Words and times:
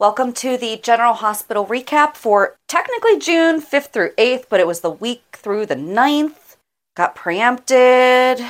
Welcome 0.00 0.32
to 0.34 0.56
the 0.56 0.76
General 0.78 1.14
Hospital 1.14 1.64
recap 1.64 2.16
for 2.16 2.56
technically 2.66 3.16
June 3.16 3.62
5th 3.62 3.92
through 3.92 4.10
8th, 4.18 4.46
but 4.48 4.58
it 4.58 4.66
was 4.66 4.80
the 4.80 4.90
week 4.90 5.22
through 5.32 5.66
the 5.66 5.76
9th. 5.76 6.56
Got 6.96 7.14
preempted 7.14 8.44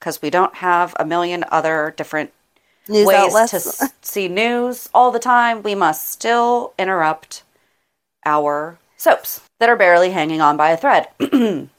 because 0.00 0.20
we 0.20 0.28
don't 0.28 0.56
have 0.56 0.96
a 0.98 1.04
million 1.04 1.44
other 1.52 1.94
different 1.96 2.32
News 2.88 3.06
ways 3.06 3.32
outlets. 3.32 3.78
to 3.78 3.92
see 4.02 4.26
news 4.26 4.88
all 4.92 5.12
the 5.12 5.20
time. 5.20 5.62
We 5.62 5.76
must 5.76 6.08
still 6.08 6.74
interrupt 6.76 7.44
our 8.26 8.76
soaps 8.96 9.42
that 9.60 9.68
are 9.68 9.76
barely 9.76 10.10
hanging 10.10 10.40
on 10.40 10.56
by 10.56 10.70
a 10.70 10.76
thread. 10.76 11.06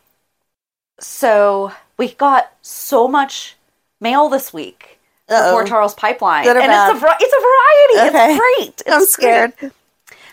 so 1.02 1.74
we 1.98 2.14
got 2.14 2.54
so 2.62 3.10
much 3.10 3.58
mail 4.00 4.30
this 4.30 4.54
week. 4.54 4.98
Uh-oh. 5.32 5.66
Charles 5.66 5.94
Pipeline, 5.94 6.48
and 6.48 6.58
bad? 6.58 6.96
it's 6.96 7.04
a 7.04 7.08
it's 7.20 7.34
a 7.34 8.00
variety. 8.00 8.10
Okay. 8.10 8.32
It's 8.32 8.40
great. 8.40 8.82
It's 8.86 8.96
I'm 8.96 9.06
scared. 9.06 9.58
great. 9.58 9.72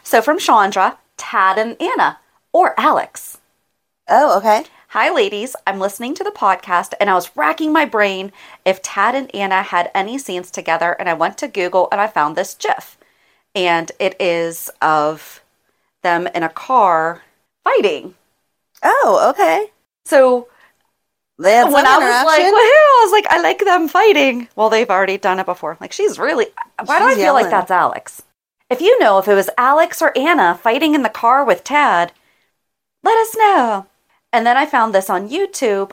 So 0.02 0.22
from 0.22 0.38
Chandra, 0.38 0.98
Tad, 1.16 1.58
and 1.58 1.80
Anna, 1.80 2.18
or 2.52 2.74
Alex. 2.78 3.38
Oh, 4.08 4.38
okay. 4.38 4.64
Hi, 4.92 5.10
ladies. 5.12 5.54
I'm 5.66 5.78
listening 5.78 6.14
to 6.14 6.24
the 6.24 6.30
podcast 6.30 6.94
and 6.98 7.10
I 7.10 7.14
was 7.14 7.36
racking 7.36 7.74
my 7.74 7.84
brain 7.84 8.32
if 8.64 8.80
Tad 8.80 9.14
and 9.14 9.32
Anna 9.34 9.60
had 9.62 9.90
any 9.94 10.16
scenes 10.16 10.50
together. 10.50 10.92
And 10.98 11.10
I 11.10 11.12
went 11.14 11.36
to 11.38 11.46
Google 11.48 11.88
and 11.92 12.00
I 12.00 12.06
found 12.06 12.34
this 12.36 12.54
GIF. 12.54 12.96
And 13.54 13.92
it 13.98 14.16
is 14.18 14.70
of 14.80 15.42
them 16.00 16.26
in 16.28 16.42
a 16.42 16.48
car 16.48 17.20
fighting. 17.64 18.14
Oh, 18.82 19.28
okay. 19.30 19.72
So 20.06 20.48
They 21.38 21.52
had 21.52 21.64
some 21.64 21.72
when 21.72 21.86
I 21.86 21.98
was 21.98 22.24
like, 22.26 22.42
well, 22.42 22.54
I 22.54 23.00
was 23.04 23.12
like, 23.12 23.26
I 23.30 23.40
like 23.40 23.58
them 23.60 23.88
fighting. 23.88 24.48
Well, 24.56 24.70
they've 24.70 24.90
already 24.90 25.18
done 25.18 25.38
it 25.38 25.46
before. 25.46 25.76
Like, 25.80 25.92
she's 25.92 26.18
really. 26.18 26.46
Why 26.84 26.98
do 26.98 27.04
I 27.04 27.10
She's 27.14 27.22
feel 27.22 27.32
like 27.34 27.50
that's 27.50 27.70
Alex? 27.70 28.22
If 28.68 28.80
you 28.80 28.98
know 28.98 29.18
if 29.18 29.28
it 29.28 29.34
was 29.34 29.48
Alex 29.56 30.02
or 30.02 30.16
Anna 30.18 30.58
fighting 30.60 30.94
in 30.94 31.02
the 31.02 31.08
car 31.08 31.44
with 31.44 31.64
Tad, 31.64 32.12
let 33.02 33.16
us 33.16 33.36
know. 33.36 33.86
And 34.32 34.46
then 34.46 34.56
I 34.56 34.66
found 34.66 34.92
this 34.94 35.08
on 35.08 35.28
YouTube. 35.30 35.92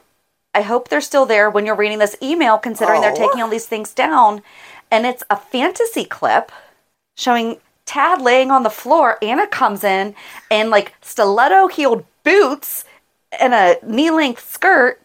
I 0.53 0.61
hope 0.61 0.89
they're 0.89 0.99
still 1.01 1.25
there 1.25 1.49
when 1.49 1.65
you're 1.65 1.75
reading 1.75 1.99
this 1.99 2.17
email, 2.21 2.57
considering 2.57 3.01
they're 3.01 3.11
Oh. 3.11 3.15
taking 3.15 3.41
all 3.41 3.49
these 3.49 3.67
things 3.67 3.93
down. 3.93 4.41
And 4.89 5.05
it's 5.05 5.23
a 5.29 5.37
fantasy 5.37 6.05
clip 6.05 6.51
showing 7.15 7.59
Tad 7.85 8.19
laying 8.21 8.49
on 8.51 8.63
the 8.63 8.69
floor. 8.69 9.17
Anna 9.21 9.45
comes 9.47 9.83
in 9.83 10.15
in 10.49 10.69
like 10.69 10.93
stiletto 11.01 11.67
heeled 11.67 12.03
boots 12.23 12.83
and 13.39 13.53
a 13.53 13.77
knee 13.83 14.09
length 14.11 14.51
skirt 14.51 14.99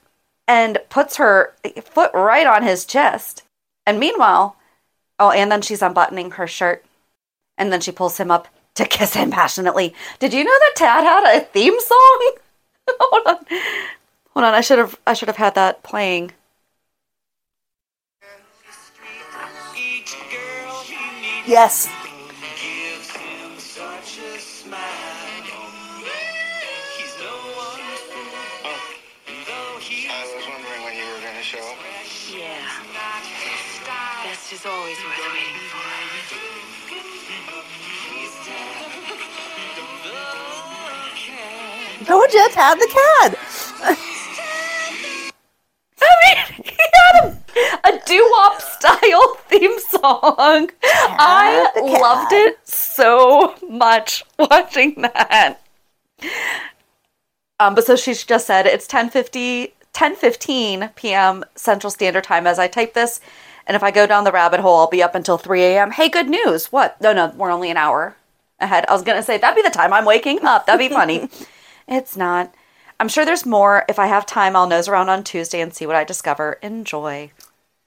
and 0.46 0.78
puts 0.88 1.16
her 1.16 1.54
foot 1.82 2.10
right 2.14 2.46
on 2.46 2.62
his 2.62 2.84
chest. 2.84 3.42
And 3.86 3.98
meanwhile, 3.98 4.56
oh, 5.18 5.30
and 5.30 5.50
then 5.50 5.62
she's 5.62 5.82
unbuttoning 5.82 6.32
her 6.32 6.46
shirt. 6.46 6.84
And 7.56 7.72
then 7.72 7.80
she 7.80 7.92
pulls 7.92 8.18
him 8.18 8.30
up 8.30 8.48
to 8.74 8.84
kiss 8.84 9.14
him 9.14 9.30
passionately. 9.30 9.94
Did 10.18 10.32
you 10.32 10.44
know 10.44 10.58
that 10.58 10.72
Tad 10.76 11.04
had 11.04 11.36
a 11.36 11.44
theme 11.44 11.78
song? 11.78 12.32
Hold 12.88 13.26
on. 13.26 13.46
Hold 14.30 14.44
on, 14.44 14.54
I 14.54 14.60
should 14.60 14.78
have 14.78 14.98
I 15.06 15.12
should 15.12 15.28
have 15.28 15.36
had 15.36 15.54
that 15.56 15.82
playing. 15.82 16.32
Yes. 21.46 21.88
You, 42.10 42.48
Tad 42.50 42.76
the 42.80 42.88
cat. 42.88 43.38
I 46.02 46.14
mean, 46.24 46.64
he 46.64 46.76
had 46.92 47.24
a, 47.24 47.88
a 47.88 48.00
doo-wop 48.04 48.60
style 48.60 49.34
theme 49.46 49.78
song. 49.78 50.70
I 50.82 51.70
cat. 51.72 51.84
loved 51.84 52.32
it 52.32 52.58
so 52.66 53.54
much 53.68 54.24
watching 54.40 55.02
that. 55.02 55.60
Um, 57.60 57.76
but 57.76 57.84
so 57.86 57.94
she 57.94 58.12
just 58.14 58.44
said 58.44 58.66
it's 58.66 58.88
10:50 58.88 59.70
10:15 59.94 60.96
p.m. 60.96 61.44
Central 61.54 61.92
Standard 61.92 62.24
Time 62.24 62.44
as 62.44 62.58
I 62.58 62.66
type 62.66 62.94
this, 62.94 63.20
and 63.68 63.76
if 63.76 63.84
I 63.84 63.92
go 63.92 64.08
down 64.08 64.24
the 64.24 64.32
rabbit 64.32 64.58
hole, 64.58 64.78
I'll 64.78 64.88
be 64.88 65.02
up 65.02 65.14
until 65.14 65.38
3 65.38 65.62
a.m. 65.62 65.92
Hey, 65.92 66.08
good 66.08 66.28
news! 66.28 66.72
What? 66.72 67.00
No, 67.00 67.12
no, 67.12 67.32
we're 67.36 67.52
only 67.52 67.70
an 67.70 67.76
hour 67.76 68.16
ahead. 68.58 68.84
I 68.88 68.92
was 68.94 69.02
gonna 69.02 69.22
say 69.22 69.38
that'd 69.38 69.54
be 69.54 69.62
the 69.62 69.72
time 69.72 69.92
I'm 69.92 70.04
waking 70.04 70.44
up. 70.44 70.66
That'd 70.66 70.80
be 70.80 70.92
funny. 70.92 71.28
it's 71.90 72.16
not. 72.16 72.54
I'm 72.98 73.08
sure 73.08 73.24
there's 73.24 73.46
more. 73.46 73.84
If 73.88 73.98
I 73.98 74.06
have 74.06 74.26
time, 74.26 74.54
I'll 74.56 74.66
nose 74.66 74.88
around 74.88 75.08
on 75.08 75.24
Tuesday 75.24 75.60
and 75.60 75.74
see 75.74 75.86
what 75.86 75.96
I 75.96 76.04
discover. 76.04 76.54
Enjoy. 76.62 77.30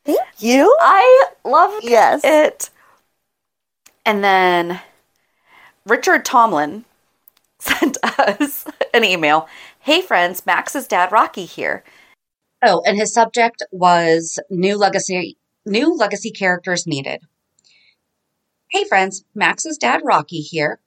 Thank 0.06 0.20
you. 0.40 0.76
I 0.82 1.26
loved 1.46 1.84
Yes. 1.86 2.22
it. 2.24 2.70
And 4.06 4.24
then 4.24 4.82
Richard 5.86 6.26
Tomlin 6.26 6.86
sent 7.60 7.98
us 8.04 8.66
an 8.94 9.04
email. 9.04 9.48
Hey 9.80 10.02
friends, 10.02 10.46
Max's 10.46 10.88
dad 10.88 11.12
Rocky 11.12 11.46
here. 11.46 11.84
Oh, 12.66 12.82
and 12.86 12.98
his 12.98 13.14
subject 13.14 13.64
was 13.72 14.40
new 14.50 14.78
legacy 14.78 15.38
new 15.66 15.96
legacy 15.96 16.32
characters 16.32 16.86
needed. 16.86 17.22
Hey 18.70 18.84
friends, 18.86 19.24
Max's 19.36 19.78
dad 19.78 20.02
Rocky 20.04 20.42
here. 20.42 20.80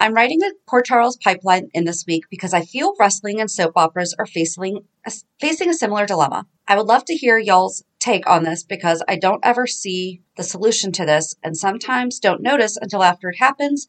I'm 0.00 0.14
writing 0.14 0.38
the 0.38 0.54
Port 0.68 0.84
Charles 0.84 1.16
pipeline 1.16 1.70
in 1.74 1.84
this 1.84 2.04
week 2.06 2.24
because 2.30 2.54
I 2.54 2.64
feel 2.64 2.94
wrestling 3.00 3.40
and 3.40 3.50
soap 3.50 3.72
operas 3.74 4.14
are 4.16 4.26
facing 4.26 4.84
a, 5.04 5.12
facing 5.40 5.68
a 5.70 5.74
similar 5.74 6.06
dilemma. 6.06 6.46
I 6.68 6.76
would 6.76 6.86
love 6.86 7.04
to 7.06 7.16
hear 7.16 7.36
y'all's 7.36 7.82
take 7.98 8.28
on 8.28 8.44
this 8.44 8.62
because 8.62 9.02
I 9.08 9.16
don't 9.16 9.44
ever 9.44 9.66
see 9.66 10.22
the 10.36 10.44
solution 10.44 10.92
to 10.92 11.04
this 11.04 11.34
and 11.42 11.56
sometimes 11.56 12.20
don't 12.20 12.42
notice 12.42 12.76
until 12.76 13.02
after 13.02 13.30
it 13.30 13.38
happens 13.38 13.88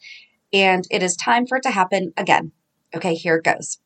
and 0.51 0.83
it 0.89 1.03
is 1.03 1.15
time 1.15 1.45
for 1.45 1.57
it 1.57 1.63
to 1.63 1.71
happen 1.71 2.12
again. 2.17 2.53
Okay, 2.95 3.13
here 3.13 3.35
it 3.35 3.44
goes. 3.44 3.77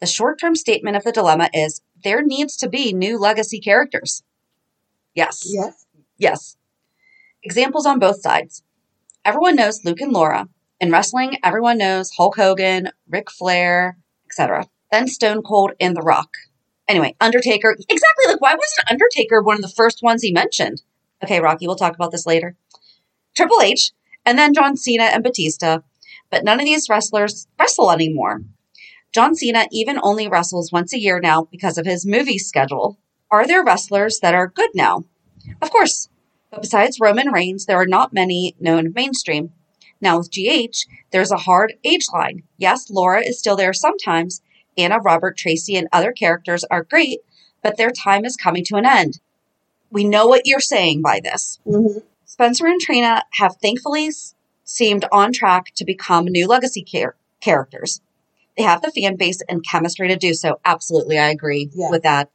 The 0.00 0.06
short 0.06 0.40
term 0.40 0.56
statement 0.56 0.96
of 0.96 1.04
the 1.04 1.12
dilemma 1.12 1.48
is 1.54 1.80
there 2.02 2.22
needs 2.22 2.56
to 2.56 2.68
be 2.68 2.92
new 2.92 3.20
legacy 3.20 3.60
characters. 3.60 4.24
Yes. 5.14 5.44
Yes. 5.46 5.86
Yes. 6.18 6.56
Examples 7.44 7.86
on 7.86 8.00
both 8.00 8.20
sides. 8.20 8.64
Everyone 9.24 9.54
knows 9.54 9.84
Luke 9.84 10.00
and 10.00 10.12
Laura. 10.12 10.48
In 10.78 10.90
wrestling, 10.90 11.38
everyone 11.42 11.78
knows 11.78 12.10
Hulk 12.10 12.36
Hogan, 12.36 12.90
Ric 13.08 13.30
Flair, 13.30 13.96
etc. 14.26 14.66
Then 14.92 15.08
Stone 15.08 15.42
Cold 15.42 15.72
and 15.80 15.96
The 15.96 16.02
Rock. 16.02 16.28
Anyway, 16.86 17.16
Undertaker. 17.18 17.74
Exactly. 17.88 18.26
Like, 18.26 18.42
why 18.42 18.54
wasn't 18.54 18.90
Undertaker 18.90 19.40
one 19.42 19.56
of 19.56 19.62
the 19.62 19.74
first 19.74 20.02
ones 20.02 20.22
he 20.22 20.32
mentioned? 20.32 20.82
Okay, 21.24 21.40
Rocky, 21.40 21.66
we'll 21.66 21.76
talk 21.76 21.94
about 21.94 22.10
this 22.12 22.26
later. 22.26 22.56
Triple 23.34 23.62
H, 23.62 23.92
and 24.26 24.38
then 24.38 24.52
John 24.52 24.76
Cena 24.76 25.04
and 25.04 25.24
Batista. 25.24 25.78
But 26.30 26.44
none 26.44 26.60
of 26.60 26.66
these 26.66 26.88
wrestlers 26.90 27.46
wrestle 27.58 27.90
anymore. 27.90 28.42
John 29.12 29.34
Cena 29.34 29.66
even 29.72 29.98
only 30.02 30.28
wrestles 30.28 30.72
once 30.72 30.92
a 30.92 31.00
year 31.00 31.20
now 31.20 31.48
because 31.50 31.78
of 31.78 31.86
his 31.86 32.04
movie 32.04 32.38
schedule. 32.38 32.98
Are 33.30 33.46
there 33.46 33.64
wrestlers 33.64 34.20
that 34.20 34.34
are 34.34 34.48
good 34.48 34.70
now? 34.74 35.04
Of 35.62 35.70
course. 35.70 36.10
But 36.50 36.60
besides 36.60 37.00
Roman 37.00 37.32
Reigns, 37.32 37.64
there 37.64 37.80
are 37.80 37.86
not 37.86 38.12
many 38.12 38.54
known 38.60 38.92
mainstream. 38.94 39.52
Now 40.00 40.18
with 40.18 40.30
GH, 40.30 40.86
there's 41.10 41.30
a 41.30 41.36
hard 41.38 41.74
age 41.84 42.06
line. 42.12 42.42
Yes, 42.58 42.90
Laura 42.90 43.22
is 43.22 43.38
still 43.38 43.56
there 43.56 43.72
sometimes. 43.72 44.42
Anna, 44.76 44.98
Robert, 44.98 45.36
Tracy, 45.36 45.76
and 45.76 45.88
other 45.92 46.12
characters 46.12 46.64
are 46.70 46.84
great, 46.84 47.20
but 47.62 47.76
their 47.76 47.90
time 47.90 48.24
is 48.24 48.36
coming 48.36 48.64
to 48.66 48.76
an 48.76 48.84
end. 48.86 49.20
We 49.90 50.04
know 50.04 50.26
what 50.26 50.42
you're 50.46 50.60
saying 50.60 51.00
by 51.02 51.20
this. 51.22 51.58
Mm-hmm. 51.66 52.00
Spencer 52.26 52.66
and 52.66 52.80
Trina 52.80 53.22
have 53.34 53.56
thankfully 53.62 54.10
seemed 54.64 55.06
on 55.12 55.32
track 55.32 55.72
to 55.76 55.84
become 55.84 56.26
new 56.26 56.46
legacy 56.46 56.82
char- 56.82 57.16
characters. 57.40 58.00
They 58.56 58.64
have 58.64 58.82
the 58.82 58.90
fan 58.90 59.16
base 59.16 59.40
and 59.48 59.64
chemistry 59.64 60.08
to 60.08 60.16
do 60.16 60.34
so. 60.34 60.60
Absolutely, 60.64 61.18
I 61.18 61.28
agree 61.30 61.70
Yeah. 61.74 61.90
with 61.90 62.02
that. 62.02 62.30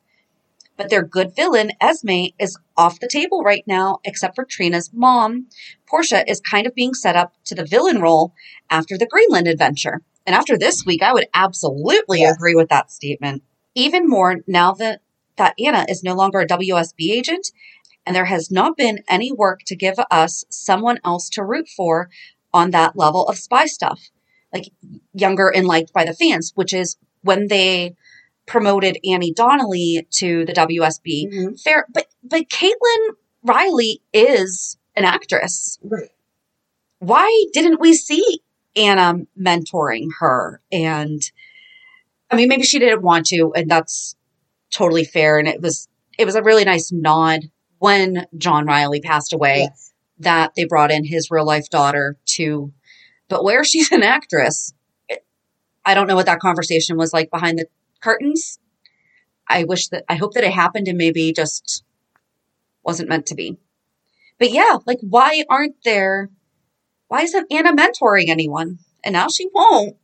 But 0.82 0.90
their 0.90 1.04
good 1.04 1.36
villain, 1.36 1.74
Esme, 1.80 2.34
is 2.40 2.58
off 2.76 3.00
the 3.00 3.08
table 3.08 3.44
right 3.44 3.64
now, 3.68 4.00
except 4.04 4.34
for 4.34 4.46
Trina's 4.46 4.90
mom. 4.92 5.46
Portia 5.88 6.28
is 6.28 6.40
kind 6.40 6.66
of 6.66 6.74
being 6.74 6.96
set 6.96 7.16
up 7.16 7.34
to 7.46 7.54
the 7.54 7.66
villain 7.66 8.02
role 8.02 8.34
after 8.72 8.98
the 8.98 9.06
Greenland 9.06 9.48
adventure. 9.48 10.02
And 10.26 10.36
after 10.36 10.58
this 10.58 10.84
week, 10.84 11.04
I 11.04 11.14
would 11.14 11.28
absolutely 11.36 12.22
Yes. 12.22 12.36
agree 12.36 12.56
with 12.56 12.70
that 12.70 12.90
statement. 12.90 13.44
Even 13.76 14.08
more 14.10 14.38
now 14.48 14.74
that, 14.74 15.02
that 15.36 15.54
Anna 15.64 15.86
is 15.88 16.02
no 16.02 16.16
longer 16.16 16.40
a 16.40 16.48
WSB 16.48 17.12
agent 17.12 17.52
and 18.08 18.16
there 18.16 18.26
has 18.26 18.50
not 18.50 18.76
been 18.76 19.04
any 19.08 19.32
work 19.32 19.60
to 19.68 19.76
give 19.76 20.00
us 20.10 20.46
someone 20.50 20.98
else 21.06 21.30
to 21.30 21.44
root 21.44 21.70
for 21.70 22.10
on 22.56 22.72
that 22.72 22.98
level 22.98 23.28
of 23.28 23.38
spy 23.38 23.68
stuff, 23.68 24.10
like 24.52 24.72
younger 25.14 25.48
and 25.48 25.68
liked 25.68 25.94
by 25.94 26.06
the 26.06 26.16
fans, 26.16 26.54
which 26.56 26.74
is 26.74 26.98
when 27.22 27.50
they 27.50 27.94
promoted 28.46 28.98
Annie 29.10 29.34
Donely 29.34 30.06
to 30.12 30.46
the 30.46 30.54
WSB. 30.54 31.28
Mhm. 31.32 31.62
Fair, 31.62 31.86
but 31.94 32.08
but 32.24 32.50
Caitlin 32.50 33.16
Reilly 33.44 34.02
is 34.14 34.78
an 34.96 35.06
actress. 35.06 35.80
Right. 35.84 36.10
Why 37.00 37.46
didn't 37.54 37.80
we 37.80 37.94
see 37.94 38.42
Anna 38.76 39.16
mentoring 39.40 40.08
her? 40.20 40.62
And 40.72 41.22
I 42.30 42.36
mean, 42.36 42.48
maybe 42.48 42.64
she 42.64 42.80
didn't 42.80 43.02
want 43.02 43.26
to, 43.28 43.52
and 43.56 43.70
that's 43.70 44.16
totally 44.72 45.04
fair. 45.06 45.38
And 45.40 45.48
it 45.48 45.62
was 45.62 45.88
it 46.18 46.26
was 46.26 46.36
a 46.36 46.44
really 46.44 46.64
nice 46.66 46.92
nod 46.92 47.42
when 47.80 48.28
John 48.38 48.66
Reilly 48.68 49.02
passed 49.02 49.34
away 49.34 49.62
Yes. 49.70 49.94
that 50.20 50.52
they 50.56 50.66
brought 50.66 50.92
in 50.92 51.04
his 51.06 51.32
real 51.32 51.46
life 51.46 51.70
daughter 51.70 52.18
to, 52.36 52.72
but 53.28 53.44
where 53.44 53.64
she's 53.64 53.92
an 53.92 54.04
actress, 54.04 54.74
I 55.84 55.94
don't 55.96 56.06
know 56.08 56.16
what 56.16 56.28
that 56.28 56.40
conversation 56.40 56.96
was 56.98 57.12
like 57.12 57.32
behind 57.32 57.58
the 57.58 57.66
curtains. 58.02 58.60
I 59.48 59.64
wish 59.64 59.90
that, 59.90 60.04
I 60.10 60.16
hope 60.16 60.34
that 60.34 60.44
it 60.44 60.54
happened 60.54 60.88
and 60.88 60.98
maybe 60.98 61.34
just 61.34 61.84
wasn't 62.84 63.10
meant 63.10 63.28
to 63.28 63.36
be. 63.36 63.58
But 64.40 64.52
yeah, 64.52 64.78
like 64.86 65.00
why 65.02 65.44
aren't 65.50 65.76
there, 65.84 66.30
why 67.08 67.22
isn't 67.22 67.52
Anna 67.52 67.74
mentoring 67.74 68.30
anyone? 68.30 68.80
And 69.04 69.14
now 69.14 69.28
she 69.28 69.48
won't. 69.54 69.98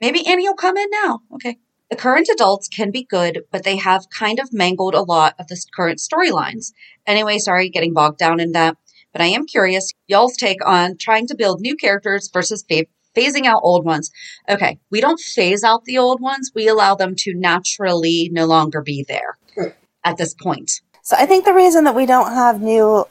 Maybe 0.00 0.26
Annie 0.26 0.48
will 0.48 0.54
come 0.54 0.76
in 0.76 0.88
now. 1.04 1.20
Okay. 1.34 1.58
The 1.90 1.96
current 1.96 2.28
adults 2.32 2.68
can 2.68 2.90
be 2.90 3.04
good, 3.04 3.42
but 3.52 3.64
they 3.64 3.76
have 3.76 4.08
kind 4.08 4.40
of 4.40 4.52
mangled 4.52 4.94
a 4.94 5.02
lot 5.02 5.34
of 5.38 5.48
the 5.48 5.62
current 5.76 5.98
storylines. 5.98 6.72
Anyway, 7.06 7.38
sorry, 7.38 7.68
getting 7.68 7.92
bogged 7.92 8.18
down 8.18 8.40
in 8.40 8.52
that. 8.52 8.78
But 9.12 9.20
I 9.20 9.26
am 9.26 9.44
curious, 9.44 9.92
y'all's 10.06 10.36
take 10.36 10.66
on 10.66 10.96
trying 10.96 11.26
to 11.26 11.36
build 11.36 11.60
new 11.60 11.76
characters 11.76 12.30
versus 12.32 12.64
fa- 12.66 12.86
phasing 13.14 13.46
out 13.46 13.60
old 13.62 13.84
ones. 13.84 14.10
Okay, 14.48 14.78
we 14.90 15.00
don't 15.00 15.20
phase 15.20 15.62
out 15.64 15.84
the 15.84 15.98
old 15.98 16.20
ones, 16.20 16.50
we 16.54 16.68
allow 16.68 16.94
them 16.94 17.14
to 17.18 17.34
naturally 17.34 18.28
no 18.32 18.46
longer 18.46 18.80
be 18.80 19.04
there 19.06 19.36
Right. 19.56 19.74
at 20.04 20.16
this 20.16 20.34
point. 20.34 20.80
So 21.02 21.16
I 21.18 21.26
think 21.26 21.44
the 21.44 21.52
reason 21.54 21.84
that 21.84 21.94
we 21.94 22.06
don't 22.06 22.32
have 22.32 22.60
new, 22.60 23.04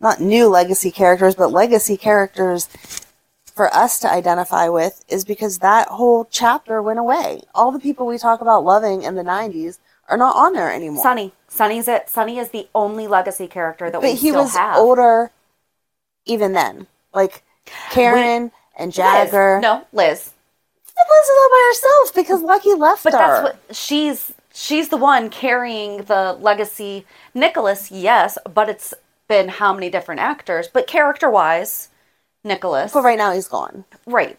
not 0.00 0.20
new 0.20 0.48
legacy 0.48 0.90
characters, 0.90 1.34
but 1.34 1.52
legacy 1.52 1.96
characters 1.96 2.68
for 3.54 3.72
us 3.74 4.00
to 4.00 4.10
identify 4.10 4.68
with 4.68 5.04
is 5.08 5.24
because 5.24 5.58
that 5.58 5.86
whole 5.88 6.26
chapter 6.30 6.82
went 6.82 6.98
away. 6.98 7.42
All 7.54 7.70
the 7.70 7.78
people 7.78 8.06
we 8.06 8.18
talk 8.18 8.40
about 8.40 8.64
loving 8.64 9.02
in 9.02 9.14
the 9.14 9.22
90s 9.22 9.78
are 10.08 10.16
not 10.16 10.34
on 10.36 10.54
there 10.54 10.72
anymore. 10.72 11.02
Sonny. 11.02 11.32
Sonny's 11.48 11.86
it. 11.86 12.08
Sonny 12.08 12.38
is 12.38 12.48
the 12.50 12.66
only 12.74 13.06
legacy 13.06 13.46
character 13.46 13.90
that 13.90 14.00
but 14.00 14.02
we 14.10 14.10
he 14.16 14.30
still 14.30 14.42
was 14.42 14.56
have. 14.56 14.76
older 14.76 15.30
even 16.26 16.52
then. 16.52 16.86
Like 17.12 17.42
Karen 17.90 18.50
and 18.76 18.92
Jagger. 18.92 19.56
Liz. 19.56 19.62
No, 19.62 19.86
Liz. 19.92 20.30
Liz 20.96 21.26
is 21.26 21.36
all 21.38 21.48
by 21.50 21.64
herself 21.68 22.14
because 22.14 22.42
Lucky 22.42 22.72
left 22.74 23.04
But 23.04 23.12
her. 23.14 23.18
that's 23.18 23.42
what 23.42 23.76
she's 23.76 24.32
she's 24.52 24.88
the 24.88 24.96
one 24.96 25.28
carrying 25.30 26.04
the 26.04 26.32
legacy. 26.40 27.04
Nicholas, 27.34 27.90
yes, 27.90 28.38
but 28.52 28.68
it's 28.68 28.94
been 29.28 29.48
how 29.48 29.72
many 29.72 29.90
different 29.90 30.20
actors? 30.20 30.68
But 30.68 30.86
character 30.86 31.28
wise, 31.30 31.88
Nicholas. 32.44 32.92
But 32.92 33.02
right 33.04 33.18
now 33.18 33.32
he's 33.32 33.48
gone. 33.48 33.84
Right. 34.06 34.38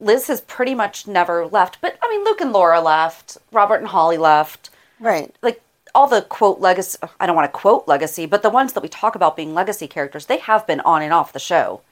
Liz 0.00 0.26
has 0.28 0.40
pretty 0.40 0.74
much 0.74 1.06
never 1.06 1.46
left. 1.46 1.78
But 1.80 1.98
I 2.02 2.08
mean 2.08 2.24
Luke 2.24 2.40
and 2.40 2.52
Laura 2.52 2.80
left. 2.80 3.38
Robert 3.52 3.76
and 3.76 3.88
Holly 3.88 4.18
left. 4.18 4.70
Right. 4.98 5.34
Like 5.42 5.60
all 5.94 6.08
the 6.08 6.22
quote 6.22 6.60
legacy 6.60 6.98
I 7.20 7.26
don't 7.26 7.36
want 7.36 7.52
to 7.52 7.58
quote 7.58 7.86
legacy, 7.86 8.24
but 8.26 8.42
the 8.42 8.50
ones 8.50 8.72
that 8.72 8.82
we 8.82 8.88
talk 8.88 9.14
about 9.14 9.36
being 9.36 9.52
legacy 9.54 9.86
characters, 9.86 10.26
they 10.26 10.38
have 10.38 10.66
been 10.66 10.80
on 10.80 11.02
and 11.02 11.12
off 11.12 11.32
the 11.34 11.38
show 11.38 11.82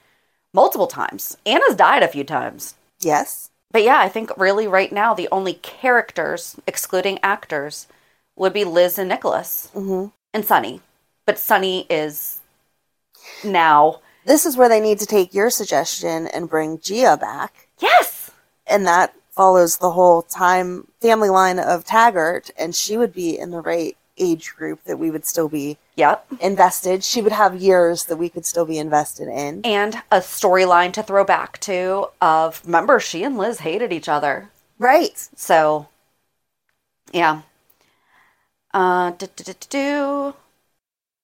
multiple 0.53 0.87
times. 0.87 1.37
Anna's 1.47 1.77
died 1.77 2.03
a 2.03 2.09
few 2.09 2.25
times. 2.25 2.75
Yes. 3.01 3.51
But 3.73 3.83
yeah, 3.83 3.99
I 3.99 4.09
think 4.09 4.37
really 4.37 4.67
right 4.67 4.91
now 4.93 5.15
the 5.15 5.29
only 5.31 5.55
characters, 5.55 6.57
excluding 6.67 7.19
actors, 7.23 7.87
would 8.37 8.53
be 8.53 8.65
Liz 8.65 8.99
and 8.99 9.09
Nicholas 9.09 9.71
hmm 9.73 10.07
and 10.33 10.45
Sonny. 10.45 10.81
But 11.27 11.39
Sonny 11.39 11.87
is 11.91 12.41
now. 13.45 14.01
This 14.25 14.47
is 14.47 14.57
where 14.57 14.69
they 14.69 14.81
need 14.81 14.99
to 15.01 15.07
take 15.07 15.35
your 15.35 15.51
suggestion 15.51 16.27
and 16.29 16.49
bring 16.49 16.79
Gia 16.79 17.17
back. 17.17 17.69
Yes! 17.79 18.31
And 18.67 18.87
that 18.87 19.15
follows 19.31 19.79
the 19.79 19.91
whole 19.91 20.23
time 20.23 20.87
family 21.01 21.31
line 21.31 21.59
of 21.59 21.85
Taggart, 21.85 22.51
and 22.59 22.75
she 22.75 22.97
would 22.97 23.13
be 23.13 23.39
in 23.39 23.51
the 23.51 23.61
right 23.61 23.97
age 24.21 24.55
group 24.55 24.85
that 24.85 24.99
we 24.99 25.11
would 25.11 25.25
still 25.25 25.49
be 25.49 25.79
Yep. 25.97 26.27
invested. 26.41 27.03
She 27.05 27.21
would 27.23 27.33
have 27.33 27.61
years 27.61 28.05
that 28.05 28.17
we 28.17 28.29
could 28.29 28.47
still 28.47 28.65
be 28.65 28.79
invested 28.79 29.29
in. 29.29 29.63
And 29.65 30.03
a 30.11 30.21
storyline 30.21 30.93
to 30.95 31.03
throw 31.03 31.25
back 31.25 31.59
to 31.61 32.09
of 32.21 32.63
remember 32.65 33.01
she 33.01 33.25
and 33.25 33.37
Liz 33.37 33.61
hated 33.61 33.93
each 33.93 34.09
other. 34.09 34.51
Right. 34.79 35.29
So 35.37 35.89
yeah. 37.13 37.43
Uh 38.73 39.13
do. 39.69 40.35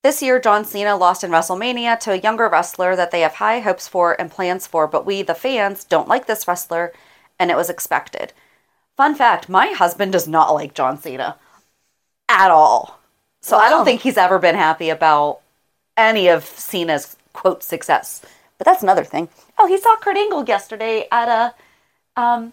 This 0.03 0.23
year, 0.23 0.39
John 0.39 0.65
Cena 0.65 0.95
lost 0.97 1.25
in 1.25 1.33
WrestleMania 1.33 1.99
to 2.01 2.13
a 2.13 2.19
younger 2.19 2.49
wrestler 2.49 2.95
that 2.95 3.11
they 3.11 3.23
have 3.23 3.35
high 3.35 3.59
hopes 3.59 3.89
for 3.89 4.15
and 4.21 4.31
plans 4.31 4.65
for, 4.65 4.87
but 4.87 5.05
we, 5.05 5.23
the 5.23 5.35
fans, 5.35 5.83
don't 5.83 6.07
like 6.07 6.27
this 6.27 6.47
wrestler, 6.47 6.93
and 7.41 7.51
it 7.51 7.57
was 7.57 7.69
expected. 7.69 8.33
Fun 8.97 9.17
fact 9.17 9.49
my 9.49 9.67
husband 9.69 10.13
does 10.13 10.29
not 10.29 10.55
like 10.55 10.75
John 10.75 10.97
Cena 10.97 11.37
at 12.29 12.51
all. 12.51 13.01
So 13.41 13.57
I 13.57 13.69
don't 13.69 13.85
think 13.85 14.01
he's 14.01 14.17
ever 14.17 14.39
been 14.39 14.57
happy 14.57 14.91
about 14.91 15.41
any 15.97 16.29
of 16.29 16.45
Cena's 16.45 17.17
quote 17.33 17.63
success. 17.63 18.23
But 18.59 18.65
that's 18.65 18.83
another 18.83 19.05
thing. 19.05 19.29
Oh, 19.59 19.67
he 19.67 19.79
saw 19.79 19.97
Kurt 19.97 20.17
Angle 20.17 20.45
yesterday 20.47 21.07
at 21.13 21.29
a 21.29 22.21
um, 22.21 22.53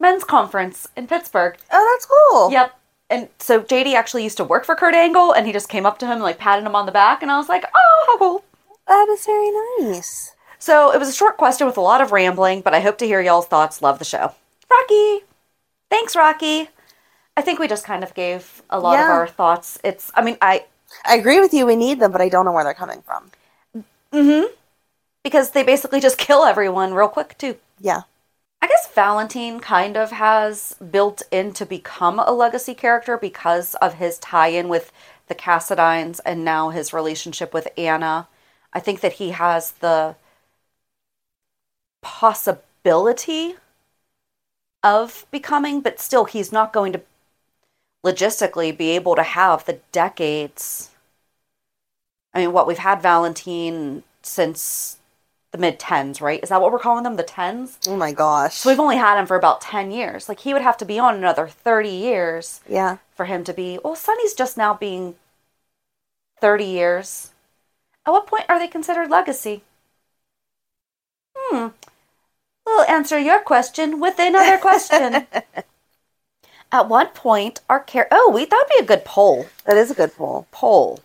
men's 0.00 0.24
conference 0.24 0.86
in 0.96 1.06
Pittsburgh. 1.06 1.56
Oh, 1.72 1.92
that's 1.92 2.06
cool. 2.06 2.52
Yep. 2.52 2.74
And 3.10 3.28
so 3.38 3.62
JD 3.62 3.94
actually 3.94 4.22
used 4.22 4.36
to 4.36 4.44
work 4.44 4.64
for 4.64 4.74
Kurt 4.74 4.94
Angle, 4.94 5.32
and 5.32 5.46
he 5.46 5.52
just 5.52 5.68
came 5.68 5.86
up 5.86 5.98
to 5.98 6.06
him, 6.06 6.12
and, 6.12 6.22
like 6.22 6.38
patted 6.38 6.64
him 6.64 6.74
on 6.74 6.86
the 6.86 6.92
back, 6.92 7.22
and 7.22 7.30
I 7.30 7.38
was 7.38 7.48
like, 7.48 7.64
oh, 7.64 8.06
how 8.06 8.18
cool. 8.18 8.44
That 8.86 9.08
is 9.10 9.26
very 9.26 9.50
nice. 9.80 10.34
So 10.58 10.92
it 10.92 10.98
was 10.98 11.08
a 11.08 11.12
short 11.12 11.36
question 11.36 11.66
with 11.66 11.76
a 11.76 11.82
lot 11.82 12.00
of 12.00 12.12
rambling, 12.12 12.60
but 12.60 12.74
I 12.74 12.80
hope 12.80 12.98
to 12.98 13.06
hear 13.06 13.20
y'all's 13.20 13.46
thoughts. 13.46 13.80
Love 13.80 13.98
the 13.98 14.04
show. 14.04 14.32
Rocky. 14.70 15.20
Thanks, 15.90 16.16
Rocky. 16.16 16.68
I 17.38 17.40
think 17.40 17.60
we 17.60 17.68
just 17.68 17.84
kind 17.84 18.02
of 18.02 18.14
gave 18.14 18.62
a 18.68 18.80
lot 18.80 18.98
of 18.98 19.08
our 19.08 19.28
thoughts. 19.28 19.78
It's, 19.84 20.10
I 20.12 20.22
mean, 20.22 20.36
I, 20.42 20.64
I 21.06 21.14
agree 21.14 21.38
with 21.38 21.54
you. 21.54 21.66
We 21.66 21.76
need 21.76 22.00
them, 22.00 22.10
but 22.10 22.20
I 22.20 22.28
don't 22.28 22.44
know 22.44 22.50
where 22.50 22.64
they're 22.64 22.74
coming 22.74 23.00
from. 23.02 23.30
mm-hmm. 24.12 24.52
Because 25.22 25.52
they 25.52 25.62
basically 25.62 26.00
just 26.00 26.18
kill 26.26 26.44
everyone 26.44 26.94
real 26.94 27.06
quick, 27.06 27.38
too. 27.38 27.54
Yeah. 27.78 28.02
I 28.60 28.66
guess 28.66 28.88
Valentin 28.92 29.60
kind 29.60 29.96
of 29.96 30.10
has 30.10 30.74
built 30.90 31.22
in 31.30 31.52
to 31.52 31.64
become 31.64 32.18
a 32.18 32.32
legacy 32.32 32.74
character 32.74 33.16
because 33.16 33.76
of 33.76 33.94
his 33.94 34.18
tie 34.18 34.48
in 34.48 34.68
with 34.68 34.90
the 35.28 35.36
Cassadines 35.36 36.18
and 36.26 36.44
now 36.44 36.70
his 36.70 36.92
relationship 36.92 37.54
with 37.54 37.68
Anna. 37.76 38.26
I 38.72 38.80
think 38.80 38.98
that 38.98 39.12
he 39.12 39.30
has 39.30 39.70
the 39.78 40.16
possibility 42.02 43.54
of 44.82 45.24
becoming, 45.30 45.80
but 45.80 46.00
still, 46.00 46.24
he's 46.24 46.50
not 46.50 46.72
going 46.72 46.92
to 46.92 47.02
logistically 48.04 48.76
be 48.76 48.90
able 48.90 49.16
to 49.16 49.22
have 49.22 49.64
the 49.64 49.80
decades. 49.92 50.90
I 52.32 52.40
mean, 52.40 52.52
what 52.52 52.66
we've 52.66 52.78
had 52.78 53.02
Valentin 53.02 54.02
since 54.22 54.98
the 55.50 55.58
mid 55.58 55.78
tens, 55.78 56.20
right? 56.20 56.42
Is 56.42 56.50
that 56.50 56.60
what 56.60 56.72
we're 56.72 56.78
calling 56.78 57.04
them? 57.04 57.16
The 57.16 57.22
tens? 57.22 57.78
Oh 57.88 57.96
my 57.96 58.12
gosh. 58.12 58.56
So 58.56 58.70
we've 58.70 58.80
only 58.80 58.96
had 58.96 59.18
him 59.18 59.26
for 59.26 59.36
about 59.36 59.60
10 59.60 59.90
years. 59.90 60.28
Like 60.28 60.40
he 60.40 60.52
would 60.52 60.62
have 60.62 60.76
to 60.78 60.84
be 60.84 60.98
on 60.98 61.14
another 61.14 61.48
30 61.48 61.88
years 61.88 62.60
yeah. 62.68 62.98
for 63.14 63.24
him 63.24 63.44
to 63.44 63.52
be. 63.52 63.78
Well, 63.82 63.96
Sonny's 63.96 64.34
just 64.34 64.56
now 64.56 64.74
being 64.74 65.16
30 66.40 66.64
years. 66.64 67.30
At 68.06 68.12
what 68.12 68.26
point 68.26 68.44
are 68.48 68.58
they 68.58 68.68
considered 68.68 69.10
legacy? 69.10 69.62
Hmm. 71.36 71.68
We'll 72.66 72.84
answer 72.84 73.18
your 73.18 73.40
question 73.40 74.00
with 74.00 74.18
another 74.18 74.58
question. 74.58 75.26
At 76.70 76.88
what 76.88 77.14
point 77.14 77.60
are 77.68 77.80
care? 77.80 78.08
Oh, 78.10 78.30
wait, 78.32 78.50
that 78.50 78.56
would 78.56 78.78
be 78.78 78.84
a 78.84 78.86
good 78.86 79.04
poll. 79.04 79.46
That 79.64 79.76
is 79.76 79.90
a 79.90 79.94
good 79.94 80.14
poll. 80.14 80.46
Poll. 80.50 81.00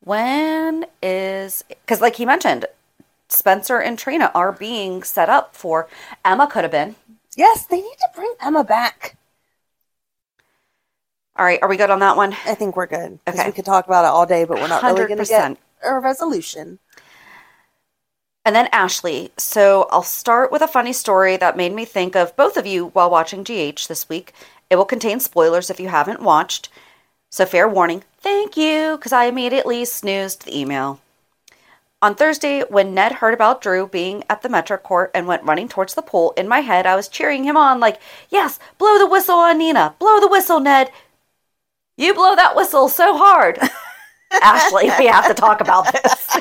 When 0.00 0.86
is 1.02 1.64
because, 1.68 2.00
like 2.00 2.16
he 2.16 2.24
mentioned, 2.24 2.66
Spencer 3.28 3.78
and 3.78 3.98
Trina 3.98 4.30
are 4.34 4.52
being 4.52 5.02
set 5.02 5.28
up 5.28 5.54
for 5.54 5.88
Emma. 6.24 6.46
Could 6.46 6.64
have 6.64 6.70
been. 6.70 6.96
Yes, 7.36 7.66
they 7.66 7.76
need 7.76 7.96
to 7.98 8.08
bring 8.14 8.32
Emma 8.40 8.64
back. 8.64 9.16
All 11.36 11.44
right, 11.44 11.58
are 11.60 11.68
we 11.68 11.76
good 11.76 11.90
on 11.90 11.98
that 11.98 12.16
one? 12.16 12.32
I 12.46 12.54
think 12.54 12.76
we're 12.76 12.86
good. 12.86 13.18
Okay. 13.28 13.44
we 13.44 13.52
could 13.52 13.66
talk 13.66 13.86
about 13.86 14.04
it 14.04 14.08
all 14.08 14.24
day, 14.24 14.44
but 14.44 14.58
we're 14.58 14.68
not 14.68 14.82
really 14.82 15.06
going 15.06 15.18
to 15.18 15.24
get 15.26 15.58
a 15.82 15.98
resolution. 15.98 16.78
And 18.46 18.54
then 18.54 18.68
Ashley. 18.72 19.32
So 19.36 19.88
I'll 19.90 20.02
start 20.04 20.50
with 20.50 20.62
a 20.62 20.68
funny 20.68 20.92
story 20.92 21.36
that 21.36 21.56
made 21.56 21.74
me 21.74 21.84
think 21.84 22.14
of 22.14 22.34
both 22.36 22.56
of 22.56 22.64
you 22.64 22.86
while 22.88 23.10
watching 23.10 23.42
GH 23.42 23.88
this 23.88 24.08
week. 24.08 24.32
It 24.70 24.76
will 24.76 24.84
contain 24.84 25.20
spoilers 25.20 25.70
if 25.70 25.80
you 25.80 25.88
haven't 25.88 26.22
watched. 26.22 26.68
So 27.30 27.44
fair 27.46 27.68
warning. 27.68 28.02
Thank 28.18 28.56
you, 28.56 28.96
because 28.96 29.12
I 29.12 29.24
immediately 29.24 29.84
snoozed 29.84 30.44
the 30.44 30.58
email. 30.58 31.00
On 32.02 32.14
Thursday, 32.14 32.62
when 32.62 32.94
Ned 32.94 33.12
heard 33.12 33.34
about 33.34 33.62
Drew 33.62 33.86
being 33.86 34.22
at 34.28 34.42
the 34.42 34.48
Metro 34.48 34.76
Court 34.76 35.10
and 35.14 35.26
went 35.26 35.44
running 35.44 35.68
towards 35.68 35.94
the 35.94 36.02
pool, 36.02 36.32
in 36.36 36.46
my 36.46 36.60
head 36.60 36.86
I 36.86 36.94
was 36.94 37.08
cheering 37.08 37.44
him 37.44 37.56
on, 37.56 37.80
like, 37.80 38.00
Yes, 38.28 38.58
blow 38.78 38.98
the 38.98 39.06
whistle 39.06 39.36
on 39.36 39.58
Nina. 39.58 39.94
Blow 39.98 40.20
the 40.20 40.28
whistle, 40.28 40.60
Ned. 40.60 40.90
You 41.96 42.12
blow 42.14 42.36
that 42.36 42.54
whistle 42.54 42.88
so 42.88 43.16
hard. 43.16 43.58
Ashley, 44.42 44.90
we 44.98 45.06
have 45.06 45.26
to 45.28 45.34
talk 45.34 45.60
about 45.60 45.90
this. 45.92 46.36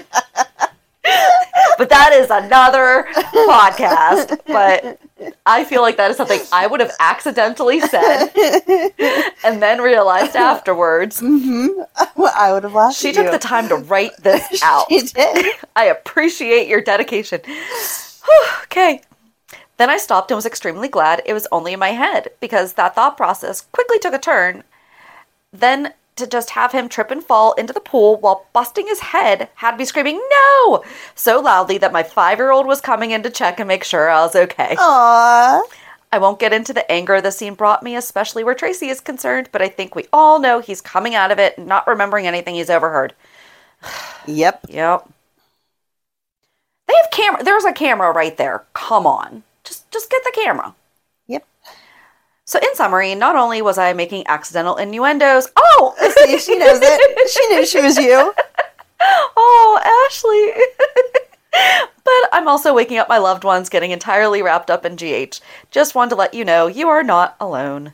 but 1.77 1.89
that 1.89 2.11
is 2.13 2.29
another 2.29 3.07
podcast. 3.13 4.39
But 4.47 4.99
I 5.45 5.63
feel 5.63 5.81
like 5.81 5.97
that 5.97 6.11
is 6.11 6.17
something 6.17 6.39
I 6.51 6.67
would 6.67 6.79
have 6.79 6.91
accidentally 6.99 7.79
said 7.79 8.29
and 9.43 9.61
then 9.61 9.81
realized 9.81 10.35
afterwards. 10.35 11.21
Mm-hmm. 11.21 11.81
I 12.35 12.51
would 12.53 12.63
have 12.63 12.73
laughed. 12.73 12.97
She 12.97 13.11
took 13.11 13.25
you. 13.25 13.31
the 13.31 13.39
time 13.39 13.69
to 13.69 13.75
write 13.75 14.11
this 14.21 14.59
out. 14.63 14.87
She 14.89 15.01
did. 15.01 15.55
I 15.75 15.85
appreciate 15.85 16.67
your 16.67 16.81
dedication. 16.81 17.41
okay. 18.63 19.01
Then 19.77 19.89
I 19.89 19.97
stopped 19.97 20.31
and 20.31 20.35
was 20.35 20.45
extremely 20.45 20.87
glad 20.87 21.21
it 21.25 21.33
was 21.33 21.47
only 21.51 21.73
in 21.73 21.79
my 21.79 21.91
head 21.91 22.29
because 22.39 22.73
that 22.73 22.95
thought 22.95 23.17
process 23.17 23.61
quickly 23.61 23.99
took 23.99 24.13
a 24.13 24.19
turn. 24.19 24.63
Then 25.51 25.93
to 26.15 26.27
just 26.27 26.51
have 26.51 26.71
him 26.71 26.87
trip 26.87 27.11
and 27.11 27.23
fall 27.23 27.53
into 27.53 27.73
the 27.73 27.79
pool 27.79 28.17
while 28.17 28.47
busting 28.53 28.87
his 28.87 28.99
head 28.99 29.49
had 29.55 29.77
me 29.77 29.85
screaming 29.85 30.21
no 30.29 30.83
so 31.13 31.39
loudly 31.39 31.77
that 31.77 31.91
my 31.93 32.03
five 32.03 32.37
year 32.37 32.51
old 32.51 32.65
was 32.65 32.81
coming 32.81 33.11
in 33.11 33.23
to 33.23 33.29
check 33.29 33.59
and 33.59 33.67
make 33.67 33.83
sure 33.83 34.09
I 34.09 34.21
was 34.21 34.35
okay. 34.35 34.75
Aww. 34.77 35.61
I 36.11 36.17
won't 36.17 36.39
get 36.39 36.53
into 36.53 36.71
the 36.71 36.89
anger 36.89 37.19
the 37.19 37.31
scene 37.31 37.55
brought 37.55 37.83
me, 37.83 37.95
especially 37.95 38.43
where 38.43 38.55
Tracy 38.55 38.87
is 38.87 39.01
concerned, 39.01 39.49
but 39.51 39.61
I 39.61 39.67
think 39.67 39.95
we 39.95 40.05
all 40.13 40.39
know 40.39 40.59
he's 40.59 40.79
coming 40.79 41.13
out 41.13 41.31
of 41.31 41.39
it 41.39 41.59
not 41.59 41.87
remembering 41.87 42.25
anything 42.25 42.55
he's 42.55 42.69
overheard. 42.69 43.13
Yep. 44.27 44.65
Yep. 44.69 45.09
They 46.87 46.93
have 47.01 47.11
camera. 47.11 47.43
There's 47.43 47.65
a 47.65 47.73
camera 47.73 48.11
right 48.11 48.35
there. 48.37 48.63
Come 48.73 49.05
on, 49.05 49.43
just 49.63 49.89
just 49.91 50.09
get 50.09 50.23
the 50.23 50.31
camera. 50.33 50.73
So, 52.45 52.59
in 52.59 52.75
summary, 52.75 53.15
not 53.15 53.35
only 53.35 53.61
was 53.61 53.77
I 53.77 53.93
making 53.93 54.27
accidental 54.27 54.75
innuendos. 54.77 55.47
Oh, 55.55 55.95
See, 56.25 56.37
she 56.37 56.57
knows 56.57 56.79
it. 56.81 57.29
She 57.29 57.47
knew 57.47 57.65
she 57.65 57.81
was 57.81 57.97
you. 57.97 58.33
oh, 59.01 60.05
Ashley. 60.07 60.53
but 62.03 62.29
I'm 62.31 62.47
also 62.47 62.73
waking 62.73 62.97
up 62.97 63.09
my 63.09 63.17
loved 63.17 63.43
ones, 63.43 63.69
getting 63.69 63.91
entirely 63.91 64.43
wrapped 64.43 64.69
up 64.69 64.85
in 64.85 64.95
GH. 64.95 65.39
Just 65.71 65.95
wanted 65.95 66.11
to 66.11 66.15
let 66.15 66.35
you 66.35 66.45
know 66.45 66.67
you 66.67 66.87
are 66.87 67.03
not 67.03 67.35
alone. 67.39 67.93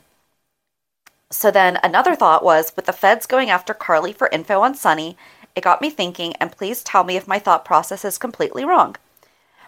So 1.30 1.50
then 1.50 1.78
another 1.82 2.14
thought 2.14 2.44
was 2.44 2.72
with 2.76 2.84
the 2.84 2.92
feds 2.92 3.24
going 3.24 3.48
after 3.48 3.72
Carly 3.72 4.12
for 4.12 4.28
info 4.28 4.60
on 4.60 4.74
Sonny, 4.74 5.16
it 5.54 5.64
got 5.64 5.80
me 5.80 5.88
thinking, 5.90 6.34
and 6.36 6.52
please 6.52 6.82
tell 6.82 7.04
me 7.04 7.16
if 7.16 7.28
my 7.28 7.38
thought 7.38 7.64
process 7.64 8.04
is 8.04 8.18
completely 8.18 8.64
wrong. 8.64 8.96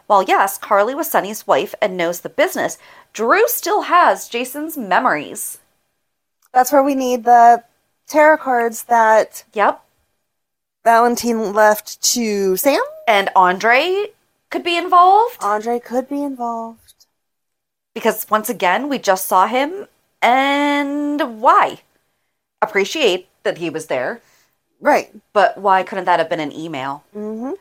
While 0.07 0.23
yes, 0.23 0.59
Carly 0.59 0.95
was 0.95 1.11
Sonny's 1.11 1.47
wife 1.47 1.75
and 1.81 1.97
knows 1.97 2.21
the 2.21 2.29
business, 2.29 2.79
Drew 3.13 3.49
still 3.49 3.83
has 3.83 4.29
Jason's 4.29 4.77
memories. 4.77 5.59
That's 6.53 6.73
where 6.73 6.83
we 6.83 6.95
need 6.95 7.25
the 7.25 7.65
tarot 8.07 8.39
cards 8.39 8.85
that 8.85 9.45
Yep. 9.55 9.81
Valentin 10.85 11.53
left 11.53 12.01
to 12.13 12.57
Sam. 12.57 12.83
And 13.09 13.31
Andre 13.35 14.11
could 14.51 14.63
be 14.63 14.77
involved 14.77 15.37
Andre 15.41 15.81
could 15.81 16.09
be 16.09 16.23
involved. 16.23 17.07
because 17.95 18.27
once 18.31 18.49
again, 18.51 18.89
we 18.89 18.99
just 18.99 19.27
saw 19.27 19.47
him. 19.47 19.89
And 20.23 21.41
why? 21.41 21.81
Appreciate 22.63 23.29
that 23.43 23.59
he 23.59 23.69
was 23.71 23.87
there, 23.89 24.21
Right. 24.81 25.13
but 25.33 25.59
why 25.59 25.83
couldn't 25.83 26.05
that 26.07 26.19
have 26.19 26.31
been 26.31 26.41
an 26.41 26.53
email? 26.53 27.05
Mm-hmm. 27.15 27.53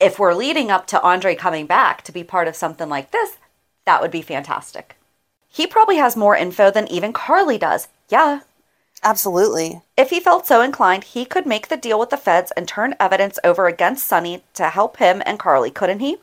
If 0.00 0.18
we're 0.18 0.34
leading 0.34 0.70
up 0.70 0.86
to 0.88 1.02
Andre 1.02 1.34
coming 1.34 1.66
back 1.66 2.02
to 2.02 2.12
be 2.12 2.22
part 2.22 2.48
of 2.48 2.56
something 2.56 2.88
like 2.88 3.10
this, 3.10 3.36
that 3.84 4.00
would 4.00 4.10
be 4.10 4.22
fantastic. 4.22 4.96
He 5.48 5.66
probably 5.66 5.96
has 5.96 6.16
more 6.16 6.36
info 6.36 6.70
than 6.70 6.86
even 6.88 7.12
Carly 7.12 7.58
does. 7.58 7.88
Yeah. 8.08 8.40
Absolutely. 9.02 9.82
If 9.96 10.10
he 10.10 10.20
felt 10.20 10.46
so 10.46 10.60
inclined, 10.60 11.04
he 11.04 11.24
could 11.24 11.46
make 11.46 11.68
the 11.68 11.76
deal 11.76 11.98
with 11.98 12.10
the 12.10 12.16
feds 12.16 12.52
and 12.56 12.66
turn 12.66 12.96
evidence 13.00 13.38
over 13.44 13.66
against 13.66 14.06
Sonny 14.06 14.42
to 14.54 14.68
help 14.68 14.98
him 14.98 15.22
and 15.24 15.38
Carly, 15.38 15.70
couldn't 15.70 16.00
he? 16.00 16.18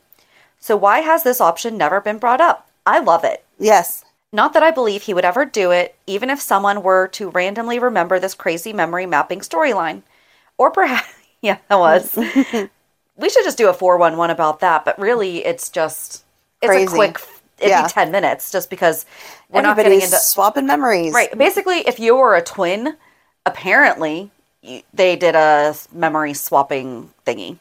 So 0.60 0.75
why 0.75 1.00
has 1.00 1.24
this 1.24 1.41
option 1.41 1.77
never 1.77 2.01
been 2.01 2.17
brought 2.17 2.41
up? 2.41 2.70
I 2.86 3.00
love 3.00 3.24
it. 3.24 3.44
Yes. 3.60 4.03
Not 4.32 4.53
that 4.53 4.63
I 4.63 4.72
believe 4.72 5.03
he 5.03 5.13
would 5.13 5.25
ever 5.25 5.46
do 5.46 5.72
it, 5.72 5.96
even 6.05 6.29
if 6.29 6.41
someone 6.41 6.84
were 6.84 7.08
to 7.10 7.29
randomly 7.29 7.79
remember 7.79 8.20
this 8.20 8.34
crazy 8.34 8.74
memory 8.74 9.05
mapping 9.05 9.39
storyline. 9.39 10.03
Or 10.58 10.72
perhaps, 10.72 11.08
yeah, 11.41 11.60
that 11.70 11.79
was. 11.79 12.17
we 13.17 13.29
should 13.29 13.43
just 13.43 13.57
do 13.57 13.69
a 13.69 13.74
411 13.74 14.31
about 14.34 14.60
that, 14.60 14.86
but 14.86 14.98
really 15.00 15.45
it's 15.45 15.69
just, 15.69 16.24
it's 16.62 16.69
Crazy. 16.69 16.86
a 16.86 16.95
quick, 16.95 17.19
it'd 17.60 17.69
Yeah. 17.69 17.84
be 17.84 17.89
10 17.89 18.12
minutes 18.12 18.51
just 18.51 18.69
because 18.69 19.05
we're 19.50 19.62
not 19.62 19.77
getting 19.77 19.93
into. 20.01 20.17
swapping 20.17 20.65
memories. 20.65 21.13
Right. 21.13 21.36
Basically, 21.38 21.79
if 21.88 22.00
you 22.00 22.15
were 22.15 22.36
a 22.36 22.41
twin, 22.41 22.98
apparently 23.45 24.31
you, 24.62 24.81
they 24.93 25.15
did 25.15 25.36
a 25.36 25.75
memory 25.93 26.34
swapping 26.34 27.13
thingy. 27.25 27.57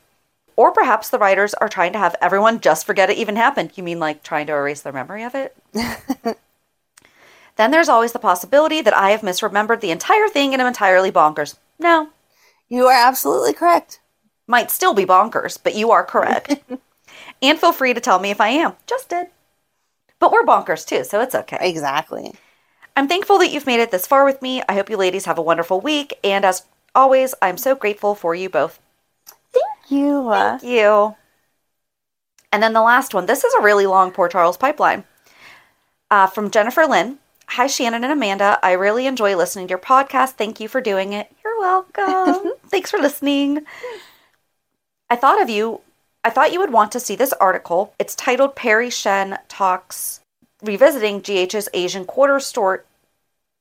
Or 0.57 0.71
perhaps 0.71 1.11
the 1.11 1.19
writers 1.19 1.53
are 1.55 1.69
trying 1.69 1.93
to 1.95 1.99
have 1.99 2.15
everyone 2.21 2.61
just 2.61 2.87
forget 2.87 3.11
it 3.11 3.19
even 3.19 3.35
happened. 3.37 3.73
You 3.75 3.83
mean 3.83 3.99
like 3.99 4.23
trying 4.23 4.47
to 4.47 4.53
erase 4.53 4.83
their 4.83 4.93
memory 4.93 5.25
of 5.25 5.35
it? 5.35 5.57
then 7.57 7.71
there's 7.71 7.89
always 7.89 8.13
the 8.13 8.19
possibility 8.21 8.81
that 8.81 8.95
I 8.97 9.11
have 9.11 9.23
misremembered 9.23 9.81
the 9.81 9.91
entire 9.91 10.29
thing 10.29 10.53
and 10.53 10.61
am 10.63 10.69
entirely 10.69 11.11
bonkers. 11.13 11.57
No, 11.79 12.11
You 12.69 12.87
are 12.87 12.93
absolutely 13.09 13.53
correct. 13.53 13.99
Might 14.47 14.71
still 14.71 14.95
be 14.95 15.07
bonkers, 15.07 15.59
but 15.63 15.75
you 15.75 15.91
are 15.91 16.05
correct. 16.05 16.57
and 17.43 17.59
feel 17.59 17.73
free 17.73 17.95
to 17.95 18.01
tell 18.01 18.19
me 18.19 18.31
if 18.31 18.41
I 18.41 18.49
am. 18.49 18.75
Just 18.87 19.09
did. 19.09 19.29
But 20.19 20.33
we're 20.33 20.45
bonkers 20.45 20.87
too, 20.87 21.05
so 21.05 21.21
it's 21.21 21.35
okay. 21.35 21.59
Exactly. 21.61 22.35
I'm 22.97 23.09
thankful 23.09 23.39
that 23.39 23.51
you've 23.51 23.67
made 23.67 23.81
it 23.81 23.91
this 23.91 24.07
far 24.07 24.25
with 24.25 24.41
me. 24.41 24.63
I 24.69 24.75
hope 24.75 24.89
you 24.89 24.97
ladies 24.97 25.25
have 25.25 25.39
a 25.39 25.43
wonderful 25.43 25.81
week. 25.81 26.15
And 26.23 26.45
as 26.45 26.65
always, 26.95 27.35
I'm 27.43 27.57
so 27.57 27.75
grateful 27.75 28.15
for 28.15 28.35
you 28.35 28.49
both. 28.49 28.79
Thank 29.53 29.91
you. 29.91 30.31
Thank 30.31 30.63
you. 30.63 31.17
And 32.53 32.63
then 32.63 32.73
the 32.73 32.83
last 32.83 33.15
one. 33.15 33.27
This 33.27 33.43
is 33.43 33.53
a 33.55 33.63
really 33.63 33.87
long 33.87 34.13
Port 34.13 34.31
Charles 34.31 34.57
pipeline. 34.57 35.05
Uh, 36.11 36.29
from 36.29 36.51
Jennifer 36.51 36.87
Lynn. 36.87 37.19
Hi, 37.49 37.67
Shannon 37.67 38.05
and 38.05 38.13
Amanda. 38.13 38.59
I 38.63 38.73
really 38.73 39.07
enjoy 39.07 39.37
listening 39.37 39.67
to 39.67 39.73
your 39.73 39.79
podcast. 39.79 40.33
Thank 40.33 40.61
you 40.61 40.69
for 40.69 40.81
doing 40.81 41.13
it. 41.13 41.31
You're 41.45 41.59
welcome. 41.59 42.53
Thanks 42.69 42.91
for 42.91 42.99
listening. 42.99 43.67
I 45.11 45.17
thought 45.17 45.43
of 45.43 45.51
you. 45.51 45.81
I 46.23 46.31
thought 46.31 46.53
you 46.53 46.61
would 46.61 46.73
want 46.73 46.93
to 46.93 47.01
see 47.01 47.17
this 47.17 47.35
article. 47.35 47.93
It's 47.99 48.15
titled 48.15 48.57
Parry 48.57 48.91
Shen 48.91 49.39
Talks 49.49 50.21
Revisiting 50.63 51.21
GH's 51.21 51.69
Asian 51.75 52.05
Quarter 52.07 52.41
Store 52.41 52.85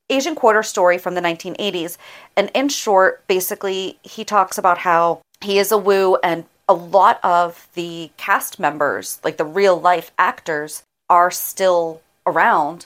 Asian 0.10 0.36
Quarter 0.36 0.64
story 0.64 0.98
from 0.98 1.16
the 1.16 1.22
1980s. 1.22 1.98
And 2.36 2.52
in 2.54 2.70
short, 2.70 3.26
basically, 3.28 3.98
he 4.04 4.24
talks 4.24 4.58
about 4.58 4.80
how 4.80 5.22
he 5.42 5.58
is 5.58 5.72
a 5.72 5.78
Wu 5.78 6.18
and 6.18 6.46
a 6.68 6.74
lot 6.74 7.20
of 7.24 7.68
the 7.74 8.12
cast 8.18 8.60
members, 8.60 9.20
like 9.24 9.38
the 9.38 9.46
real 9.46 9.80
life 9.80 10.12
actors, 10.18 10.84
are 11.10 11.32
still 11.32 12.02
around 12.26 12.86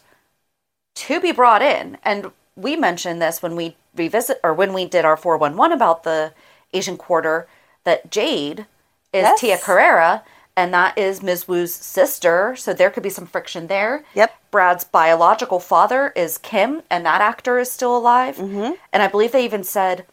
to 0.96 1.20
be 1.20 1.32
brought 1.32 1.62
in. 1.62 1.98
And 2.04 2.32
we 2.56 2.76
mentioned 2.76 3.22
this 3.22 3.42
when 3.42 3.56
we 3.56 3.76
revisit 3.96 4.40
or 4.44 4.54
when 4.54 4.74
we 4.74 4.86
did 4.86 5.06
our 5.06 5.18
411 5.18 5.76
about 5.76 6.04
the 6.04 6.34
Asian 6.74 6.98
Quarter 6.98 7.48
that 7.88 8.12
Jade 8.12 8.68
is 9.14 9.24
Yes. 9.24 9.40
Tia 9.40 9.58
Carrere 9.58 10.22
and 10.58 10.74
that 10.74 10.98
is 10.98 11.22
Ms. 11.22 11.48
Wu's 11.48 11.72
sister, 11.72 12.56
so 12.56 12.74
there 12.74 12.90
could 12.90 13.04
be 13.04 13.12
some 13.12 13.28
friction 13.28 13.68
there. 13.68 14.04
Yep. 14.16 14.34
Brad's 14.50 14.84
biological 14.84 15.60
father 15.60 16.12
is 16.16 16.40
Kim, 16.40 16.82
and 16.90 17.06
that 17.06 17.22
actor 17.22 17.60
is 17.60 17.72
still 17.72 17.96
alive. 17.96 18.38
Mm-hmm. 18.38 18.74
And 18.92 19.04
I 19.04 19.08
believe 19.08 19.32
they 19.32 19.46
even 19.46 19.64
said 19.64 20.08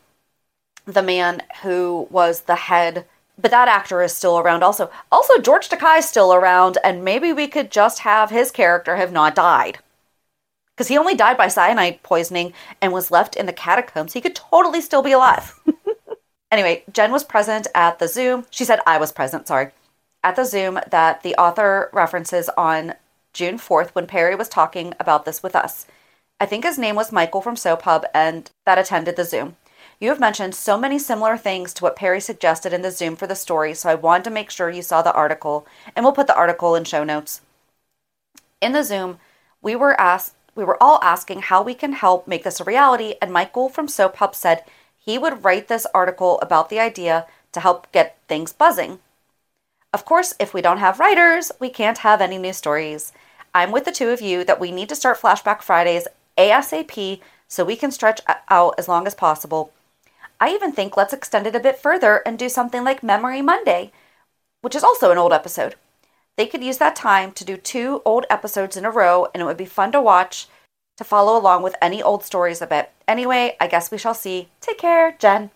the 0.84 1.02
man 1.02 1.42
who 1.62 2.06
was 2.10 2.42
the 2.42 2.56
head, 2.56 3.06
but 3.38 3.50
that 3.52 3.68
actor 3.68 4.02
is 4.02 4.14
still 4.14 4.38
around 4.38 4.62
also. 4.62 4.90
Also, 5.10 5.38
George 5.40 5.70
Takei 5.70 6.00
is 6.00 6.08
still 6.08 6.34
around, 6.34 6.76
and 6.84 7.02
maybe 7.02 7.32
we 7.32 7.48
could 7.48 7.70
just 7.70 8.00
have 8.00 8.28
his 8.28 8.50
character 8.50 8.96
have 8.96 9.12
not 9.12 9.34
died. 9.34 9.78
Because 10.76 10.88
he 10.88 10.98
only 10.98 11.14
died 11.14 11.38
by 11.38 11.48
cyanide 11.48 12.02
poisoning 12.02 12.52
and 12.82 12.92
was 12.92 13.10
left 13.10 13.34
in 13.34 13.46
the 13.46 13.52
catacombs. 13.54 14.12
He 14.12 14.20
could 14.20 14.36
totally 14.36 14.82
still 14.82 15.02
be 15.02 15.12
alive. 15.12 15.58
anyway, 16.54 16.84
Jen 16.92 17.12
was 17.12 17.24
present 17.24 17.66
at 17.74 17.98
the 17.98 18.08
Zoom. 18.08 18.46
She 18.50 18.64
said 18.64 18.80
I 18.86 18.98
was 18.98 19.12
present, 19.12 19.46
sorry 19.46 19.72
at 20.24 20.36
the 20.36 20.44
Zoom 20.44 20.80
that 20.90 21.22
the 21.22 21.36
author 21.36 21.90
references 21.92 22.48
on 22.56 22.94
June 23.34 23.58
4th 23.58 23.90
when 23.90 24.06
Parry 24.06 24.34
was 24.34 24.48
talking 24.48 24.94
about 24.98 25.26
this 25.26 25.42
with 25.42 25.54
us. 25.54 25.86
I 26.40 26.46
think 26.46 26.64
his 26.64 26.78
name 26.78 26.96
was 26.96 27.12
Michael 27.12 27.42
from 27.42 27.56
Soap 27.56 27.82
Hub 27.82 28.06
and 28.14 28.50
that 28.64 28.78
attended 28.78 29.16
the 29.16 29.24
Zoom. 29.24 29.56
You 30.00 30.08
have 30.08 30.18
mentioned 30.18 30.54
so 30.54 30.78
many 30.78 30.98
similar 30.98 31.36
things 31.36 31.74
to 31.74 31.84
what 31.84 31.94
Parry 31.94 32.20
suggested 32.20 32.72
in 32.72 32.82
the 32.82 32.90
Zoom 32.90 33.16
for 33.16 33.26
the 33.26 33.36
story, 33.36 33.74
so 33.74 33.88
I 33.88 33.94
wanted 33.94 34.24
to 34.24 34.30
make 34.30 34.50
sure 34.50 34.70
you 34.70 34.82
saw 34.82 35.02
the 35.02 35.12
article, 35.12 35.66
and 35.94 36.04
we'll 36.04 36.12
put 36.12 36.26
the 36.26 36.36
article 36.36 36.74
in 36.74 36.84
show 36.84 37.04
notes. 37.04 37.42
In 38.60 38.72
the 38.72 38.82
Zoom, 38.82 39.18
we 39.62 39.76
were 39.76 39.98
asked 40.00 40.34
we 40.56 40.64
were 40.64 40.80
all 40.82 41.00
asking 41.02 41.42
how 41.42 41.62
we 41.62 41.74
can 41.74 41.92
help 41.92 42.28
make 42.28 42.44
this 42.44 42.60
a 42.60 42.64
reality, 42.64 43.14
and 43.20 43.32
Michael 43.32 43.68
from 43.68 43.88
Soap 43.88 44.16
Hub 44.16 44.34
said 44.34 44.64
he 45.04 45.18
would 45.18 45.44
write 45.44 45.68
this 45.68 45.86
article 45.94 46.38
about 46.40 46.70
the 46.70 46.80
idea 46.80 47.26
to 47.52 47.60
help 47.60 47.90
get 47.92 48.16
things 48.26 48.52
buzzing. 48.52 48.98
Of 49.92 50.04
course, 50.04 50.34
if 50.40 50.54
we 50.54 50.62
don't 50.62 50.78
have 50.78 50.98
writers, 50.98 51.52
we 51.60 51.68
can't 51.68 51.98
have 51.98 52.20
any 52.20 52.38
new 52.38 52.52
stories. 52.52 53.12
I'm 53.54 53.70
with 53.70 53.84
the 53.84 53.92
two 53.92 54.10
of 54.10 54.20
you 54.20 54.44
that 54.44 54.58
we 54.58 54.72
need 54.72 54.88
to 54.88 54.96
start 54.96 55.20
Flashback 55.20 55.62
Fridays 55.62 56.08
ASAP 56.36 57.20
so 57.46 57.64
we 57.64 57.76
can 57.76 57.90
stretch 57.90 58.20
out 58.48 58.74
as 58.78 58.88
long 58.88 59.06
as 59.06 59.14
possible. 59.14 59.72
I 60.40 60.50
even 60.50 60.72
think 60.72 60.96
let's 60.96 61.12
extend 61.12 61.46
it 61.46 61.54
a 61.54 61.60
bit 61.60 61.78
further 61.78 62.22
and 62.26 62.38
do 62.38 62.48
something 62.48 62.82
like 62.82 63.02
Memory 63.02 63.42
Monday, 63.42 63.92
which 64.62 64.74
is 64.74 64.82
also 64.82 65.12
an 65.12 65.18
old 65.18 65.32
episode. 65.32 65.76
They 66.36 66.46
could 66.46 66.64
use 66.64 66.78
that 66.78 66.96
time 66.96 67.30
to 67.32 67.44
do 67.44 67.56
two 67.56 68.02
old 68.04 68.26
episodes 68.28 68.76
in 68.76 68.84
a 68.84 68.90
row, 68.90 69.28
and 69.32 69.40
it 69.40 69.44
would 69.44 69.56
be 69.56 69.66
fun 69.66 69.92
to 69.92 70.00
watch 70.00 70.48
to 70.96 71.04
follow 71.04 71.38
along 71.38 71.62
with 71.62 71.74
any 71.82 72.02
old 72.02 72.24
stories 72.24 72.62
a 72.62 72.66
bit. 72.66 72.90
Anyway, 73.06 73.56
I 73.60 73.66
guess 73.66 73.90
we 73.90 73.98
shall 73.98 74.14
see. 74.14 74.48
Take 74.60 74.78
care, 74.78 75.16
Jen. 75.18 75.50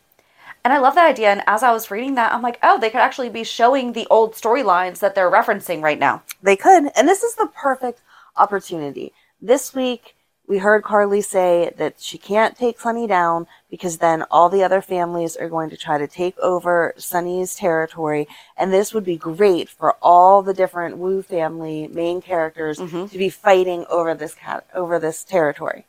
And 0.65 0.73
I 0.73 0.79
love 0.79 0.97
that 0.97 1.09
idea. 1.09 1.31
And 1.31 1.43
as 1.47 1.63
I 1.63 1.73
was 1.73 1.91
reading 1.91 2.15
that, 2.17 2.33
I'm 2.33 2.43
like, 2.43 2.59
oh, 2.63 2.79
they 2.79 2.91
could 2.91 3.01
actually 3.01 3.31
be 3.31 3.45
showing 3.45 3.93
the 3.93 4.07
old 4.11 4.35
storylines 4.35 4.99
that 4.99 5.15
they're 5.15 5.31
referencing 5.31 5.83
right 5.83 5.99
now. 5.99 6.23
They 6.43 6.57
could. 6.57 6.91
And 6.97 7.09
this 7.09 7.23
is 7.23 7.37
the 7.37 7.51
perfect 7.55 8.03
opportunity. 8.37 9.13
This 9.41 9.75
week, 9.75 10.17
we 10.49 10.59
heard 10.59 10.83
Carly 10.83 11.21
say 11.21 11.73
that 11.77 12.01
she 12.01 12.17
can't 12.17 12.57
take 12.57 12.81
Sonny 12.81 13.07
down 13.07 13.47
because 13.71 13.99
then 13.99 14.25
all 14.31 14.49
the 14.49 14.65
other 14.65 14.81
families 14.81 15.37
are 15.37 15.49
going 15.49 15.69
to 15.71 15.77
try 15.77 15.99
to 15.99 16.09
take 16.09 16.39
over 16.39 16.95
Sonny's 16.97 17.55
territory. 17.55 18.27
And 18.57 18.73
this 18.73 18.95
would 18.95 19.05
be 19.05 19.17
great 19.17 19.69
for 19.69 19.93
all 20.01 20.43
the 20.43 20.55
different 20.55 20.97
Wu 20.97 21.23
family 21.23 21.87
main 21.89 22.23
characters 22.23 22.79
mm-hmm. 22.79 23.07
to 23.07 23.19
be 23.19 23.29
fighting 23.29 23.85
over 23.91 24.15
this 24.15 24.35
cat 24.35 24.67
over 24.75 24.99
this 24.99 25.23
territory. 25.23 25.85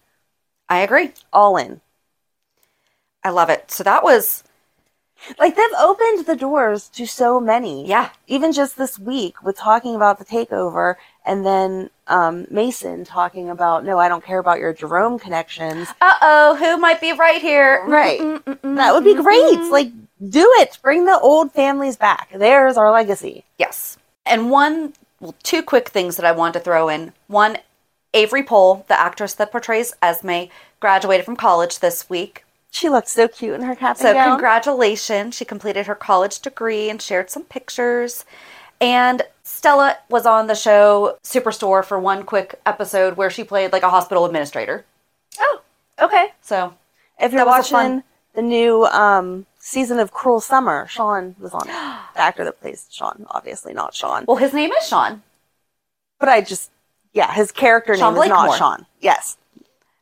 I 0.68 0.80
agree. 0.80 1.14
All 1.32 1.56
in. 1.58 1.82
I 3.24 3.30
love 3.30 3.50
it. 3.50 3.72
So 3.72 3.84
that 3.84 4.04
was 4.04 4.44
Like 5.38 5.56
they've 5.56 5.66
opened 5.80 6.26
the 6.26 6.36
doors 6.36 6.90
to 6.90 7.06
so 7.06 7.40
many. 7.40 7.86
Yeah. 7.88 8.10
Even 8.28 8.52
just 8.52 8.78
this 8.78 8.98
week 9.00 9.42
with 9.44 9.58
talking 9.58 9.96
about 9.96 10.20
the 10.20 10.26
takeover 10.26 10.96
and 11.26 11.46
then 11.46 11.90
um, 12.10 12.46
Mason 12.50 13.06
talking 13.06 13.50
about, 13.50 13.86
no, 13.86 13.98
I 13.98 14.10
don't 14.10 14.24
care 14.24 14.40
about 14.40 14.60
your 14.60 14.74
Jerome 14.74 15.18
connections. 15.20 15.88
uh 16.02 16.14
oh, 16.22 16.56
who 16.56 16.78
might 16.78 17.00
be 17.00 17.14
right 17.14 17.42
here? 17.42 17.84
Right. 17.88 18.20
That 18.64 18.94
would 18.94 19.04
be 19.04 19.16
great. 19.16 19.60
Like, 19.72 19.92
do 20.30 20.52
it. 20.58 20.78
Bring 20.82 21.06
the 21.06 21.20
old 21.20 21.54
families 21.54 21.96
back. 21.96 22.30
There's 22.36 22.76
our 22.78 22.92
legacy. 22.92 23.46
Yes. 23.58 23.98
And 24.26 24.52
one, 24.52 24.94
well, 25.20 25.36
two 25.44 25.64
quick 25.64 25.90
things 25.90 26.18
that 26.18 26.26
I 26.26 26.32
want 26.34 26.54
to 26.56 26.60
throw 26.60 26.90
in. 26.90 27.14
One, 27.28 27.58
Avery 28.14 28.44
Pohl, 28.44 28.86
the 28.88 29.00
actress 29.00 29.34
that 29.36 29.52
portrays 29.52 29.94
Esme, 30.02 30.44
graduated 30.80 31.26
from 31.26 31.36
college 31.36 31.80
this 31.80 32.10
week. 32.10 32.44
She 32.72 32.90
looked 32.90 33.08
so 33.08 33.28
cute 33.28 33.56
in 33.56 33.62
her 33.64 33.76
cap 33.76 33.98
So, 33.98 34.14
gown. 34.14 34.32
congratulations. 34.32 35.36
She 35.36 35.46
completed 35.46 35.88
her 35.88 35.96
college 35.96 36.40
degree 36.40 36.90
and 36.90 37.02
shared 37.02 37.30
some 37.30 37.44
pictures. 37.44 38.26
And 38.82 39.24
Stella 39.50 39.98
was 40.10 40.26
on 40.26 40.48
the 40.48 40.56
show 40.56 41.18
Superstore 41.24 41.84
for 41.84 42.00
one 42.00 42.24
quick 42.24 42.60
episode 42.66 43.18
where 43.18 43.30
she 43.30 43.44
played 43.44 43.72
like 43.74 43.84
a 43.84 43.90
hospital 43.90 44.26
administrator. 44.26 44.86
Oh, 45.40 45.62
okay. 46.00 46.30
So, 46.42 46.76
If 47.20 47.32
you're 47.34 47.44
That 47.44 47.48
was 47.48 47.72
a 47.72 47.76
watching 47.76 47.90
fun- 48.00 48.04
the 48.36 48.42
new 48.44 48.86
um, 48.86 49.46
season 49.58 50.00
of 50.00 50.12
Cruel 50.12 50.40
Summer, 50.40 50.86
Sean 50.88 51.36
was 51.40 51.52
on 51.54 51.68
it. 51.68 51.74
The 52.14 52.22
actor 52.22 52.44
that 52.44 52.60
plays 52.62 52.88
Sean, 52.92 53.26
obviously 53.32 53.74
not 53.74 53.94
Sean. 53.96 54.26
well, 54.28 54.38
his 54.38 54.54
name 54.54 54.72
is 54.74 54.86
Sean, 54.88 55.24
But 56.20 56.28
I 56.30 56.42
just, 56.42 56.70
yeah, 57.14 57.32
his 57.34 57.52
character 57.52 57.96
Sean 57.98 58.14
name 58.14 58.24
is 58.24 58.30
not 58.30 58.58
Sean. 58.58 58.86
Yes. 59.00 59.38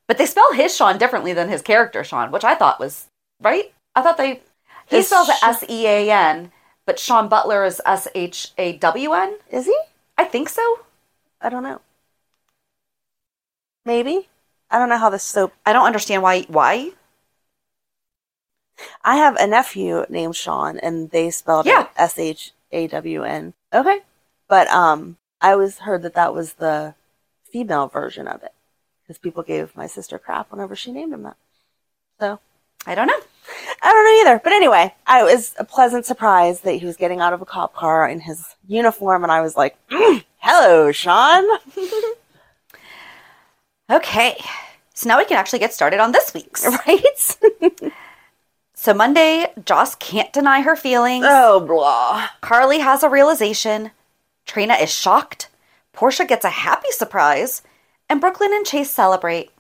but 0.08 0.18
they 0.18 0.26
spell 0.26 0.52
his 0.54 0.76
Sean 0.76 0.98
differently 0.98 1.34
than 1.34 1.48
his 1.50 1.62
character 1.62 2.04
Sean, 2.04 2.32
which 2.32 2.44
I 2.44 2.56
thought 2.56 2.80
was 2.80 3.08
right. 3.42 3.72
I 3.96 4.02
thought 4.02 4.18
they 4.18 4.42
he 4.88 4.98
His 4.98 5.08
spells 5.08 5.30
it 5.30 5.36
S 5.44 5.64
E 5.70 5.86
A 5.86 6.12
N, 6.12 6.52
but 6.88 6.98
Sean 6.98 7.28
Butler 7.28 7.66
is 7.66 7.82
S 7.86 8.08
H 8.16 8.54
A 8.58 8.78
W 8.78 9.12
N. 9.14 9.38
Is 9.52 9.66
he? 9.66 9.80
I 10.18 10.24
think 10.24 10.50
so. 10.50 10.80
I 11.40 11.50
don't 11.50 11.62
know. 11.62 11.82
Maybe. 13.86 14.30
I 14.72 14.80
don't 14.80 14.90
know 14.90 14.98
how 14.98 15.10
this 15.12 15.24
soap. 15.24 15.54
I 15.66 15.74
don't 15.74 15.86
understand 15.86 16.24
why. 16.24 16.42
Why? 16.44 16.92
I 19.04 19.18
have 19.18 19.36
a 19.36 19.48
nephew 19.48 20.06
named 20.10 20.36
Sean, 20.36 20.80
and 20.80 21.12
they 21.12 21.30
spelled 21.30 21.66
Yeah. 21.66 21.82
it 21.84 21.90
S 21.98 22.18
H 22.18 22.54
A 22.72 22.88
W 22.88 23.24
N. 23.24 23.54
Okay. 23.74 24.00
But 24.48 24.68
um, 24.70 25.18
I 25.42 25.52
always 25.52 25.80
heard 25.80 26.02
that 26.04 26.16
that 26.16 26.34
was 26.34 26.54
the 26.54 26.96
female 27.52 27.88
version 27.88 28.28
of 28.28 28.44
it 28.44 28.54
because 29.04 29.18
people 29.18 29.44
gave 29.44 29.76
my 29.76 29.88
sister 29.88 30.18
crap 30.18 30.52
whenever 30.52 30.76
she 30.76 30.92
named 30.92 31.14
him 31.14 31.24
that. 31.24 31.38
So 32.20 32.40
I 32.86 32.96
don't 32.96 33.08
know. 33.08 33.20
I 33.82 33.92
don't 33.92 34.06
know 34.06 34.32
either. 34.32 34.42
But 34.44 34.54
anyway, 34.54 34.94
I 35.06 35.24
was 35.24 35.56
a 35.58 35.64
pleasant 35.64 36.06
surprise 36.06 36.62
that 36.62 36.74
he 36.74 36.86
was 36.86 36.98
getting 36.98 37.20
out 37.22 37.34
of 37.34 37.42
a 37.42 37.46
cop 37.46 37.74
car 37.74 38.08
in 38.08 38.20
his 38.20 38.56
uniform, 38.68 39.24
and 39.24 39.32
I 39.32 39.42
was 39.42 39.56
like, 39.56 39.78
"Mm, 39.90 40.24
"Hello, 40.38 40.92
Sean." 40.92 41.46
Okay, 43.90 44.38
so 44.94 45.08
now 45.08 45.18
we 45.18 45.24
can 45.24 45.38
actually 45.38 45.60
get 45.60 45.74
started 45.74 46.02
on 46.02 46.12
this 46.12 46.34
week's. 46.34 46.66
right? 46.88 47.38
So 48.74 48.94
Monday, 48.94 49.54
Joss 49.66 49.96
can't 49.96 50.34
deny 50.34 50.62
her 50.62 50.76
feelings. 50.76 51.26
oh, 51.28 51.62
blah. 51.62 52.28
Carly 52.42 52.80
has 52.80 53.02
a 53.02 53.10
realization. 53.10 53.92
Trina 54.46 54.74
is 54.74 54.94
shocked. 54.94 55.48
Portia 55.94 56.26
gets 56.26 56.44
a 56.46 56.50
happy 56.50 56.92
surprise. 56.92 57.62
And 58.10 58.20
Brook 58.22 58.40
Lynn 58.42 58.54
and 58.54 58.66
Chase 58.66 58.92
celebrate. 58.92 59.52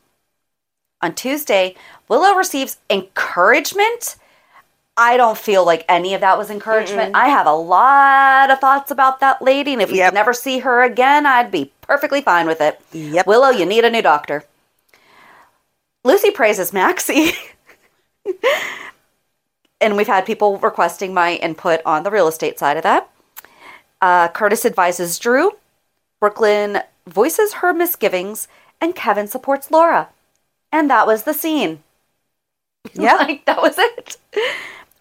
On 1.01 1.13
Tuesday, 1.13 1.75
Willow 2.07 2.33
receives 2.35 2.77
encouragement. 2.89 4.15
I 4.99 5.15
don't 5.15 5.37
feel 5.37 5.63
like 5.63 5.85
any 5.87 6.15
of 6.15 6.21
that 6.21 6.37
was 6.39 6.49
encouragement. 6.49 7.15
I 7.15 7.27
have 7.27 7.45
a 7.45 7.53
lot 7.53 8.49
of 8.49 8.59
thoughts 8.59 8.89
about 8.89 9.19
that 9.19 9.41
lady, 9.41 9.73
and 9.73 9.81
if 9.81 9.91
we 9.91 9.99
Yep. 9.99 10.13
never 10.13 10.33
see 10.33 10.59
her 10.59 10.81
again, 10.81 11.27
I'd 11.27 11.51
be 11.51 11.71
perfectly 11.81 12.21
fine 12.21 12.47
with 12.47 12.61
it. 12.61 12.81
Yep. 12.93 13.27
Willow, 13.27 13.49
you 13.49 13.65
need 13.65 13.85
a 13.85 13.91
new 13.91 14.01
doctor. 14.01 14.45
Lucy 16.03 16.31
praises 16.31 16.73
Maxie. 16.73 17.33
and 19.81 19.95
we've 19.95 20.07
had 20.07 20.25
people 20.25 20.57
requesting 20.57 21.13
my 21.13 21.35
input 21.35 21.79
on 21.85 22.01
the 22.01 22.09
real 22.11 22.27
estate 22.27 22.57
side 22.57 22.77
of 22.77 22.83
that. 22.83 23.09
Uh, 24.01 24.27
Curtis 24.29 24.65
advises 24.65 25.19
Drew. 25.19 25.51
Brook 26.19 26.39
Lynn 26.39 26.81
voices 27.05 27.53
her 27.55 27.71
misgivings, 27.73 28.47
and 28.81 28.95
Kevin 28.95 29.27
supports 29.27 29.69
Laura. 29.69 30.09
And 30.71 30.89
that 30.89 31.07
was 31.07 31.23
the 31.23 31.33
scene. 31.33 31.83
Yeah. 32.93 33.15
like, 33.15 33.45
that 33.45 33.61
was 33.61 33.75
it. 33.77 34.17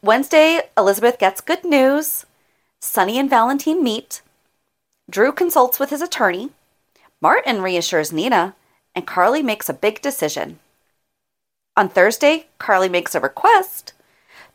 Wednesday, 0.02 0.60
Elizabeth 0.76 1.18
gets 1.20 1.40
good 1.40 1.64
news. 1.64 2.26
Sonny 2.80 3.16
and 3.18 3.30
Valentin 3.30 3.82
meet. 3.82 4.22
Drew 5.08 5.30
consults 5.32 5.78
with 5.78 5.90
his 5.90 6.02
attorney. 6.02 6.50
Martin 7.20 7.62
reassures 7.62 8.12
Nina, 8.12 8.54
and 8.94 9.06
Carly 9.06 9.42
makes 9.42 9.68
a 9.68 9.74
big 9.74 10.02
decision. 10.02 10.58
On 11.76 11.88
Thursday, 11.88 12.46
Carly 12.58 12.88
makes 12.88 13.14
a 13.14 13.20
request. 13.20 13.92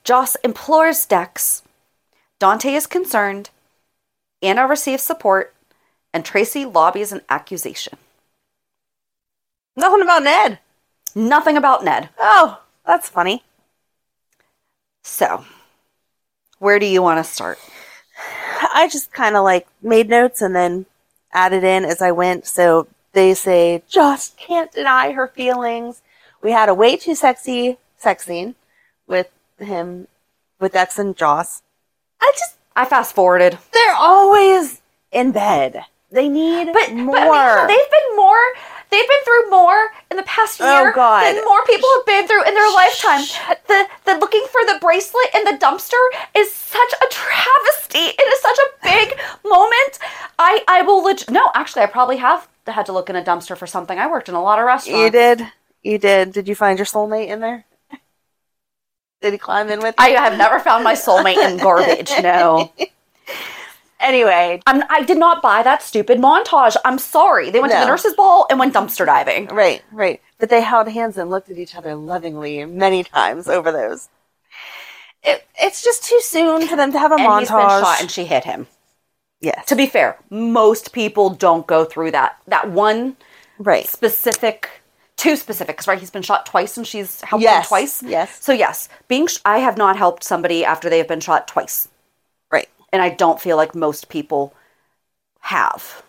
Joss 0.03 0.35
implores 0.43 1.05
Dex. 1.05 1.61
Dante 2.39 2.73
is 2.73 2.87
concerned. 2.87 3.49
Anna 4.41 4.67
receives 4.67 5.03
support, 5.03 5.53
and 6.13 6.25
Tracy 6.25 6.65
lobbies 6.65 7.11
an 7.11 7.21
accusation. 7.29 7.97
Nothing 9.75 10.01
about 10.01 10.23
Ned. 10.23 10.59
Nothing 11.15 11.57
about 11.57 11.83
Ned. 11.83 12.09
Oh, 12.19 12.61
that's 12.85 13.09
funny. 13.09 13.43
So, 15.03 15.45
where 16.59 16.79
do 16.79 16.85
you 16.85 17.01
want 17.01 17.23
to 17.23 17.31
start? 17.31 17.59
I 18.73 18.87
just 18.91 19.11
kind 19.11 19.35
of 19.35 19.43
like 19.43 19.67
made 19.81 20.09
notes 20.09 20.41
and 20.41 20.55
then 20.55 20.85
added 21.33 21.63
in 21.63 21.83
as 21.85 22.01
I 22.01 22.11
went. 22.11 22.45
So 22.45 22.87
they 23.13 23.33
say, 23.33 23.83
just 23.89 24.37
can't 24.37 24.71
deny 24.71 25.11
her 25.11 25.27
feelings. 25.27 26.01
We 26.41 26.51
had 26.51 26.69
a 26.69 26.73
way 26.73 26.95
too 26.97 27.15
sexy 27.15 27.77
sex 27.97 28.25
scene 28.25 28.55
with 29.07 29.29
him, 29.59 30.07
with 30.59 30.73
Dex 30.73 30.97
and 30.99 31.15
Joss. 31.15 31.61
I 32.21 32.31
just, 32.37 32.55
I 32.75 32.85
fast 32.85 33.15
forwarded. 33.15 33.57
they're 33.73 33.95
always 33.95 34.81
in 35.11 35.31
bed. 35.31 35.83
They 36.11 36.29
need 36.29 36.71
But, 36.73 36.93
more. 36.93 37.13
but 37.15 37.27
I 37.29 37.57
mean, 37.57 37.67
they've 37.67 37.91
been 37.91 38.15
more. 38.17 38.43
They've 38.91 39.07
been 39.07 39.23
through 39.23 39.49
more 39.49 39.87
in 40.11 40.17
the 40.17 40.23
past 40.23 40.59
Oh, 40.61 40.83
year 40.83 40.91
God. 40.91 41.23
than 41.23 41.43
more 41.45 41.63
people 41.65 41.87
have 41.95 42.05
been 42.05 42.27
through 42.27 42.43
in 42.45 42.53
their 42.53 42.69
lifetime. 42.73 43.21
The 43.67 43.87
the 44.05 44.17
looking 44.19 44.45
for 44.51 44.61
the 44.65 44.77
bracelet 44.81 45.27
in 45.33 45.45
the 45.45 45.51
dumpster 45.57 46.03
is 46.35 46.51
such 46.53 46.93
a 47.01 47.07
travesty. 47.09 47.99
It 47.99 48.33
is 48.33 48.41
such 48.41 48.57
a 48.57 48.83
big 48.83 49.17
moment. 49.45 49.97
I 50.37 50.63
I 50.67 50.81
will 50.81 51.03
leg- 51.03 51.29
no. 51.29 51.49
Actually, 51.55 51.83
I 51.83 51.85
probably 51.87 52.17
have 52.17 52.47
had 52.67 52.85
to 52.87 52.91
look 52.91 53.09
in 53.09 53.15
a 53.15 53.23
dumpster 53.23 53.57
for 53.57 53.65
something. 53.65 53.97
I 53.97 54.07
worked 54.07 54.27
in 54.29 54.35
a 54.35 54.41
lot 54.43 54.59
of 54.59 54.65
restaurants. 54.65 55.01
you 55.03 55.09
did. 55.09 55.47
You 55.83 55.97
did. 55.97 56.33
Did 56.33 56.47
you 56.49 56.55
find 56.55 56.77
your 56.77 56.85
soulmate 56.85 57.27
in 57.29 57.39
there? 57.39 57.63
Did 59.21 59.33
he 59.33 59.37
climb 59.39 59.69
in 59.69 59.79
with 59.79 59.95
you? 59.99 60.03
I 60.05 60.09
have 60.09 60.37
never 60.37 60.59
found 60.59 60.83
my 60.83 60.93
soulmate 60.95 61.37
in 61.37 61.57
garbage. 61.57 62.11
No. 62.21 62.73
anyway, 64.01 64.61
I'm, 64.67 64.83
I 64.89 65.03
did 65.03 65.17
not 65.17 65.41
buy 65.41 65.63
that 65.63 65.81
stupid 65.81 66.17
montage. 66.19 66.75
I'm 66.85 66.97
sorry. 66.97 67.49
They 67.51 67.59
went 67.59 67.71
to 67.71 67.77
No. 67.79 67.85
the 67.85 67.91
nurse's 67.91 68.13
ball 68.13 68.45
and 68.49 68.59
went 68.59 68.73
dumpster 68.73 69.05
diving. 69.05 69.47
Right, 69.47 69.81
right. 69.91 70.21
But 70.39 70.49
they 70.49 70.61
held 70.61 70.87
hands 70.87 71.17
and 71.17 71.29
looked 71.29 71.49
at 71.49 71.57
each 71.57 71.75
other 71.75 71.95
lovingly 71.95 72.65
many 72.65 73.03
times 73.03 73.47
over 73.47 73.71
those. 73.71 74.09
It, 75.23 75.45
it's 75.59 75.83
just 75.83 76.03
too 76.03 76.19
soon 76.21 76.67
for 76.67 76.75
them 76.75 76.91
to 76.91 76.99
have 76.99 77.11
a 77.11 77.15
And 77.15 77.23
montage. 77.23 77.39
he's 77.41 77.49
been 77.49 77.59
shot 77.69 78.01
and 78.01 78.09
she 78.11 78.25
hit 78.25 78.43
him. 78.43 78.67
yes. 79.39 79.65
To 79.67 79.75
be 79.75 79.85
fair, 79.85 80.17
most 80.29 80.93
people 80.93 81.29
don't 81.29 81.67
go 81.67 81.85
through 81.85 82.11
that. 82.11 82.37
That 82.47 82.71
one 82.71 83.17
right. 83.59 83.87
specific, 83.87 84.67
two 85.17 85.35
specifics, 85.35 85.87
right? 85.87 85.99
He's 85.99 86.09
been 86.09 86.23
shot 86.23 86.47
twice 86.47 86.75
and 86.75 86.87
she's 86.87 87.21
helped 87.21 87.43
Yes, 87.43 87.65
him 87.65 87.67
twice. 87.67 88.01
yes. 88.03 88.43
So 88.43 88.51
yes, 88.51 88.89
being 89.07 89.27
sh- 89.27 89.37
I 89.45 89.59
have 89.59 89.77
not 89.77 89.95
helped 89.95 90.23
somebody 90.23 90.65
after 90.65 90.89
they 90.89 90.97
have 90.97 91.07
been 91.07 91.19
shot 91.19 91.47
twice. 91.47 91.87
And 92.91 93.01
I 93.01 93.09
don't 93.09 93.41
feel 93.41 93.57
like 93.57 93.75
most 93.75 94.09
people 94.09 94.53
have. 95.41 96.03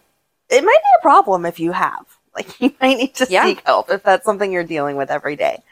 It 0.51 0.65
might 0.65 0.79
be 0.83 0.91
a 0.99 1.03
problem 1.03 1.47
if 1.47 1.61
you 1.61 1.73
have. 1.73 2.07
Like 2.35 2.61
you 2.63 2.75
might 2.81 2.97
need 2.97 3.15
to 3.17 3.27
Yeah. 3.29 3.45
seek 3.45 3.61
help 3.67 3.91
if 3.91 4.03
that's 4.03 4.25
something 4.25 4.51
you're 4.51 4.65
dealing 4.65 4.97
with 4.97 5.11
every 5.11 5.37
day. 5.37 5.63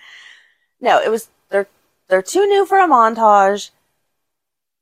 No, 0.81 1.01
it 1.01 1.11
was 1.11 1.31
they're 1.51 1.69
they're 2.09 2.23
too 2.23 2.47
new 2.47 2.67
for 2.67 2.79
a 2.79 2.87
montage. 2.89 3.71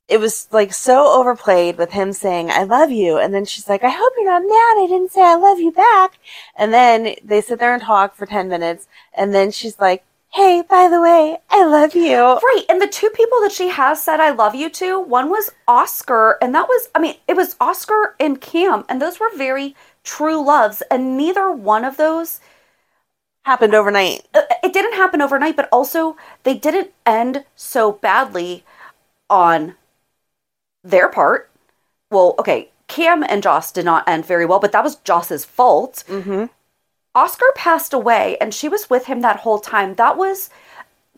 It 0.09 0.19
was 0.19 0.49
like 0.51 0.73
so 0.73 1.07
overplayed 1.21 1.77
with 1.79 1.93
him 1.93 2.13
saying 2.13 2.51
"I 2.51 2.65
love 2.65 2.91
you," 2.91 3.17
and 3.19 3.33
then 3.33 3.45
she's 3.45 3.69
like, 3.69 3.85
"I 3.85 3.91
hope 3.91 4.13
you're 4.17 4.25
not 4.27 4.43
mad. 4.43 4.83
I 4.83 4.87
didn't 4.89 5.13
say 5.13 5.23
I 5.23 5.37
love 5.37 5.61
you 5.61 5.71
back." 5.71 6.19
And 6.57 6.75
then 6.75 7.15
they 7.23 7.41
sit 7.41 7.59
there 7.61 7.75
and 7.75 7.83
talk 7.83 8.15
for 8.17 8.27
ten 8.27 8.49
minutes, 8.49 8.89
and 9.15 9.33
then 9.35 9.51
she's 9.53 9.79
like, 9.79 10.05
"Hey, 10.31 10.63
by 10.63 10.89
the 10.89 11.01
way, 11.01 11.39
I 11.51 11.65
love 11.65 11.95
you." 11.95 12.17
Right, 12.17 12.65
and 12.69 12.81
the 12.81 12.87
two 12.87 13.11
people 13.11 13.41
that 13.41 13.53
she 13.53 13.69
has 13.69 14.03
said 14.03 14.21
"I 14.21 14.31
love 14.31 14.55
you" 14.55 14.69
to, 14.71 15.01
one 15.01 15.31
was 15.31 15.51
Oscar, 15.67 16.39
and 16.41 16.55
that 16.55 16.69
was, 16.69 16.89
I 16.95 16.99
mean, 16.99 17.17
it 17.27 17.37
was 17.37 17.57
Oscar 17.61 18.15
and 18.21 18.41
Cam, 18.41 18.85
and 18.89 19.01
those 19.01 19.21
were 19.21 19.31
very 19.35 19.75
true 20.05 20.41
loves, 20.45 20.83
and 20.91 21.17
neither 21.17 21.51
one 21.51 21.85
of 21.85 21.97
those 21.97 22.41
Happened 23.45 23.75
overnight. 23.75 24.27
uh, 24.35 24.43
it 24.63 24.75
didn't 24.75 24.93
happen 24.93 25.23
overnight, 25.23 25.57
but 25.57 25.71
also 25.73 26.19
they 26.43 26.55
didn't 26.55 26.91
end 27.07 27.45
so 27.57 27.93
badly 27.93 28.63
on 29.31 29.75
their 30.85 31.09
part. 31.09 31.51
Well, 32.11 32.35
okay, 32.39 32.69
Cam 32.89 33.23
and 33.23 33.43
Joss 33.43 33.73
did 33.73 33.87
not 33.87 34.07
end 34.07 34.27
very 34.27 34.45
well, 34.45 34.59
but 34.59 34.73
that 34.73 34.85
was 34.85 34.97
Joss's 34.97 35.47
fault. 35.47 36.05
Mm-hmm. 36.09 36.47
Oscar 37.19 37.47
passed 37.57 37.93
away, 37.93 38.37
and 38.41 38.55
she 38.55 38.69
was 38.69 38.89
with 38.89 39.07
him 39.07 39.23
that 39.23 39.41
whole 39.41 39.59
time. 39.59 39.95
That 39.95 40.17
was 40.17 40.51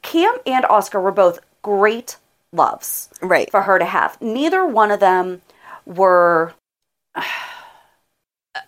Cam 0.00 0.34
and 0.46 0.64
Oscar 0.64 0.98
were 0.98 1.12
both 1.12 1.40
great 1.60 2.16
loves 2.52 3.10
Right. 3.20 3.50
for 3.50 3.62
her 3.62 3.78
to 3.78 3.84
have. 3.84 4.20
Neither 4.20 4.64
one 4.64 4.90
of 4.90 5.00
them 5.00 5.42
were. 5.84 6.54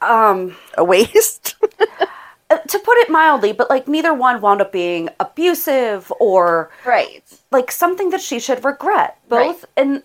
Um, 0.00 0.56
A 0.78 0.84
waste. 0.84 1.56
to 2.68 2.78
put 2.78 2.98
it 2.98 3.10
mildly, 3.10 3.52
but 3.52 3.68
like 3.68 3.88
neither 3.88 4.14
one 4.14 4.40
wound 4.40 4.60
up 4.60 4.70
being 4.70 5.08
abusive 5.18 6.12
or 6.20 6.70
right. 6.84 7.24
like 7.50 7.72
something 7.72 8.10
that 8.10 8.20
she 8.20 8.38
should 8.38 8.64
regret. 8.64 9.18
Both, 9.28 9.64
and 9.76 10.02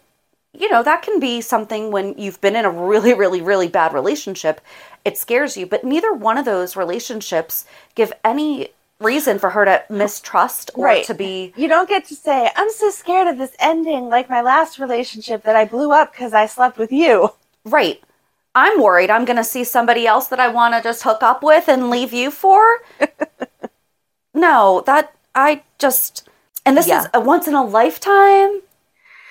you 0.54 0.70
know, 0.70 0.82
that 0.82 1.04
can 1.04 1.20
be 1.20 1.42
something 1.42 1.92
when 1.92 2.18
you've 2.18 2.42
been 2.42 2.56
in 2.56 2.66
a 2.66 2.72
really, 2.72 3.14
really, 3.14 3.42
really 3.42 3.68
bad 3.68 3.94
relationship, 3.94 4.62
it 5.08 5.18
scares 5.18 5.56
you. 5.58 5.66
But 5.66 5.84
neither 5.84 6.14
one 6.14 6.38
of 6.38 6.46
those 6.46 6.76
relationships 6.76 7.66
give 7.96 8.12
any 8.24 8.70
reason 9.00 9.40
for 9.40 9.52
her 9.52 9.64
to 9.64 9.84
mistrust 9.90 10.72
or 10.76 10.86
Right. 10.86 11.06
to 11.06 11.14
be. 11.14 11.54
You 11.56 11.68
don't 11.68 11.88
get 11.88 12.06
to 12.06 12.16
say, 12.16 12.52
I'm 12.56 12.70
so 12.72 12.90
scared 12.90 13.28
of 13.28 13.38
this 13.38 13.56
ending, 13.60 14.10
like 14.10 14.30
my 14.30 14.42
last 14.42 14.80
relationship 14.80 15.44
that 15.44 15.56
I 15.56 15.66
blew 15.66 15.92
up 15.92 16.12
because 16.12 16.34
I 16.34 16.46
slept 16.48 16.78
with 16.78 16.92
you. 16.92 17.32
Right. 17.64 18.02
I'm 18.56 18.82
worried 18.82 19.10
I'm 19.12 19.26
going 19.26 19.38
to 19.38 19.44
see 19.44 19.64
somebody 19.64 20.08
else 20.08 20.28
that 20.28 20.40
I 20.40 20.48
want 20.48 20.74
to 20.74 20.82
just 20.82 21.04
hook 21.04 21.22
up 21.22 21.44
with 21.44 21.70
and 21.70 21.90
leave 21.92 22.12
you 22.12 22.32
for. 22.32 22.64
no, 24.34 24.82
that 24.86 25.14
I 25.36 25.64
just 25.78 26.28
and 26.66 26.76
this 26.76 26.88
Yeah. 26.88 27.02
is 27.02 27.08
a 27.14 27.20
once 27.22 27.48
in 27.48 27.54
a 27.54 27.64
lifetime. 27.64 28.62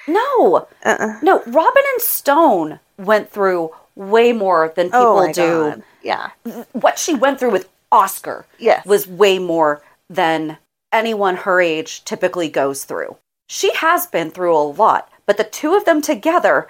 No. 0.06 0.68
Uh-uh. 0.84 1.18
No, 1.22 1.42
Robin 1.46 1.82
and 1.92 2.00
Stone 2.02 2.80
went 2.96 3.30
through 3.30 3.74
way 3.96 4.32
more 4.32 4.72
than 4.76 4.87
people 4.87 5.18
oh 5.18 5.32
do. 5.32 5.70
God. 5.70 5.82
Yeah. 6.02 6.30
What 6.72 6.98
she 6.98 7.14
went 7.14 7.40
through 7.40 7.50
with 7.50 7.68
Oscar 7.90 8.46
Yes. 8.59 8.87
was 8.87 9.09
way 9.09 9.38
more 9.38 9.82
than 10.09 10.59
anyone 10.92 11.37
her 11.37 11.61
age 11.61 12.04
typically 12.04 12.48
goes 12.48 12.85
through. 12.85 13.16
She 13.48 13.74
has 13.74 14.06
been 14.06 14.30
through 14.30 14.56
a 14.56 14.62
lot, 14.62 15.11
but 15.24 15.37
the 15.37 15.44
two 15.44 15.74
of 15.74 15.85
them 15.85 16.00
together 16.02 16.68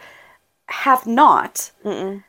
have 0.68 1.06
not. 1.06 1.70
Mm-mm. 1.84 2.24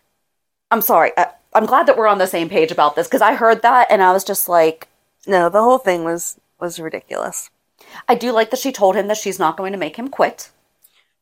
I'm 0.71 0.81
sorry. 0.81 1.11
I, 1.17 1.27
I'm 1.53 1.65
glad 1.65 1.87
that 1.87 1.97
we're 1.97 2.07
on 2.07 2.17
the 2.17 2.27
same 2.27 2.49
page 2.49 2.71
about 2.71 2.95
this 2.95 3.07
because 3.07 3.21
I 3.21 3.35
heard 3.35 3.61
that 3.61 3.87
and 3.89 4.01
I 4.01 4.11
was 4.11 4.23
just 4.23 4.49
like, 4.49 4.87
No, 5.25 5.49
the 5.49 5.61
whole 5.61 5.77
thing 5.77 6.03
was 6.03 6.39
was 6.59 6.79
ridiculous. 6.79 7.49
I 8.07 8.15
do 8.15 8.31
like 8.31 8.49
that 8.49 8.59
she 8.59 8.71
told 8.71 8.95
him 8.95 9.07
that 9.07 9.17
she's 9.17 9.39
not 9.39 9.57
going 9.57 9.71
to 9.71 9.77
make 9.79 9.95
him 9.95 10.09
quit. 10.09 10.49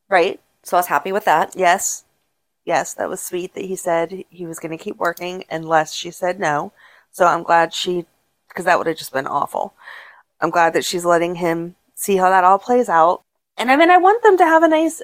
Right? 0.08 0.40
So 0.62 0.76
I 0.76 0.80
was 0.80 0.86
happy 0.86 1.12
with 1.12 1.24
that. 1.26 1.54
Yes. 1.56 2.04
Yes, 2.66 2.94
that 2.94 3.08
was 3.08 3.22
sweet 3.22 3.54
that 3.54 3.64
he 3.64 3.76
said 3.76 4.24
he 4.28 4.44
was 4.44 4.58
going 4.58 4.76
to 4.76 4.84
keep 4.84 4.96
working 4.96 5.44
unless 5.48 5.94
she 5.94 6.10
said 6.10 6.40
no. 6.40 6.72
So 7.12 7.24
I'm 7.24 7.44
glad 7.44 7.72
she, 7.72 8.04
because 8.48 8.64
that 8.64 8.76
would 8.76 8.88
have 8.88 8.96
just 8.98 9.12
been 9.12 9.28
awful. 9.28 9.72
I'm 10.40 10.50
glad 10.50 10.72
that 10.74 10.84
she's 10.84 11.04
letting 11.04 11.36
him 11.36 11.76
see 11.94 12.16
how 12.16 12.28
that 12.28 12.42
all 12.44 12.58
plays 12.58 12.88
out. 12.88 13.22
And 13.56 13.70
I 13.70 13.76
mean, 13.76 13.90
I 13.90 13.98
want 13.98 14.22
them 14.24 14.36
to 14.38 14.44
have 14.44 14.64
a 14.64 14.68
nice, 14.68 15.00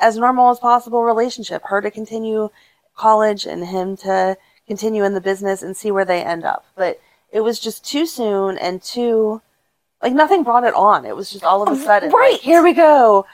as 0.00 0.18
normal 0.18 0.50
as 0.50 0.58
possible 0.58 1.04
relationship. 1.04 1.62
Her 1.64 1.80
to 1.80 1.90
continue 1.90 2.50
college 2.96 3.46
and 3.46 3.64
him 3.64 3.96
to 3.98 4.36
continue 4.66 5.04
in 5.04 5.14
the 5.14 5.20
business 5.20 5.62
and 5.62 5.76
see 5.76 5.92
where 5.92 6.04
they 6.04 6.22
end 6.22 6.44
up. 6.44 6.66
But 6.74 7.00
it 7.30 7.40
was 7.40 7.60
just 7.60 7.84
too 7.84 8.06
soon 8.06 8.58
and 8.58 8.82
too, 8.82 9.40
like 10.02 10.12
nothing 10.12 10.42
brought 10.42 10.64
it 10.64 10.74
on. 10.74 11.04
It 11.04 11.14
was 11.14 11.30
just 11.30 11.44
all 11.44 11.62
of 11.62 11.68
a 11.68 11.80
oh, 11.80 11.84
sudden, 11.84 12.10
like, 12.10 12.18
Right. 12.18 12.40
here 12.40 12.62
we 12.62 12.72
go. 12.72 13.24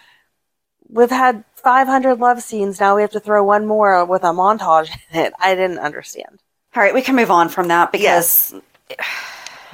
We've 0.88 1.10
had 1.10 1.44
500 1.60 2.16
love 2.18 2.42
scenes. 2.42 2.80
Now 2.80 2.96
we 2.96 3.02
have 3.02 3.10
to 3.12 3.20
throw 3.20 3.44
one 3.44 3.66
more 3.66 4.04
with 4.04 4.22
a 4.22 4.26
montage 4.26 4.90
in 5.10 5.20
it. 5.20 5.32
I 5.38 5.54
didn't 5.54 5.78
understand. 5.78 6.40
All 6.74 6.82
right, 6.82 6.94
we 6.94 7.02
can 7.02 7.16
move 7.16 7.30
on 7.30 7.48
from 7.48 7.68
that 7.68 7.92
because 7.92 8.52
it 8.90 8.98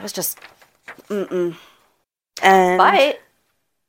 was 0.03 0.13
just. 0.13 0.39
Mm-mm. 1.09 1.57
And 2.43 2.79
But 2.79 3.21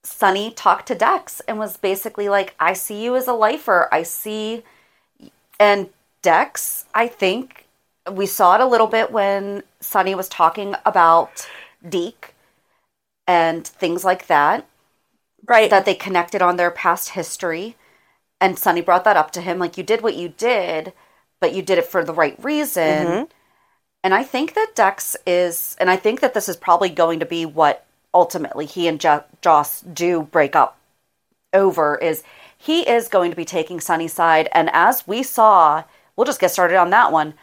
Sonny 0.04 0.52
talked 0.52 0.88
to 0.88 0.96
Dex 0.96 1.42
and 1.48 1.60
was 1.60 1.78
basically 1.78 2.30
like, 2.30 2.56
I 2.60 2.74
see 2.74 3.04
you 3.04 3.16
as 3.16 3.28
a 3.28 3.34
lifer. 3.34 3.90
I 3.92 4.04
see. 4.04 4.64
And 5.60 5.90
Dex, 6.22 6.86
I 6.94 7.08
think 7.08 7.66
we 8.12 8.26
saw 8.26 8.56
it 8.56 8.62
a 8.62 8.66
little 8.66 8.88
bit 8.88 9.12
when 9.12 9.64
Sonny 9.80 10.16
was 10.16 10.30
talking 10.30 10.76
about 10.86 11.48
Deke 11.88 12.34
and 13.28 13.68
things 13.68 14.06
like 14.06 14.28
that, 14.28 14.66
right. 15.46 15.70
that 15.70 15.86
they 15.86 15.94
connected 15.94 16.42
on 16.42 16.56
their 16.56 16.72
past 16.72 17.10
history. 17.10 17.76
And 18.39 18.58
Sonny 18.58 18.82
brought 18.82 19.04
that 19.04 19.17
up 19.17 19.32
to 19.32 19.41
him 19.41 19.60
like, 19.60 19.78
you 19.78 19.84
did 19.84 20.02
what 20.02 20.15
you 20.15 20.30
did, 20.30 20.93
but 21.39 21.54
you 21.54 21.62
did 21.62 21.78
it 21.78 21.86
for 21.86 22.04
the 22.04 22.13
right 22.13 22.36
reason. 22.43 23.08
Mhm. 23.08 23.30
And 24.04 24.13
I 24.13 24.23
think 24.23 24.54
that 24.54 24.76
Dex 24.76 25.17
is, 25.26 25.76
and 25.80 25.89
I 25.89 25.95
think 25.95 26.19
that 26.21 26.34
this 26.34 26.47
is 26.47 26.56
probably 26.56 26.89
going 26.89 27.19
to 27.19 27.26
be 27.26 27.45
what 27.45 27.86
ultimately 28.13 28.65
he 28.65 28.88
and 28.88 29.00
jo- 29.00 29.23
Joss 29.41 29.82
do 29.82 30.23
break 30.23 30.56
up 30.56 30.78
over 31.54 31.97
is 31.97 32.23
he 32.58 32.88
is 32.88 33.08
going 33.08 33.32
to 33.32 33.38
be 33.38 33.45
taking 33.45 33.80
Sonny's 33.80 34.13
side. 34.13 34.50
And 34.52 34.69
as 34.71 35.08
we 35.08 35.23
saw, 35.23 35.84
we'll 36.15 36.26
just 36.26 36.39
get 36.39 36.52
started 36.52 36.78
on 36.78 36.89
that 36.91 37.12
one. 37.12 37.34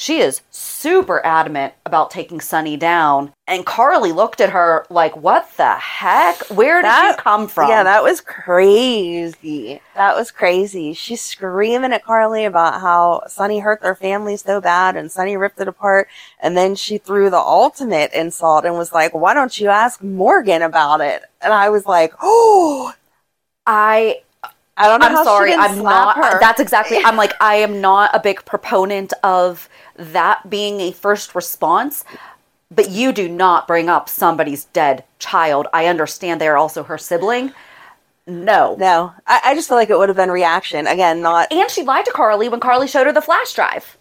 She 0.00 0.20
is 0.20 0.40
super 0.50 1.20
adamant 1.26 1.74
about 1.84 2.10
taking 2.10 2.40
Sonny 2.40 2.78
down. 2.78 3.34
And 3.46 3.66
Carly 3.66 4.12
looked 4.12 4.40
at 4.40 4.48
her 4.48 4.86
like, 4.88 5.14
what 5.14 5.54
the 5.58 5.74
heck? 5.74 6.38
Where 6.46 6.80
did 6.80 6.86
That- 6.86 7.16
you 7.18 7.22
come 7.22 7.46
from? 7.46 7.68
Yeah, 7.68 7.82
that 7.82 8.02
was 8.02 8.22
crazy. 8.22 9.82
That 9.96 10.16
was 10.16 10.30
crazy. 10.30 10.94
She's 10.94 11.20
screaming 11.20 11.92
at 11.92 12.02
Carly 12.02 12.46
about 12.46 12.80
how 12.80 13.24
Sonny 13.28 13.58
hurt 13.58 13.82
their 13.82 13.94
family 13.94 14.38
so 14.38 14.58
bad 14.58 14.96
and 14.96 15.12
Sonny 15.12 15.36
ripped 15.36 15.60
it 15.60 15.68
apart. 15.68 16.08
And 16.38 16.56
then 16.56 16.76
she 16.76 16.96
threw 16.96 17.28
the 17.28 17.36
ultimate 17.36 18.10
insult 18.14 18.64
and 18.64 18.76
was 18.76 18.94
like, 18.94 19.12
why 19.12 19.34
don't 19.34 19.60
you 19.60 19.68
ask 19.68 20.02
Morgan 20.02 20.62
about 20.62 21.02
it? 21.02 21.24
And 21.42 21.52
I 21.52 21.68
was 21.68 21.84
like, 21.84 22.14
oh, 22.22 22.94
I 23.66 24.22
I 24.80 24.88
don't 24.88 25.00
know 25.00 25.06
I'm 25.08 25.24
sorry, 25.24 25.52
I'm 25.54 25.82
not. 25.82 26.16
her. 26.16 26.40
That's 26.40 26.60
exactly. 26.60 26.98
I'm 27.04 27.16
like, 27.16 27.34
I 27.40 27.56
am 27.56 27.80
not 27.80 28.10
a 28.14 28.20
big 28.20 28.44
proponent 28.44 29.12
of 29.22 29.68
that 29.96 30.48
being 30.50 30.80
a 30.80 30.92
first 30.92 31.34
response. 31.34 32.04
But 32.72 32.90
you 32.90 33.12
do 33.12 33.28
not 33.28 33.66
bring 33.66 33.88
up 33.88 34.08
somebody's 34.08 34.64
dead 34.66 35.04
child. 35.18 35.66
I 35.72 35.86
understand 35.86 36.40
they 36.40 36.48
are 36.48 36.56
also 36.56 36.84
her 36.84 36.98
sibling. 36.98 37.52
No. 38.26 38.76
no, 38.78 39.12
I, 39.26 39.40
I 39.46 39.54
just 39.54 39.68
feel 39.68 39.76
like 39.76 39.90
it 39.90 39.98
would 39.98 40.08
have 40.08 40.16
been 40.16 40.30
reaction. 40.30 40.86
Again, 40.86 41.20
not, 41.20 41.50
And 41.50 41.70
she 41.70 41.82
lied 41.82 42.04
to 42.06 42.12
Carly 42.12 42.48
when 42.48 42.60
Carly 42.60 42.86
showed 42.86 43.06
her 43.06 43.12
the 43.12 43.20
flash 43.22 43.52
drive. 43.54 43.96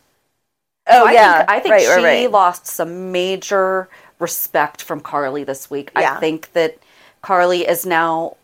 oh 0.87 1.05
So 1.05 1.07
I 1.07 1.11
yeah. 1.13 1.37
think, 1.37 1.49
I 1.49 1.59
think 1.61 1.73
right, 1.73 1.81
she 1.81 1.87
right, 1.87 2.03
right. 2.03 2.31
lost 2.31 2.67
some 2.67 3.11
major 3.11 3.89
respect 4.19 4.81
from 4.83 4.99
Carly 5.01 5.43
this 5.43 5.69
week. 5.69 5.91
Yeah. 5.95 6.15
I 6.15 6.19
think 6.19 6.53
that 6.53 6.77
Carly 7.21 7.67
is 7.67 7.85
now. 7.85 8.37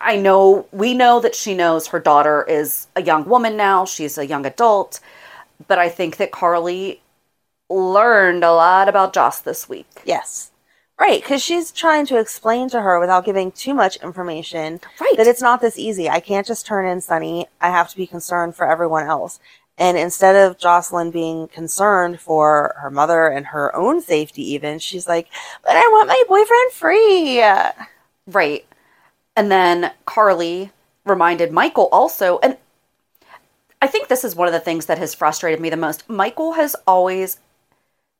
I 0.00 0.16
know 0.16 0.66
we 0.72 0.94
know 0.94 1.20
that 1.20 1.34
she 1.34 1.54
knows 1.54 1.88
her 1.88 2.00
daughter 2.00 2.42
is 2.48 2.88
a 2.96 3.02
young 3.02 3.26
woman 3.26 3.56
now. 3.56 3.84
She's 3.84 4.16
a 4.16 4.26
young 4.26 4.46
adult, 4.46 5.00
but 5.68 5.78
I 5.78 5.88
think 5.88 6.16
that 6.16 6.30
Carly 6.32 7.02
learned 7.68 8.42
a 8.42 8.52
lot 8.52 8.88
about 8.88 9.12
Joss 9.12 9.40
this 9.40 9.68
week. 9.68 10.02
Yes. 10.04 10.50
Right, 10.98 11.22
because 11.22 11.42
she's 11.42 11.72
trying 11.72 12.04
to 12.06 12.18
explain 12.18 12.68
to 12.70 12.82
her 12.82 13.00
without 13.00 13.24
giving 13.24 13.52
too 13.52 13.72
much 13.72 13.96
information 13.96 14.80
Right. 15.00 15.16
that 15.16 15.26
it's 15.26 15.40
not 15.40 15.62
this 15.62 15.78
easy. 15.78 16.10
I 16.10 16.20
can't 16.20 16.46
just 16.46 16.66
turn 16.66 16.86
in 16.86 17.00
Sonny. 17.00 17.46
I 17.58 17.70
have 17.70 17.88
to 17.90 17.96
be 17.96 18.06
concerned 18.06 18.54
for 18.54 18.70
everyone 18.70 19.06
else. 19.06 19.40
And 19.78 19.96
instead 19.96 20.36
of 20.36 20.58
Josslyn 20.58 21.10
being 21.10 21.48
concerned 21.48 22.20
for 22.20 22.74
her 22.82 22.90
mother 22.90 23.28
and 23.28 23.46
her 23.46 23.74
own 23.74 24.02
safety, 24.02 24.52
even, 24.52 24.78
she's 24.78 25.08
like, 25.08 25.28
but 25.62 25.74
I 25.74 25.88
want 25.88 26.08
my 26.08 26.22
boyfriend 26.28 26.72
free. 26.72 27.42
Right. 28.26 28.66
And 29.36 29.50
then 29.50 29.92
Carly 30.04 30.72
reminded 31.04 31.52
Michael 31.52 31.88
also, 31.92 32.38
and 32.42 32.56
I 33.80 33.86
think 33.86 34.08
this 34.08 34.24
is 34.24 34.36
one 34.36 34.48
of 34.48 34.52
the 34.52 34.60
things 34.60 34.86
that 34.86 34.98
has 34.98 35.14
frustrated 35.14 35.60
me 35.60 35.70
the 35.70 35.76
most. 35.76 36.08
Michael 36.08 36.52
has 36.52 36.76
always 36.86 37.38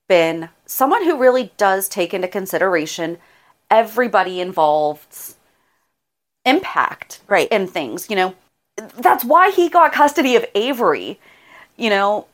been 0.08 0.48
someone 0.66 1.04
who 1.04 1.18
really 1.18 1.52
does 1.56 1.88
take 1.88 2.14
into 2.14 2.28
consideration 2.28 3.18
everybody 3.70 4.40
involved's 4.40 5.36
impact 6.44 7.20
Right. 7.28 7.48
in 7.50 7.66
things, 7.66 8.08
you 8.10 8.16
know. 8.16 8.34
That's 8.76 9.24
why 9.24 9.50
he 9.50 9.68
got 9.68 9.92
custody 9.92 10.36
of 10.36 10.44
Avery. 10.54 11.20
You 11.76 11.90
know, 11.90 12.26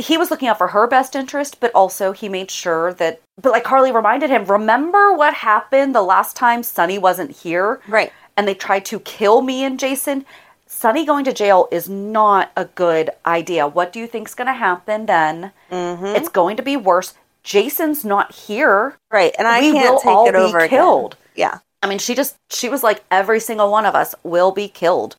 he 0.00 0.16
was 0.18 0.30
looking 0.30 0.48
out 0.48 0.58
for 0.58 0.68
her 0.68 0.86
best 0.86 1.14
interest, 1.14 1.60
but 1.60 1.70
also 1.74 2.12
he 2.12 2.28
made 2.28 2.50
sure 2.50 2.92
that 2.94 3.20
but 3.40 3.52
like 3.52 3.64
Carly 3.64 3.92
reminded 3.92 4.30
him, 4.30 4.44
remember 4.46 5.12
what 5.14 5.34
happened 5.34 5.94
the 5.94 6.02
last 6.02 6.36
time 6.36 6.62
Sonny 6.62 6.98
wasn't 6.98 7.30
here? 7.30 7.80
Right. 7.88 8.12
And 8.36 8.46
they 8.46 8.54
tried 8.54 8.84
to 8.86 9.00
kill 9.00 9.42
me 9.42 9.64
and 9.64 9.78
Jason. 9.78 10.24
Sonny 10.66 11.04
going 11.04 11.24
to 11.24 11.32
jail 11.32 11.68
is 11.72 11.88
not 11.88 12.52
a 12.56 12.64
good 12.64 13.10
idea. 13.26 13.66
What 13.66 13.92
do 13.92 13.98
you 13.98 14.06
think's 14.06 14.34
going 14.34 14.46
to 14.46 14.52
happen 14.54 15.06
then? 15.06 15.52
Mm-hmm. 15.70 16.06
It's 16.06 16.28
going 16.28 16.56
to 16.56 16.62
be 16.62 16.76
worse. 16.76 17.14
Jason's 17.42 18.04
not 18.04 18.32
here. 18.32 18.96
Right. 19.10 19.34
And 19.38 19.48
I 19.48 19.60
We 19.60 19.72
can't 19.72 19.94
will 19.94 20.00
take 20.00 20.10
all 20.10 20.28
it 20.28 20.32
be 20.32 20.38
over 20.38 20.58
again. 20.58 20.68
killed. 20.70 21.16
Yeah. 21.34 21.58
I 21.82 21.88
mean, 21.88 21.98
she 21.98 22.14
just 22.14 22.36
she 22.50 22.68
was 22.68 22.82
like 22.82 23.02
every 23.10 23.40
single 23.40 23.70
one 23.70 23.86
of 23.86 23.94
us 23.94 24.14
will 24.22 24.52
be 24.52 24.68
killed. 24.68 25.16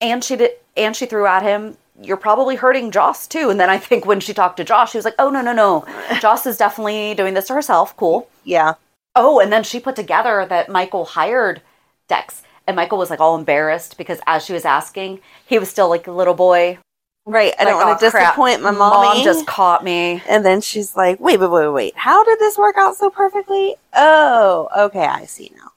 And 0.00 0.22
she 0.22 0.36
did 0.36 0.52
and 0.76 0.94
she 0.96 1.06
threw 1.06 1.26
at 1.26 1.42
him, 1.42 1.76
you're 2.00 2.16
probably 2.16 2.56
hurting 2.56 2.90
Joss 2.90 3.26
too. 3.26 3.50
And 3.50 3.58
then 3.60 3.70
I 3.70 3.78
think 3.78 4.04
when 4.06 4.20
she 4.20 4.34
talked 4.34 4.56
to 4.58 4.64
Josh, 4.64 4.92
she 4.92 4.98
was 4.98 5.04
like, 5.04 5.14
"Oh 5.18 5.30
no, 5.30 5.40
no, 5.40 5.52
no. 5.52 5.84
Joss 6.20 6.46
is 6.46 6.56
definitely 6.56 7.14
doing 7.14 7.34
this 7.34 7.46
to 7.48 7.54
herself. 7.54 7.96
Cool." 7.96 8.28
Yeah. 8.44 8.74
Oh, 9.16 9.38
and 9.40 9.52
then 9.52 9.62
she 9.62 9.78
put 9.80 9.94
together 9.96 10.44
that 10.48 10.68
Michael 10.68 11.04
hired 11.04 11.62
Dex. 12.08 12.42
And 12.66 12.76
Michael 12.76 12.96
was 12.98 13.10
like 13.10 13.20
all 13.20 13.36
embarrassed 13.36 13.98
because 13.98 14.20
as 14.26 14.44
she 14.44 14.54
was 14.54 14.64
asking, 14.64 15.20
he 15.46 15.58
was 15.58 15.68
still 15.68 15.88
like 15.88 16.06
a 16.06 16.12
little 16.12 16.34
boy. 16.34 16.78
Right. 17.26 17.52
I 17.58 17.64
don't 17.64 17.76
Like, 17.76 17.86
want 17.86 18.00
to 18.00 18.06
"Oh, 18.06 18.10
crap, 18.10 18.22
disappoint 18.34 18.62
my 18.62 18.70
Mom 18.70 19.22
just 19.22 19.46
caught 19.46 19.84
me. 19.84 20.22
And 20.28 20.44
then 20.44 20.60
she's 20.60 20.96
like, 20.96 21.20
wait, 21.20 21.40
wait, 21.40 21.50
wait, 21.50 21.68
wait. 21.68 21.96
How 21.96 22.24
did 22.24 22.38
this 22.38 22.58
work 22.58 22.76
out 22.76 22.96
so 22.96 23.08
perfectly? 23.10 23.76
Oh, 23.94 24.68
okay, 24.76 25.06
I 25.06 25.24
see 25.26 25.52
now. 25.54 25.72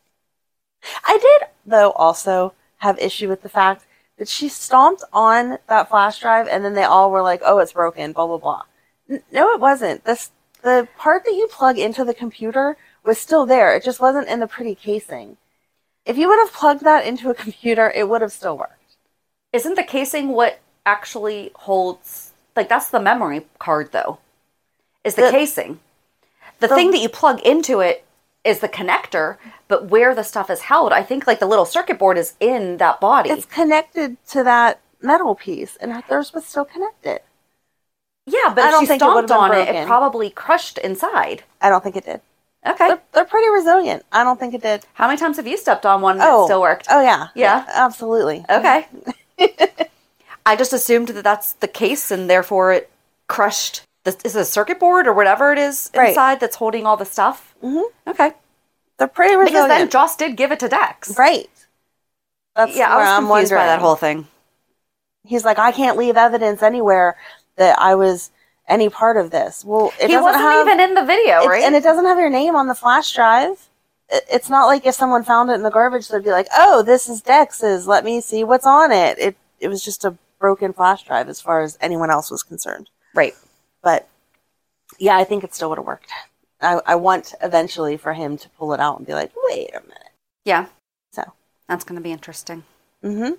I 1.06 1.18
did, 1.18 1.50
though, 1.66 1.92
also 1.92 2.54
have 2.78 2.98
issue 3.00 3.28
with 3.30 3.42
the 3.44 3.50
fact 3.50 3.86
she 4.26 4.50
stomped 4.50 5.04
on 5.14 5.58
that 5.68 5.90
flash 5.90 6.20
drive 6.20 6.48
and 6.48 6.64
then 6.66 6.74
they 6.74 6.84
all 6.84 7.12
were 7.12 7.22
like, 7.22 7.42
oh, 7.46 7.60
it's 7.60 7.74
broken, 7.74 8.14
blah, 8.14 8.26
blah, 8.28 8.38
blah. 8.38 8.62
N- 9.10 9.22
no, 9.32 9.52
it 9.52 9.60
wasn't. 9.60 10.04
This, 10.06 10.32
the 10.64 10.88
part 10.98 11.24
that 11.26 11.34
you 11.36 11.48
plug 11.52 11.78
into 11.78 12.04
the 12.04 12.14
computer 12.14 12.78
was 13.04 13.20
still 13.20 13.46
there. 13.46 13.76
It 13.76 13.84
just 13.84 14.00
wasn't 14.00 14.28
in 14.28 14.40
the 14.40 14.48
pretty 14.48 14.76
casing. 14.76 15.38
If 16.06 16.18
you 16.18 16.28
would 16.30 16.40
have 16.40 16.54
plugged 16.54 16.84
that 16.84 17.06
into 17.06 17.30
a 17.30 17.34
computer, 17.44 17.92
it 17.94 18.10
would 18.10 18.22
have 18.22 18.32
still 18.32 18.58
worked. 18.58 18.74
Isn't 19.54 19.76
the 19.76 19.84
casing 19.84 20.30
what 20.30 20.60
actually 20.86 21.52
holds 21.56 22.32
like 22.56 22.70
that's 22.70 22.90
the 22.90 23.00
memory 23.00 23.46
card 23.60 23.92
though? 23.92 24.18
Is 25.04 25.16
the, 25.16 25.24
The- 25.24 25.32
casing. 25.32 25.80
The, 26.60 26.68
the- 26.68 26.76
thing 26.76 26.92
that 26.92 27.02
you 27.02 27.10
plug 27.10 27.40
into 27.42 27.82
it 27.82 28.04
is 28.48 28.60
the 28.60 28.70
connector, 28.70 29.38
but 29.68 29.86
where 29.86 30.16
the 30.16 30.24
stuff 30.24 30.50
is 30.50 30.62
held, 30.62 30.92
I 30.94 31.04
think 31.04 31.28
like 31.28 31.40
the 31.40 31.46
little 31.46 31.66
circuit 31.66 32.00
board 32.00 32.18
is 32.18 32.34
in 32.40 32.78
that 32.78 33.00
body. 33.02 33.30
It's 33.30 33.46
connected 33.46 34.18
to 34.30 34.44
that 34.44 34.80
metal 35.02 35.36
piece, 35.36 35.76
and 35.78 36.04
theirs 36.10 36.34
was 36.34 36.46
still 36.46 36.66
connected. 36.66 37.20
yeah, 38.26 38.52
but 38.56 38.64
I 38.64 38.68
if 38.68 38.72
don't 38.72 38.82
she 38.84 38.88
think 38.88 39.02
it 39.02 39.06
stomped 39.06 39.28
been 39.28 39.38
on 39.38 39.54
it, 39.54 39.68
it 39.76 39.86
probably 39.88 40.30
crushed 40.30 40.78
inside. 40.80 41.44
I 41.62 41.70
don't 41.70 41.84
think 41.84 41.96
it 41.96 42.06
did. 42.06 42.22
Okay. 42.66 42.88
They're, 42.88 43.02
they're 43.14 43.26
pretty 43.26 43.50
resilient. 43.50 44.04
I 44.12 44.24
don't 44.24 44.40
think 44.40 44.54
it 44.54 44.62
did. 44.62 44.86
How 44.96 45.08
many 45.08 45.18
times 45.18 45.38
have 45.38 45.48
you 45.48 45.58
stepped 45.58 45.86
on 45.86 46.02
one 46.02 46.16
and 46.16 46.24
Oh, 46.26 46.44
it 46.44 46.48
still 46.48 46.62
worked? 46.62 46.88
Oh 46.90 47.02
yeah, 47.02 47.28
Yeah. 47.36 47.66
absolutely. 47.74 48.44
Okay. 48.50 48.88
I 50.46 50.56
just 50.56 50.74
assumed 50.74 51.10
that 51.10 51.24
that's 51.24 51.54
the 51.54 51.68
case, 51.68 52.10
and 52.12 52.30
therefore 52.30 52.72
it 52.74 52.90
crushed. 53.28 53.84
Is 54.08 54.36
it 54.36 54.39
a 54.39 54.46
circuit 54.46 54.80
board 54.80 55.08
or 55.08 55.13
whatever 55.13 55.52
it 55.52 55.60
is 55.60 55.89
Right. 55.96 56.10
inside 56.10 56.39
that's 56.39 56.56
holding 56.56 56.86
all 56.86 56.98
the 56.98 57.06
stuff? 57.06 57.54
Mhm. 57.63 57.84
Okay. 58.08 58.34
They're 58.98 59.08
pretty 59.08 59.36
resilient. 59.36 59.67
Because 59.67 59.78
then 59.80 59.89
Joss 59.89 60.15
did 60.15 60.36
give 60.38 60.52
it 60.52 60.60
to 60.60 60.67
Dex. 60.70 61.17
right. 61.17 61.50
That's 62.56 62.76
Yeah, 62.76 62.93
I 62.93 62.98
was 62.98 63.08
I'm 63.08 63.28
confused 63.28 63.52
by 63.54 63.65
that 63.67 63.80
whole 63.80 63.96
thing. 63.96 64.28
He's 65.24 65.46
like, 65.46 65.60
I 65.60 65.72
can't 65.72 65.98
leave 65.98 66.17
evidence 66.17 66.63
anywhere 66.63 67.17
that 67.58 67.80
I 67.80 67.96
was 67.96 68.32
any 68.67 68.89
part 68.89 69.17
of 69.17 69.30
this. 69.32 69.63
Well, 69.65 69.93
it 70.00 70.08
he 70.08 70.13
doesn't 70.13 70.24
wasn't 70.24 70.41
have, 70.43 70.67
even 70.67 70.80
in 70.80 70.93
the 70.96 71.04
video, 71.06 71.46
right? 71.46 71.63
and 71.63 71.76
it 71.76 71.84
doesn't 71.84 72.06
have 72.06 72.17
your 72.17 72.30
name 72.30 72.56
on 72.56 72.67
the 72.67 72.76
flash 72.76 73.13
drive. 73.13 73.67
It's 74.10 74.50
not 74.50 74.65
like 74.67 74.86
if 74.86 74.96
someone 74.96 75.24
found 75.24 75.50
it 75.52 75.56
in 75.56 75.63
the 75.63 75.70
garbage, 75.70 76.08
they'd 76.08 76.24
be 76.24 76.32
like, 76.32 76.48
"Oh, 76.58 76.82
this 76.82 77.10
is 77.10 77.22
Dex's. 77.22 77.88
Let 77.88 78.06
me 78.06 78.22
see 78.22 78.43
what's 78.46 78.65
on 78.65 78.91
it." 78.91 79.20
It 79.20 79.36
it 79.60 79.67
was 79.67 79.84
just 79.84 80.06
a 80.06 80.15
broken 80.39 80.72
flash 80.72 81.04
drive, 81.04 81.28
as 81.30 81.41
far 81.41 81.62
as 81.62 81.78
anyone 81.82 82.10
else 82.10 82.32
was 82.32 82.41
concerned. 82.43 82.89
right. 83.13 83.36
But 83.88 84.06
yeah, 85.00 85.15
I 85.15 85.23
think 85.23 85.45
it 85.45 85.56
still 85.56 85.69
would 85.69 85.78
have 85.78 85.88
worked. 85.88 86.12
I, 86.60 86.82
I 86.86 86.95
want 86.95 87.34
eventually 87.41 87.95
for 87.95 88.12
him 88.12 88.38
to 88.38 88.50
pull 88.50 88.73
it 88.73 88.82
out 88.82 88.97
and 88.97 89.08
be 89.08 89.13
like, 89.13 89.32
wait 89.47 89.69
a 89.73 89.80
minute. 89.80 90.12
Yeah. 90.43 90.65
So, 91.13 91.23
That's 91.69 91.86
going 91.86 91.95
to 91.95 92.04
be 92.04 92.12
interesting. 92.12 92.63
mm-hmm. 93.02 93.36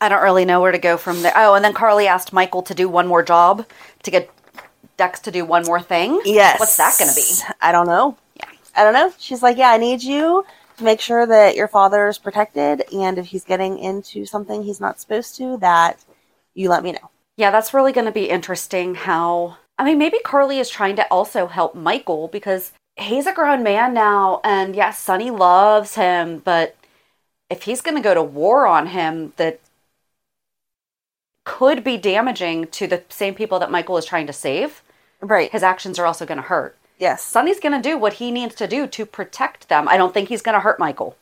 I 0.00 0.08
don't 0.08 0.24
really 0.24 0.44
know 0.44 0.60
where 0.60 0.72
to 0.72 0.78
go 0.78 0.96
from 0.96 1.22
there. 1.22 1.32
Oh, 1.36 1.54
and 1.54 1.64
then 1.64 1.74
Carly 1.74 2.08
asked 2.08 2.32
Michael 2.32 2.62
to 2.62 2.74
do 2.74 2.88
one 2.88 3.06
more 3.06 3.22
job 3.22 3.66
to 4.02 4.10
get 4.10 4.28
Dex 4.96 5.20
to 5.20 5.30
do 5.30 5.44
one 5.44 5.64
more 5.64 5.80
thing. 5.80 6.20
Yes. 6.24 6.58
What's 6.58 6.76
that 6.78 6.96
going 6.98 7.10
to 7.10 7.14
be? 7.14 7.54
I 7.60 7.70
don't 7.70 7.86
know. 7.86 8.16
Yeah. 8.34 8.50
I 8.74 8.82
don't 8.82 8.94
know. 8.94 9.12
She's 9.16 9.44
like, 9.44 9.56
yeah, 9.56 9.70
I 9.70 9.76
need 9.76 10.02
you 10.02 10.44
to 10.78 10.82
make 10.82 11.00
sure 11.00 11.24
that 11.24 11.54
your 11.54 11.68
father 11.68 12.08
is 12.08 12.18
protected, 12.18 12.82
and 12.92 13.16
if 13.16 13.26
he's 13.26 13.44
getting 13.44 13.78
into 13.78 14.26
something 14.26 14.64
he's 14.64 14.80
not 14.80 15.00
supposed 15.00 15.36
to, 15.36 15.56
that 15.58 16.04
you 16.52 16.68
let 16.68 16.82
me 16.82 16.90
know. 16.90 17.10
Yeah, 17.36 17.52
that's 17.52 17.72
really 17.72 17.92
going 17.92 18.06
to 18.06 18.12
be 18.12 18.28
interesting 18.28 18.96
how. 18.96 19.58
I 19.78 19.84
mean, 19.84 19.98
maybe 19.98 20.18
Carly 20.24 20.58
is 20.58 20.68
trying 20.68 20.96
to 20.96 21.06
also 21.10 21.46
help 21.46 21.74
Michael 21.74 22.28
because 22.28 22.72
he's 22.96 23.26
a 23.26 23.32
grown 23.32 23.62
man 23.62 23.92
now, 23.92 24.40
and 24.44 24.76
yes, 24.76 24.98
Sonny 25.00 25.30
loves 25.30 25.96
him, 25.96 26.38
but 26.38 26.76
if 27.50 27.64
he's 27.64 27.80
going 27.80 27.96
to 27.96 28.02
go 28.02 28.14
to 28.14 28.22
war 28.22 28.66
on 28.66 28.88
him, 28.88 29.32
that 29.36 29.60
could 31.44 31.84
be 31.84 31.96
damaging 31.96 32.66
to 32.68 32.86
the 32.86 33.02
same 33.08 33.34
people 33.34 33.58
that 33.58 33.70
Michael 33.70 33.98
is 33.98 34.06
trying 34.06 34.26
to 34.26 34.32
save. 34.32 34.82
Right. 35.20 35.50
His 35.50 35.62
actions 35.62 35.98
are 35.98 36.06
also 36.06 36.24
going 36.24 36.36
to 36.36 36.42
hurt. 36.42 36.76
Yes. 36.98 37.22
Sonny's 37.22 37.60
going 37.60 37.80
to 37.80 37.86
do 37.86 37.98
what 37.98 38.14
he 38.14 38.30
needs 38.30 38.54
to 38.56 38.66
do 38.66 38.86
to 38.86 39.04
protect 39.04 39.68
them. 39.68 39.88
I 39.88 39.96
don't 39.96 40.14
think 40.14 40.28
he's 40.28 40.42
going 40.42 40.54
to 40.54 40.60
hurt 40.60 40.78
Michael. 40.78 41.16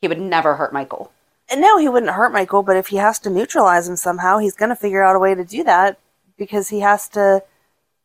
He 0.00 0.08
would 0.08 0.20
never 0.20 0.56
hurt 0.56 0.72
Michael. 0.72 1.12
And 1.50 1.60
no, 1.60 1.78
he 1.78 1.88
wouldn't 1.88 2.12
hurt 2.12 2.32
Michael, 2.32 2.62
but 2.62 2.76
if 2.76 2.88
he 2.88 2.96
has 2.96 3.18
to 3.20 3.30
neutralize 3.30 3.88
him 3.88 3.96
somehow, 3.96 4.38
he's 4.38 4.54
going 4.54 4.70
to 4.70 4.76
figure 4.76 5.02
out 5.02 5.16
a 5.16 5.18
way 5.18 5.34
to 5.34 5.44
do 5.44 5.62
that 5.64 5.98
because 6.36 6.68
he 6.68 6.80
has 6.80 7.08
to 7.10 7.42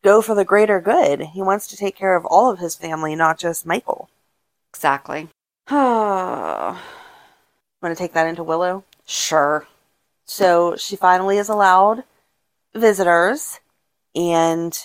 go 0.03 0.21
for 0.21 0.35
the 0.35 0.45
greater 0.45 0.79
good. 0.79 1.21
He 1.33 1.41
wants 1.41 1.67
to 1.67 1.77
take 1.77 1.95
care 1.95 2.15
of 2.15 2.25
all 2.25 2.49
of 2.51 2.59
his 2.59 2.75
family, 2.75 3.15
not 3.15 3.37
just 3.39 3.65
Michael. 3.65 4.09
Exactly. 4.73 5.29
Want 5.69 6.77
to 7.83 7.95
take 7.95 8.13
that 8.13 8.27
into 8.27 8.43
Willow? 8.43 8.83
sure. 9.05 9.65
So 10.25 10.75
she 10.75 10.95
finally 10.95 11.37
is 11.39 11.49
allowed 11.49 12.03
visitors, 12.75 13.59
and 14.15 14.77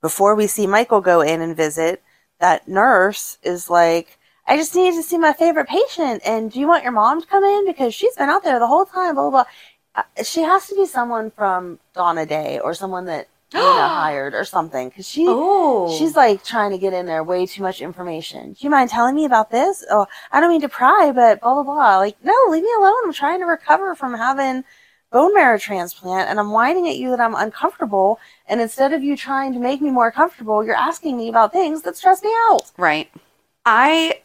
before 0.00 0.36
we 0.36 0.46
see 0.46 0.66
Michael 0.68 1.00
go 1.00 1.20
in 1.22 1.40
and 1.40 1.56
visit, 1.56 2.00
that 2.38 2.68
nurse 2.68 3.38
is 3.42 3.68
like, 3.68 4.16
I 4.46 4.56
just 4.56 4.76
need 4.76 4.94
to 4.94 5.02
see 5.02 5.18
my 5.18 5.32
favorite 5.32 5.66
patient, 5.68 6.22
and 6.24 6.52
do 6.52 6.60
you 6.60 6.68
want 6.68 6.84
your 6.84 6.92
mom 6.92 7.20
to 7.20 7.26
come 7.26 7.42
in? 7.42 7.66
Because 7.66 7.94
she's 7.94 8.14
been 8.14 8.28
out 8.28 8.44
there 8.44 8.60
the 8.60 8.66
whole 8.68 8.84
time, 8.84 9.16
blah, 9.16 9.28
blah, 9.28 9.44
blah. 9.44 10.04
Uh, 10.18 10.22
She 10.22 10.42
has 10.42 10.68
to 10.68 10.76
be 10.76 10.86
someone 10.86 11.32
from 11.32 11.80
Dawn 11.94 12.18
of 12.18 12.28
Day 12.28 12.60
or 12.60 12.72
someone 12.72 13.06
that 13.06 13.26
Nina 13.54 13.88
hired 13.88 14.34
or 14.34 14.44
something, 14.44 14.88
because 14.88 15.08
she, 15.08 15.26
Oh. 15.28 15.94
she's 15.98 16.16
like 16.16 16.44
trying 16.44 16.70
to 16.72 16.78
get 16.78 16.92
in 16.92 17.06
there 17.06 17.22
way 17.24 17.46
too 17.46 17.62
much 17.62 17.80
information. 17.80 18.52
Do 18.52 18.58
you 18.60 18.70
mind 18.70 18.90
telling 18.90 19.14
me 19.14 19.24
about 19.24 19.50
this? 19.50 19.84
Oh, 19.90 20.06
I 20.30 20.40
don't 20.40 20.50
mean 20.50 20.60
to 20.62 20.68
pry, 20.68 21.12
but 21.14 21.40
blah, 21.40 21.54
blah, 21.54 21.62
blah. 21.62 21.98
Like, 21.98 22.16
no, 22.24 22.34
leave 22.48 22.62
me 22.62 22.72
alone. 22.78 23.02
I'm 23.04 23.12
trying 23.12 23.40
to 23.40 23.46
recover 23.46 23.94
from 23.94 24.14
having 24.14 24.64
bone 25.10 25.34
marrow 25.34 25.58
transplant 25.58 26.30
and 26.30 26.40
I'm 26.40 26.50
whining 26.52 26.88
at 26.88 26.96
you 26.96 27.10
that 27.10 27.20
I'm 27.20 27.34
uncomfortable. 27.34 28.18
And 28.48 28.60
instead 28.60 28.92
of 28.94 29.02
you 29.02 29.16
trying 29.16 29.52
to 29.52 29.58
make 29.58 29.82
me 29.82 29.90
more 29.90 30.10
comfortable, 30.10 30.64
you're 30.64 30.74
asking 30.74 31.18
me 31.18 31.28
about 31.28 31.52
things 31.52 31.82
that 31.82 31.96
stress 31.96 32.22
me 32.22 32.30
out. 32.48 32.70
Right. 32.78 33.10
I 33.66 34.20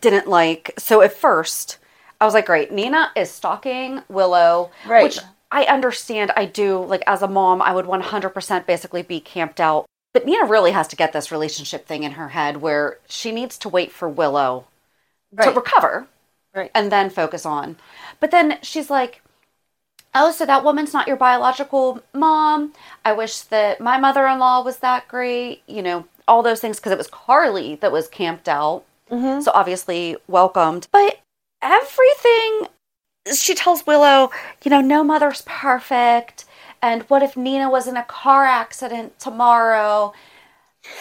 didn't 0.00 0.26
like 0.26 0.72
so 0.76 1.02
at 1.02 1.12
first 1.12 1.78
I 2.20 2.24
was 2.24 2.34
like, 2.34 2.46
great, 2.46 2.72
Nina 2.72 3.10
is 3.16 3.30
stalking 3.30 4.02
Willow. 4.08 4.70
Right. 4.86 5.02
Which 5.04 5.18
I 5.54 5.64
understand 5.66 6.32
I 6.36 6.46
do, 6.46 6.84
like 6.84 7.04
as 7.06 7.22
a 7.22 7.28
mom, 7.28 7.62
I 7.62 7.72
would 7.72 7.86
100% 7.86 8.66
basically 8.66 9.02
be 9.02 9.20
camped 9.20 9.60
out. 9.60 9.86
But 10.12 10.26
Nina 10.26 10.46
really 10.46 10.72
has 10.72 10.88
to 10.88 10.96
get 10.96 11.12
this 11.12 11.30
relationship 11.30 11.86
thing 11.86 12.02
in 12.02 12.12
her 12.12 12.30
head 12.30 12.56
where 12.56 12.98
she 13.08 13.30
needs 13.30 13.56
to 13.58 13.68
wait 13.68 13.92
for 13.92 14.08
Willow 14.08 14.66
to 15.40 15.50
recover 15.50 16.08
Right. 16.54 16.70
and 16.74 16.90
then 16.90 17.08
focus 17.08 17.46
on. 17.46 17.76
But 18.20 18.32
then 18.32 18.58
she's 18.62 18.90
like, 18.90 19.22
Oh, 20.12 20.30
so 20.30 20.46
that 20.46 20.62
woman's 20.64 20.92
not 20.92 21.08
your 21.08 21.16
biological 21.16 22.00
mom. 22.12 22.72
I 23.04 23.12
wish 23.12 23.40
that 23.42 23.80
my 23.80 23.98
mother 23.98 24.26
in 24.26 24.38
law 24.38 24.62
was 24.62 24.78
that 24.78 25.08
great. 25.08 25.62
You 25.66 25.82
know, 25.82 26.04
all 26.28 26.42
those 26.42 26.60
things 26.60 26.78
because 26.78 26.92
it 26.92 26.98
was 26.98 27.08
Carly 27.08 27.76
that 27.76 27.92
was 27.92 28.08
camped 28.08 28.48
out. 28.48 28.84
Mm-hmm. 29.10 29.40
So 29.40 29.50
obviously 29.54 30.16
welcomed. 30.28 30.86
But 30.92 31.20
everything, 31.62 32.68
she 33.32 33.54
tells 33.54 33.86
Willow, 33.86 34.30
you 34.64 34.70
know, 34.70 34.80
no 34.80 35.02
mother's 35.04 35.42
perfect. 35.46 36.44
And 36.82 37.02
what 37.04 37.22
if 37.22 37.36
Nina 37.36 37.70
was 37.70 37.86
in 37.88 37.96
a 37.96 38.04
car 38.04 38.44
accident 38.44 39.18
tomorrow? 39.18 40.12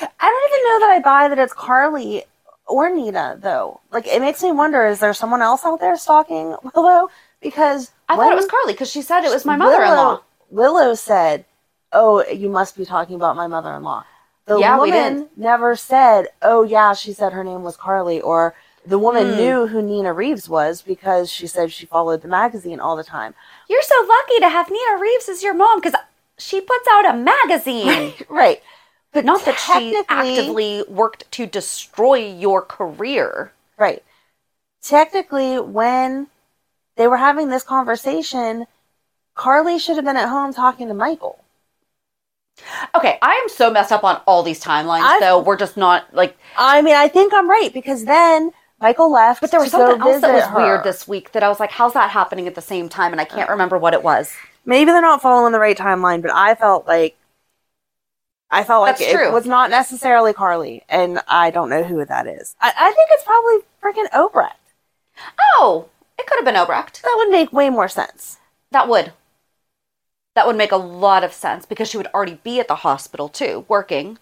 I 0.01 0.05
don't 0.29 0.49
even 0.49 0.63
know 0.69 0.79
that 0.79 0.95
I 0.95 0.99
buy 0.99 1.27
that 1.29 1.39
it's 1.39 1.53
Carly 1.53 2.23
or 2.67 2.89
Nina, 2.89 3.37
though. 3.41 3.81
Like, 3.91 4.07
it 4.07 4.21
makes 4.21 4.41
me 4.41 4.51
wonder 4.51 4.85
is 4.85 4.99
there 4.99 5.13
someone 5.13 5.41
else 5.41 5.65
out 5.65 5.79
there 5.79 5.95
stalking 5.97 6.55
Willow? 6.75 7.09
Because 7.41 7.91
I 8.07 8.17
thought 8.17 8.31
it 8.31 8.35
was 8.35 8.45
Carly 8.45 8.73
because 8.73 8.89
she 8.89 9.01
said 9.01 9.23
it 9.23 9.31
was 9.31 9.45
my 9.45 9.55
mother 9.55 9.83
in 9.83 9.95
law. 9.95 10.19
Willow, 10.19 10.23
Willow 10.49 10.93
said, 10.95 11.45
Oh, 11.91 12.25
you 12.27 12.49
must 12.49 12.75
be 12.77 12.85
talking 12.85 13.15
about 13.15 13.35
my 13.35 13.47
mother 13.47 13.73
in 13.75 13.83
law. 13.83 14.05
The 14.45 14.59
Yeah, 14.59 14.77
woman 14.77 15.29
never 15.35 15.75
said, 15.75 16.27
Oh, 16.41 16.63
yeah, 16.63 16.93
she 16.93 17.13
said 17.13 17.33
her 17.33 17.43
name 17.43 17.63
was 17.63 17.77
Carly, 17.77 18.19
or 18.21 18.55
the 18.85 18.99
woman 18.99 19.31
Hmm. 19.31 19.35
knew 19.37 19.67
who 19.67 19.81
Nina 19.81 20.13
Reeves 20.13 20.49
was 20.49 20.81
because 20.81 21.29
she 21.31 21.47
said 21.47 21.71
she 21.71 21.85
followed 21.85 22.21
the 22.21 22.27
magazine 22.27 22.79
all 22.79 22.95
the 22.95 23.03
time. 23.03 23.33
You're 23.69 23.81
so 23.83 23.95
lucky 24.07 24.39
to 24.39 24.49
have 24.49 24.69
Nina 24.69 24.97
Reeves 24.99 25.29
as 25.29 25.41
your 25.43 25.53
mom 25.53 25.79
because 25.79 25.99
she 26.37 26.59
puts 26.61 26.87
out 26.91 27.09
a 27.13 27.17
magazine. 27.17 28.13
Right. 28.29 28.61
But 29.11 29.25
Not 29.25 29.45
that 29.45 29.59
she 29.59 29.95
actively 30.09 30.83
worked 30.89 31.31
to 31.33 31.45
destroy 31.45 32.15
your 32.15 32.61
career. 32.63 33.51
Right. 33.77 34.03
Technically, 34.81 35.59
when 35.59 36.27
they 36.95 37.07
were 37.07 37.17
having 37.17 37.49
this 37.49 37.63
conversation, 37.63 38.65
Carly 39.35 39.77
should 39.79 39.95
have 39.97 40.05
been 40.05 40.17
at 40.17 40.29
home 40.29 40.51
talking 40.53 40.87
to 40.87 40.93
Michael. 40.95 41.39
Okay, 42.95 43.17
I 43.21 43.33
am 43.33 43.49
so 43.49 43.71
messed 43.71 43.91
up 43.91 44.03
on 44.03 44.21
all 44.27 44.43
these 44.43 44.63
timelines, 44.63 45.03
I've- 45.03 45.19
though. 45.23 45.39
We're 45.39 45.57
just 45.57 45.77
not 45.77 46.13
like. 46.13 46.37
I 46.57 46.81
mean, 46.81 46.95
I 46.95 47.07
think 47.07 47.33
I'm 47.33 47.49
right 47.49 47.73
because 47.73 48.05
then 48.05 48.51
Michael 48.83 49.11
left. 49.11 49.39
But 49.39 49.49
there 49.49 49.61
was 49.61 49.71
something 49.71 50.01
else 50.01 50.21
that 50.21 50.33
was 50.33 50.43
visit 50.43 50.55
weird 50.55 50.83
this 50.83 51.07
week 51.07 51.31
that 51.31 51.41
I 51.41 51.47
was 51.47 51.59
like, 51.59 51.71
how's 51.71 51.93
that 51.93 52.11
happening 52.11 52.47
at 52.47 52.53
the 52.53 52.61
same 52.61 52.89
time? 52.89 53.13
And 53.13 53.21
I 53.21 53.25
can't 53.25 53.49
uh, 53.49 53.53
remember 53.53 53.77
what 53.77 53.93
it 53.93 54.03
was. 54.03 54.35
Maybe 54.65 54.91
they're 54.91 55.01
not 55.01 55.21
following 55.21 55.53
the 55.53 55.59
right 55.59 55.77
timeline, 55.77 56.21
but 56.21 56.31
I 56.31 56.53
felt 56.55 56.85
like 56.85 57.15
I 58.51 58.63
felt 58.63 58.81
like 58.81 58.97
That's 58.97 59.09
it 59.09 59.15
true. 59.15 59.31
was 59.31 59.45
not 59.45 59.71
necessarily 59.71 60.33
Carly, 60.33 60.83
and 60.87 61.21
I 61.27 61.49
don't 61.49 61.69
know 61.69 61.83
who 61.83 62.05
that 62.05 62.27
is. 62.27 62.55
I, 62.61 62.71
I 62.77 62.91
think 62.91 63.09
it's 63.11 63.23
probably 63.23 63.59
freaking 63.81 64.09
Obrecht. 64.11 64.59
Oh, 65.57 65.89
it 66.19 66.27
could 66.27 66.37
have 66.37 66.45
been 66.45 66.53
Obrecht. 66.53 67.01
That 67.01 67.15
would 67.17 67.31
make 67.31 67.51
way 67.51 67.69
more 67.69 67.87
sense. 67.87 68.37
That 68.69 68.87
would. 68.87 69.13
That 70.35 70.45
would 70.45 70.55
make 70.57 70.71
a 70.71 70.77
lot 70.77 71.23
of 71.23 71.33
sense 71.33 71.65
because 71.65 71.89
she 71.89 71.97
would 71.97 72.07
already 72.07 72.39
be 72.43 72.59
at 72.59 72.67
the 72.67 72.75
hospital 72.75 73.29
too, 73.29 73.65
working, 73.67 74.19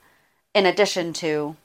in 0.54 0.66
addition 0.66 1.14
to. 1.14 1.58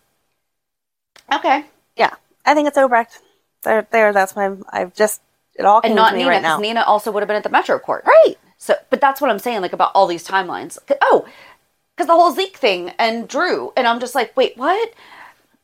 Okay. 1.33 1.67
Yeah, 1.97 2.15
I 2.47 2.55
think 2.55 2.69
it's 2.69 2.79
Obrecht. 2.79 3.19
There, 3.63 3.87
there. 3.91 4.13
That's 4.13 4.37
my. 4.37 4.53
I've 4.71 4.95
just 4.95 5.21
it 5.57 5.65
all 5.65 5.81
came 5.81 5.91
And 5.91 5.97
not 5.97 6.11
to 6.11 6.17
me 6.17 6.23
Nina, 6.23 6.31
right 6.31 6.43
now. 6.43 6.59
Nina 6.59 6.83
also 6.83 7.11
would 7.11 7.21
have 7.21 7.29
been 7.29 7.37
at 7.37 7.43
the 7.43 7.49
Metro 7.51 7.79
Court. 7.79 8.05
Right. 8.07 8.37
So, 8.59 8.75
but 8.91 9.01
that's 9.01 9.21
what 9.21 9.31
I'm 9.31 9.39
saying, 9.39 9.61
like 9.61 9.73
about 9.73 9.93
all 9.95 10.07
these 10.07 10.27
timelines. 10.27 10.79
Oh, 11.03 11.27
because 11.95 12.07
the 12.07 12.15
whole 12.15 12.33
Zeke 12.33 12.57
thing 12.57 12.91
and 12.99 13.27
Drew, 13.29 13.73
and 13.77 13.87
I'm 13.87 14.01
just 14.01 14.15
like, 14.15 14.37
wait, 14.37 14.57
what? 14.57 14.93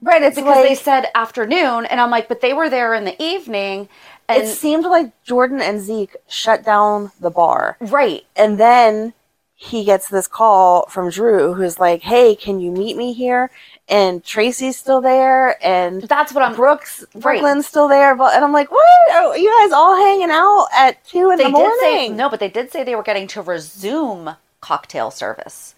Right. 0.01 0.23
It's 0.23 0.37
Because 0.37 0.57
like 0.57 0.69
they 0.69 0.75
said 0.75 1.07
afternoon, 1.15 1.87
and 1.87 2.01
I'm 2.01 2.11
like, 2.11 2.29
but 2.29 2.41
they 2.41 2.53
were 2.53 2.69
there 2.69 2.95
in 2.95 3.05
the 3.05 3.21
evening, 3.23 3.89
and 4.29 4.43
it 4.43 4.49
seemed 4.49 4.85
like 4.85 5.13
Jordan 5.25 5.61
and 5.61 5.81
Zeke 5.81 6.17
shut 6.29 6.65
down 6.65 7.13
the 7.21 7.31
bar. 7.31 7.77
right, 7.81 8.25
And 8.35 8.59
then 8.59 9.15
he 9.55 9.85
gets 9.85 10.09
this 10.09 10.27
call 10.27 10.87
from 10.87 11.09
Drew 11.11 11.55
who's 11.55 11.79
like, 11.79 12.03
Hey, 12.03 12.35
can 12.35 12.61
you 12.61 12.73
meet 12.73 12.97
me 12.97 13.13
here? 13.13 13.51
And 13.89 14.25
Tracy's 14.25 14.79
still 14.79 15.01
there 15.01 15.63
and 15.65 16.03
that's 16.03 16.33
what 16.33 16.43
I'm. 16.43 16.55
Brooks. 16.55 17.05
Brook 17.15 17.43
Lynn's 17.43 17.67
still 17.67 17.89
there. 17.89 18.15
But 18.15 18.35
and 18.35 18.45
I'm 18.45 18.53
like, 18.53 18.71
What? 18.71 19.11
Are 19.13 19.37
you 19.37 19.51
guys 19.61 19.73
all 19.73 19.97
hanging 19.97 20.31
out 20.31 20.67
at 20.75 21.05
two 21.05 21.31
in 21.31 21.37
They 21.39 21.45
the 21.45 21.51
did 21.51 21.53
morning? 21.53 21.79
say 21.81 22.09
no, 22.09 22.29
but 22.31 22.41
they 22.41 22.49
did 22.49 22.71
say 22.71 22.85
they 22.85 22.95
were 22.95 23.03
getting 23.03 23.27
to 23.29 23.43
resume 23.43 24.37
cocktail 24.61 25.11
service. 25.11 25.75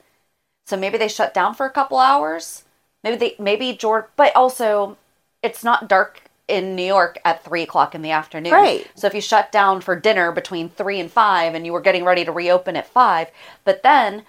So 0.67 0.77
maybe 0.77 0.99
they 0.99 1.09
shut 1.09 1.35
down 1.35 1.55
for 1.55 1.67
a 1.67 1.71
couple 1.71 1.99
hours. 1.99 2.65
Maybe 3.03 3.17
they 3.17 3.37
maybe 3.39 3.73
George, 3.75 4.05
but 4.17 4.35
also 4.37 4.97
it's 5.43 5.65
not 5.65 5.89
dark 5.89 6.23
in 6.47 6.77
New 6.77 6.85
York 6.87 7.19
at 7.25 7.43
three 7.43 7.63
o'clock 7.63 7.95
in 7.95 8.03
the 8.03 8.11
afternoon. 8.11 8.53
Right. 8.53 8.87
So 8.95 9.07
if 9.07 9.15
you 9.15 9.23
shut 9.23 9.51
down 9.51 9.81
for 9.81 9.99
dinner 9.99 10.31
between 10.31 10.69
three 10.69 11.01
and 11.01 11.11
five, 11.11 11.55
and 11.55 11.65
you 11.67 11.73
were 11.73 11.81
getting 11.81 12.05
ready 12.05 12.25
to 12.27 12.33
reopen 12.33 12.77
at 12.77 12.87
five, 12.87 13.29
but 13.65 13.83
then. 13.83 14.25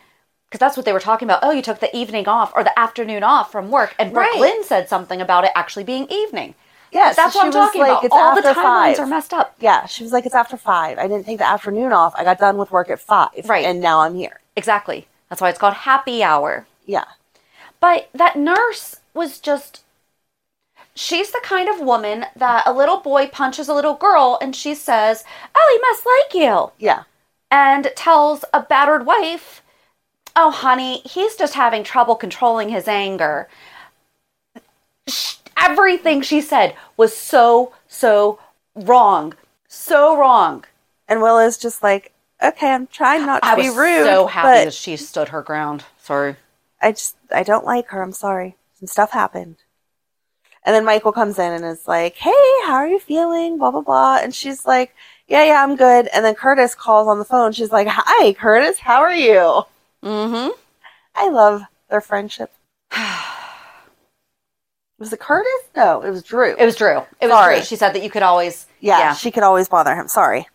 Because 0.55 0.67
that's 0.67 0.77
what 0.77 0.85
they 0.85 0.93
were 0.93 1.01
talking 1.01 1.25
about. 1.25 1.41
Oh, 1.43 1.51
you 1.51 1.61
took 1.61 1.81
the 1.81 1.93
evening 1.93 2.29
off 2.29 2.53
or 2.55 2.63
the 2.63 2.79
afternoon 2.79 3.23
off 3.23 3.51
from 3.51 3.69
work, 3.69 3.93
and 3.99 4.15
Right. 4.15 4.31
Brook 4.31 4.39
Lynn 4.39 4.63
said 4.63 4.87
something 4.87 5.19
about 5.19 5.43
it 5.43 5.51
actually 5.53 5.83
being 5.83 6.07
evening. 6.09 6.55
Yes, 6.93 7.17
that's 7.17 7.33
so 7.33 7.39
what 7.39 7.47
I'm 7.47 7.51
talking 7.51 7.81
like, 7.81 7.89
about. 7.91 8.03
"It's 8.05 8.13
All 8.15 8.35
the 8.35 8.41
timelines 8.41 8.53
five." 8.95 8.99
are 8.99 9.05
messed 9.05 9.33
up. 9.33 9.53
Yeah, 9.59 9.85
she 9.85 10.01
was 10.03 10.13
like, 10.13 10.25
It's 10.25 10.33
after 10.33 10.55
five. 10.55 10.97
I 10.97 11.09
didn't 11.09 11.25
take 11.25 11.39
the 11.39 11.45
afternoon 11.45 11.91
off. 11.91 12.13
I 12.15 12.23
got 12.23 12.39
done 12.39 12.55
with 12.55 12.71
work 12.71 12.89
at 12.89 13.01
five. 13.01 13.49
Right. 13.49 13.65
And 13.65 13.81
now 13.81 13.99
I'm 13.99 14.15
here. 14.15 14.39
Exactly. 14.55 15.09
That's 15.27 15.41
why 15.41 15.49
it's 15.49 15.59
called 15.59 15.73
happy 15.73 16.23
hour. 16.23 16.67
Yeah. 16.85 17.03
But 17.81 18.07
that 18.13 18.37
nurse 18.37 19.01
was 19.13 19.41
just. 19.41 19.81
She's 20.93 21.31
the 21.31 21.41
kind 21.43 21.67
of 21.67 21.81
woman 21.81 22.27
that 22.33 22.63
a 22.65 22.71
little 22.71 23.01
boy 23.01 23.27
punches 23.27 23.67
a 23.67 23.73
little 23.73 23.95
girl 23.95 24.37
and 24.41 24.55
she 24.55 24.73
says, 24.73 25.25
Oh, 25.53 25.69
he 25.73 25.81
must 25.81 26.05
like 26.05 26.33
you. 26.33 26.71
Yeah. 26.79 27.03
And 27.51 27.91
tells 27.97 28.45
a 28.53 28.61
battered 28.61 29.05
wife, 29.05 29.61
oh, 30.35 30.51
honey, 30.51 31.01
he's 31.05 31.35
just 31.35 31.53
having 31.53 31.83
trouble 31.83 32.15
controlling 32.15 32.69
his 32.69 32.87
anger. 32.87 33.47
Everything 35.57 36.21
she 36.21 36.41
said 36.41 36.75
was 36.97 37.15
so, 37.15 37.73
so 37.87 38.39
wrong. 38.75 39.33
So 39.67 40.17
wrong. 40.17 40.65
And 41.07 41.21
Willow's 41.21 41.57
just 41.57 41.81
like, 41.81 42.11
okay, 42.43 42.71
I'm 42.71 42.87
trying 42.87 43.25
not 43.25 43.43
to 43.43 43.49
I 43.49 43.55
be 43.55 43.69
was 43.69 43.77
rude. 43.77 44.05
so 44.05 44.27
happy 44.27 44.47
but 44.47 44.65
that 44.65 44.73
she 44.73 44.97
stood 44.97 45.29
her 45.29 45.41
ground. 45.41 45.85
Sorry. 46.01 46.35
I 46.81 46.91
just, 46.91 47.15
I 47.33 47.43
don't 47.43 47.65
like 47.65 47.87
her. 47.89 48.01
I'm 48.01 48.11
sorry. 48.11 48.55
Some 48.79 48.87
stuff 48.87 49.11
happened. 49.11 49.57
And 50.63 50.75
then 50.75 50.83
Michael 50.83 51.11
comes 51.11 51.37
in 51.37 51.53
and 51.53 51.63
is 51.63 51.87
like, 51.87 52.15
hey, 52.15 52.31
how 52.65 52.73
are 52.73 52.87
you 52.87 52.99
feeling? 52.99 53.57
Blah, 53.59 53.71
blah, 53.71 53.81
blah. 53.81 54.17
And 54.17 54.33
she's 54.33 54.65
like, 54.65 54.95
yeah, 55.27 55.43
yeah, 55.45 55.63
I'm 55.63 55.75
good. 55.75 56.07
And 56.13 56.25
then 56.25 56.33
Curtis 56.35 56.73
calls 56.75 57.07
on 57.07 57.19
the 57.19 57.25
phone. 57.25 57.51
She's 57.51 57.71
like, 57.71 57.87
hi, 57.89 58.33
Curtis, 58.33 58.79
how 58.79 59.01
are 59.01 59.15
you? 59.15 59.63
Mm-hmm. 60.05 60.51
I 61.15 61.29
love 61.29 61.63
their 61.89 62.01
friendship. 62.01 62.53
was 64.99 65.11
it 65.11 65.19
Curtis? 65.19 65.51
No, 65.75 66.01
it 66.01 66.11
was 66.11 66.23
Drew. 66.23 66.55
It 66.57 66.63
was 66.63 66.75
Drew. 66.75 66.99
It 67.19 67.27
was 67.27 67.31
Sorry. 67.31 67.55
Drew. 67.55 67.63
She 67.65 67.75
said 67.75 67.93
that 67.93 68.03
you 68.03 68.09
could 68.09 68.21
always. 68.23 68.67
yeah, 68.79 69.13
she 69.15 69.31
could 69.31 69.43
always 69.43 69.67
bother 69.67 69.95
him. 69.95 70.07
Sorry. 70.07 70.47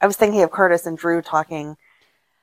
I 0.00 0.06
was 0.06 0.16
thinking 0.16 0.42
of 0.42 0.50
Curtis 0.50 0.86
and 0.86 0.96
Drew 0.96 1.20
talking 1.20 1.76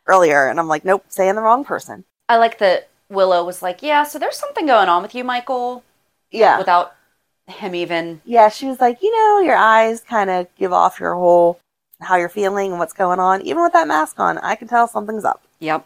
earlier, 0.05 0.47
and 0.47 0.59
I'm 0.59 0.67
like, 0.67 0.83
nope, 0.83 1.05
saying 1.07 1.35
the 1.35 1.41
wrong 1.41 1.63
person. 1.63 2.03
I 2.27 2.37
like 2.37 2.59
that 2.59 2.89
Willow 3.09 3.45
was 3.45 3.61
like, 3.61 3.81
yeah, 3.81 4.03
so 4.03 4.19
there's 4.19 4.37
something 4.37 4.65
going 4.65 4.89
on 4.89 5.01
with 5.01 5.15
you, 5.15 5.23
Michael. 5.23 5.83
Yeah. 6.31 6.57
Without 6.57 6.95
him 7.47 7.75
even. 7.75 8.21
Yeah, 8.25 8.49
she 8.49 8.65
was 8.65 8.79
like, 8.81 9.01
you 9.01 9.11
know, 9.15 9.39
your 9.39 9.55
eyes 9.55 10.01
kind 10.01 10.29
of 10.29 10.47
give 10.57 10.73
off 10.73 10.99
your 10.99 11.13
whole 11.13 11.59
how 12.01 12.15
you're 12.17 12.29
feeling 12.29 12.71
and 12.71 12.79
what's 12.79 12.93
going 12.93 13.19
on. 13.19 13.41
Even 13.43 13.63
with 13.63 13.73
that 13.73 13.87
mask 13.87 14.19
on, 14.19 14.37
I 14.39 14.55
can 14.55 14.67
tell 14.67 14.87
something's 14.87 15.23
up. 15.23 15.43
Yep. 15.59 15.85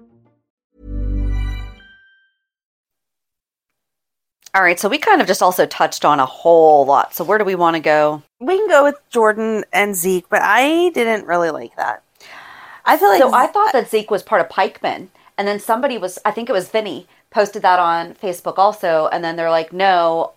All 4.53 4.61
right, 4.61 4.77
so 4.77 4.89
we 4.89 4.97
kind 4.97 5.21
of 5.21 5.27
just 5.27 5.41
also 5.41 5.65
touched 5.65 6.03
on 6.03 6.19
a 6.19 6.25
whole 6.25 6.85
lot. 6.85 7.15
So 7.15 7.23
where 7.23 7.37
do 7.37 7.45
we 7.45 7.55
want 7.55 7.75
to 7.77 7.81
go? 7.81 8.21
We 8.39 8.57
can 8.57 8.67
go 8.67 8.83
with 8.83 8.95
Jordan 9.09 9.63
and 9.71 9.95
Zeke, 9.95 10.27
but 10.27 10.41
I 10.41 10.89
didn't 10.89 11.25
really 11.25 11.51
like 11.51 11.75
that. 11.77 12.03
I 12.83 12.97
feel 12.97 13.09
like 13.09 13.21
so 13.21 13.33
I 13.33 13.47
thought 13.47 13.71
that 13.71 13.89
Zeke 13.89 14.11
was 14.11 14.23
part 14.23 14.41
of 14.41 14.49
Pikeman, 14.49 15.07
and 15.37 15.47
then 15.47 15.59
somebody 15.59 15.97
was, 15.97 16.19
I 16.25 16.31
think 16.31 16.49
it 16.49 16.53
was 16.53 16.69
Vinny, 16.69 17.07
posted 17.29 17.61
that 17.61 17.79
on 17.79 18.13
Facebook 18.15 18.57
also, 18.57 19.07
and 19.13 19.23
then 19.23 19.37
they're 19.37 19.49
like, 19.49 19.71
no, 19.71 20.33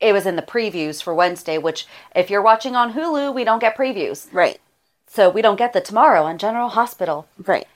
it 0.00 0.12
was 0.12 0.26
in 0.26 0.34
the 0.34 0.42
previews 0.42 1.00
for 1.00 1.14
Wednesday. 1.14 1.56
Which, 1.56 1.86
if 2.16 2.30
you're 2.30 2.42
watching 2.42 2.74
on 2.74 2.94
Hulu, 2.94 3.32
we 3.32 3.44
don't 3.44 3.60
get 3.60 3.76
previews, 3.76 4.26
right? 4.32 4.60
So 5.06 5.30
we 5.30 5.42
don't 5.42 5.56
get 5.58 5.72
the 5.72 5.80
tomorrow 5.80 6.24
on 6.24 6.38
General 6.38 6.70
Hospital, 6.70 7.28
right? 7.46 7.68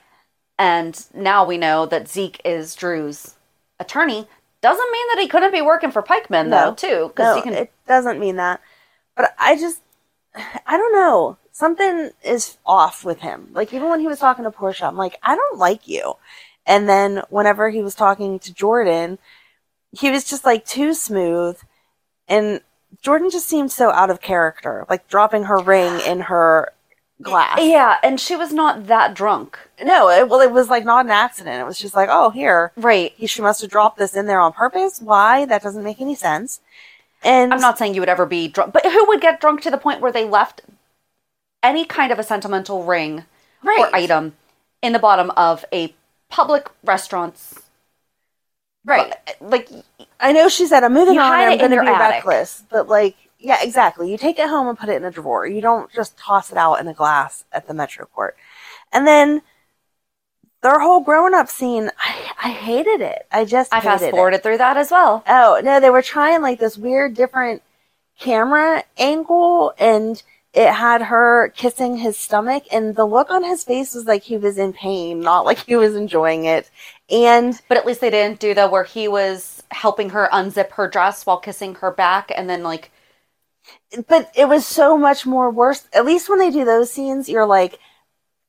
And 0.57 1.05
now 1.13 1.45
we 1.45 1.57
know 1.57 1.85
that 1.85 2.09
Zeke 2.09 2.41
is 2.43 2.75
Drew's 2.75 3.35
attorney. 3.79 4.27
Doesn't 4.61 4.91
mean 4.91 5.07
that 5.09 5.21
he 5.21 5.27
couldn't 5.27 5.53
be 5.53 5.61
working 5.61 5.91
for 5.91 6.01
Pikeman 6.01 6.49
though, 6.49 6.73
too, 6.73 7.07
because 7.09 7.35
no, 7.35 7.35
he 7.35 7.41
can. 7.41 7.53
it 7.53 7.71
doesn't 7.87 8.19
mean 8.19 8.35
that. 8.35 8.61
But 9.15 9.33
I 9.37 9.55
just, 9.55 9.81
I 10.35 10.77
don't 10.77 10.93
know. 10.93 11.37
Something 11.51 12.11
is 12.23 12.57
off 12.65 13.03
with 13.03 13.19
him. 13.19 13.49
Like 13.51 13.73
even 13.73 13.89
when 13.89 13.99
he 13.99 14.07
was 14.07 14.19
talking 14.19 14.45
to 14.45 14.51
Portia, 14.51 14.85
I'm 14.85 14.97
like, 14.97 15.17
I 15.23 15.35
don't 15.35 15.57
like 15.57 15.87
you. 15.87 16.15
And 16.65 16.87
then 16.87 17.23
whenever 17.29 17.69
he 17.69 17.81
was 17.81 17.95
talking 17.95 18.39
to 18.39 18.53
Jordan, 18.53 19.17
he 19.91 20.11
was 20.11 20.23
just 20.23 20.45
like 20.45 20.65
too 20.65 20.93
smooth, 20.93 21.57
and 22.27 22.61
Jordan 23.01 23.29
just 23.29 23.47
seemed 23.47 23.71
so 23.71 23.91
out 23.91 24.09
of 24.09 24.21
character, 24.21 24.85
like 24.89 25.07
dropping 25.07 25.43
her 25.43 25.57
ring 25.57 25.99
in 26.05 26.21
her 26.21 26.73
glass. 27.21 27.59
Yeah, 27.61 27.97
and 28.03 28.19
she 28.19 28.35
was 28.35 28.53
not 28.53 28.87
that 28.87 29.13
drunk. 29.13 29.57
No, 29.83 30.09
it, 30.09 30.29
well, 30.29 30.41
it 30.41 30.51
was 30.51 30.69
like 30.69 30.85
not 30.85 31.05
an 31.05 31.11
accident. 31.11 31.59
It 31.61 31.65
was 31.65 31.77
just 31.79 31.95
like, 31.95 32.09
oh, 32.11 32.29
here, 32.29 32.71
right? 32.77 33.13
He, 33.15 33.27
she 33.27 33.41
must 33.41 33.61
have 33.61 33.69
dropped 33.69 33.97
this 33.97 34.15
in 34.15 34.25
there 34.25 34.39
on 34.39 34.53
purpose. 34.53 35.01
Why? 35.01 35.45
That 35.45 35.63
doesn't 35.63 35.83
make 35.83 36.01
any 36.01 36.15
sense. 36.15 36.61
And 37.23 37.53
I'm 37.53 37.59
not 37.59 37.77
saying 37.77 37.95
you 37.95 38.01
would 38.01 38.09
ever 38.09 38.25
be 38.25 38.47
drunk, 38.47 38.73
but 38.73 38.85
who 38.85 39.05
would 39.07 39.21
get 39.21 39.41
drunk 39.41 39.61
to 39.61 39.71
the 39.71 39.77
point 39.77 39.99
where 40.01 40.11
they 40.11 40.25
left 40.25 40.61
any 41.61 41.83
kind 41.83 42.11
of 42.11 42.19
a 42.19 42.23
sentimental 42.23 42.83
ring 42.83 43.25
Right. 43.61 43.79
or 43.79 43.93
item 43.93 44.37
in 44.81 44.93
the 44.93 44.99
bottom 44.99 45.31
of 45.31 45.65
a 45.73 45.93
public 46.29 46.69
restaurant's 46.83 47.61
Right. 48.85 49.13
Like 49.41 49.69
I 50.19 50.31
know 50.31 50.47
she 50.49 50.65
said, 50.65 50.83
I'm 50.83 50.93
moving 50.93 51.15
You 51.15 51.21
on. 51.21 51.31
I'm 51.31 51.57
going 51.57 51.71
to 51.71 51.81
be 51.81 51.87
reckless. 51.87 52.63
But 52.69 52.87
like, 52.87 53.15
yeah, 53.39 53.57
exactly. 53.61 54.11
You 54.11 54.17
take 54.17 54.37
it 54.39 54.49
home 54.49 54.67
and 54.67 54.77
put 54.77 54.89
it 54.89 54.97
in 54.97 55.05
a 55.05 55.11
drawer. 55.11 55.47
You 55.47 55.61
don't 55.61 55.91
just 55.91 56.17
toss 56.17 56.51
it 56.51 56.57
out 56.57 56.75
in 56.75 56.87
a 56.87 56.93
glass 56.93 57.45
at 57.51 57.67
the 57.67 57.73
Metro 57.73 58.05
Court. 58.05 58.35
And 58.91 59.07
then 59.07 59.41
their 60.61 60.79
whole 60.79 60.99
grown 61.01 61.33
up 61.33 61.47
scene, 61.47 61.89
I, 61.97 62.31
I 62.43 62.49
hated 62.49 63.01
it. 63.01 63.27
I 63.31 63.45
just 63.45 63.73
I 63.73 63.79
fast 63.79 64.03
it. 64.03 64.11
forwarded 64.11 64.43
through 64.43 64.57
that 64.57 64.77
as 64.77 64.91
well. 64.91 65.23
Oh, 65.27 65.61
no, 65.63 65.79
they 65.79 65.89
were 65.89 66.01
trying 66.01 66.41
like 66.41 66.59
this 66.59 66.77
weird 66.77 67.13
different 67.13 67.61
camera 68.19 68.83
angle 68.97 69.73
and 69.79 70.21
it 70.53 70.73
had 70.73 71.03
her 71.03 71.49
kissing 71.55 71.97
his 71.97 72.17
stomach 72.17 72.63
and 72.71 72.95
the 72.95 73.05
look 73.05 73.29
on 73.31 73.43
his 73.43 73.63
face 73.63 73.93
was 73.93 74.05
like 74.05 74.23
he 74.23 74.37
was 74.37 74.57
in 74.57 74.73
pain, 74.73 75.21
not 75.21 75.45
like 75.45 75.59
he 75.59 75.75
was 75.77 75.95
enjoying 75.95 76.43
it. 76.45 76.69
And 77.09 77.59
But 77.69 77.77
at 77.77 77.85
least 77.85 78.01
they 78.01 78.09
didn't 78.09 78.39
do 78.41 78.53
the 78.53 78.67
where 78.67 78.83
he 78.83 79.07
was 79.07 79.63
helping 79.71 80.09
her 80.09 80.27
unzip 80.33 80.71
her 80.71 80.87
dress 80.89 81.25
while 81.25 81.37
kissing 81.39 81.75
her 81.75 81.91
back 81.91 82.31
and 82.35 82.49
then 82.49 82.63
like 82.63 82.91
but 84.07 84.31
it 84.35 84.47
was 84.47 84.65
so 84.65 84.97
much 84.97 85.25
more 85.25 85.49
worse. 85.49 85.87
At 85.93 86.05
least 86.05 86.29
when 86.29 86.39
they 86.39 86.51
do 86.51 86.65
those 86.65 86.91
scenes, 86.91 87.29
you're 87.29 87.45
like, 87.45 87.79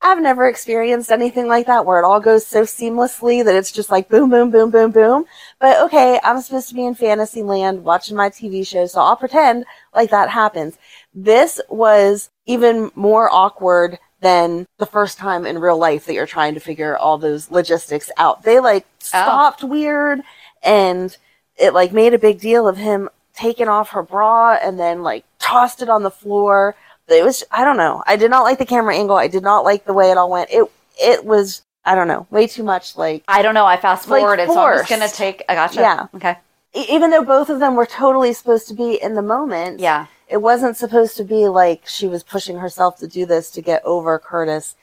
I've 0.03 0.21
never 0.21 0.49
experienced 0.49 1.11
anything 1.11 1.47
like 1.47 1.66
that 1.66 1.85
where 1.85 1.99
it 1.99 2.07
all 2.07 2.21
goes 2.21 2.47
so 2.47 2.62
seamlessly 2.62 3.45
that 3.45 3.55
it's 3.55 3.71
just 3.71 3.91
like 3.91 4.09
boom, 4.09 4.31
boom, 4.31 4.51
boom, 4.51 4.71
boom, 4.71 4.91
boom. 4.91 5.27
But 5.59 5.79
okay, 5.83 6.18
I'm 6.25 6.41
supposed 6.41 6.71
to 6.71 6.75
be 6.75 6.87
in 6.87 6.95
fantasy 6.95 7.43
land 7.43 7.85
watching 7.85 8.16
my 8.16 8.31
TV 8.31 8.66
show, 8.66 8.87
so 8.87 9.01
I'll 9.01 9.16
pretend 9.16 9.66
like 9.95 10.11
that 10.11 10.31
happens. 10.31 10.79
This 11.12 11.61
was 11.68 12.31
even 12.47 12.91
more 12.95 13.29
awkward 13.31 13.99
than 14.21 14.66
the 14.79 14.87
first 14.87 15.18
time 15.18 15.45
in 15.45 15.59
real 15.59 15.79
life 15.79 16.07
that 16.07 16.14
you're 16.14 16.27
trying 16.27 16.55
to 16.55 16.61
figure 16.61 16.97
all 16.97 17.18
those 17.18 17.51
logistics 17.51 18.11
out. 18.16 18.43
They 18.43 18.59
like 18.59 18.87
oh. 18.87 19.05
stopped 19.05 19.64
weird 19.64 20.21
and 20.62 21.14
it 21.57 21.75
like 21.75 21.93
made 21.93 22.14
a 22.14 22.18
big 22.18 22.41
deal 22.41 22.66
of 22.66 22.77
him 22.77 23.09
taking 23.41 23.68
off 23.68 23.91
her 23.91 24.03
bra 24.03 24.59
and 24.62 24.78
then 24.78 25.03
like 25.03 25.24
tossed 25.38 25.80
it 25.82 25.88
on 25.88 26.03
the 26.03 26.11
floor. 26.11 26.74
It 27.09 27.24
was 27.24 27.43
I 27.51 27.64
don't 27.64 27.78
know. 27.78 28.03
I 28.07 28.16
did 28.16 28.30
not 28.30 28.43
like 28.43 28.59
the 28.59 28.66
camera 28.66 28.95
angle. 28.95 29.16
I 29.16 29.28
did 29.28 29.43
not 29.43 29.64
like 29.64 29.84
the 29.84 29.95
way 29.95 30.11
it 30.11 30.18
all 30.18 30.30
went. 30.30 30.51
It 30.51 30.70
it 31.01 31.24
was 31.24 31.62
I 31.84 31.95
don't 31.95 32.09
know, 32.09 32.26
way 32.30 32.47
too 32.47 32.62
much 32.62 32.97
like 32.97 33.24
I 33.26 33.41
don't 33.43 33.55
know, 33.55 33.64
I 33.66 33.78
fast 33.78 34.09
Like 34.09 34.20
forwarded, 34.20 34.49
so 34.49 34.61
I'm 34.61 34.78
just 34.78 34.91
gonna 34.91 35.09
take 35.09 35.43
I 35.49 35.55
gotcha. 35.55 35.80
Yeah. 35.80 36.07
Okay. 36.14 36.36
e- 36.74 36.86
even 36.91 37.11
though 37.11 37.24
both 37.24 37.49
of 37.49 37.59
them 37.61 37.74
were 37.74 37.86
totally 37.86 38.32
supposed 38.34 38.68
to 38.68 38.74
be 38.74 39.01
in 39.03 39.14
the 39.14 39.22
moment. 39.22 39.80
Yeah. 39.80 40.07
It 40.28 40.43
wasn't 40.43 40.76
supposed 40.76 41.16
to 41.16 41.24
be 41.24 41.49
like 41.49 41.86
she 41.88 42.07
was 42.07 42.22
pushing 42.22 42.59
herself 42.59 42.99
to 42.99 43.09
do 43.09 43.24
this 43.26 43.51
to 43.53 43.62
get 43.62 43.82
over 43.84 44.18
Curtis. 44.18 44.76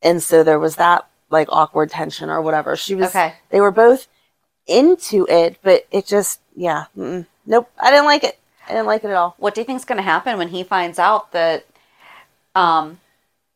And 0.00 0.22
so 0.22 0.44
there 0.44 0.60
was 0.60 0.76
that 0.76 1.06
like 1.30 1.48
awkward 1.50 1.90
tension 1.90 2.30
or 2.30 2.40
whatever. 2.40 2.76
She 2.76 2.94
was 2.94 3.08
Okay. 3.10 3.34
they 3.50 3.60
were 3.60 3.72
both 3.72 4.06
into 4.66 5.26
it, 5.28 5.58
but 5.62 5.86
it 5.90 6.06
just 6.06 6.40
yeah, 6.54 6.84
mm-mm. 6.96 7.26
Nope. 7.48 7.70
I 7.80 7.90
didn't 7.90 8.06
like 8.06 8.24
it. 8.24 8.38
I 8.66 8.72
didn't 8.72 8.86
like 8.86 9.02
it 9.02 9.08
at 9.08 9.16
all. 9.16 9.34
What 9.38 9.54
do 9.54 9.60
you 9.60 9.64
think's 9.64 9.84
gonna 9.84 10.02
happen 10.02 10.38
when 10.38 10.48
he 10.48 10.62
finds 10.62 10.98
out 10.98 11.32
that 11.32 11.66
um 12.54 13.00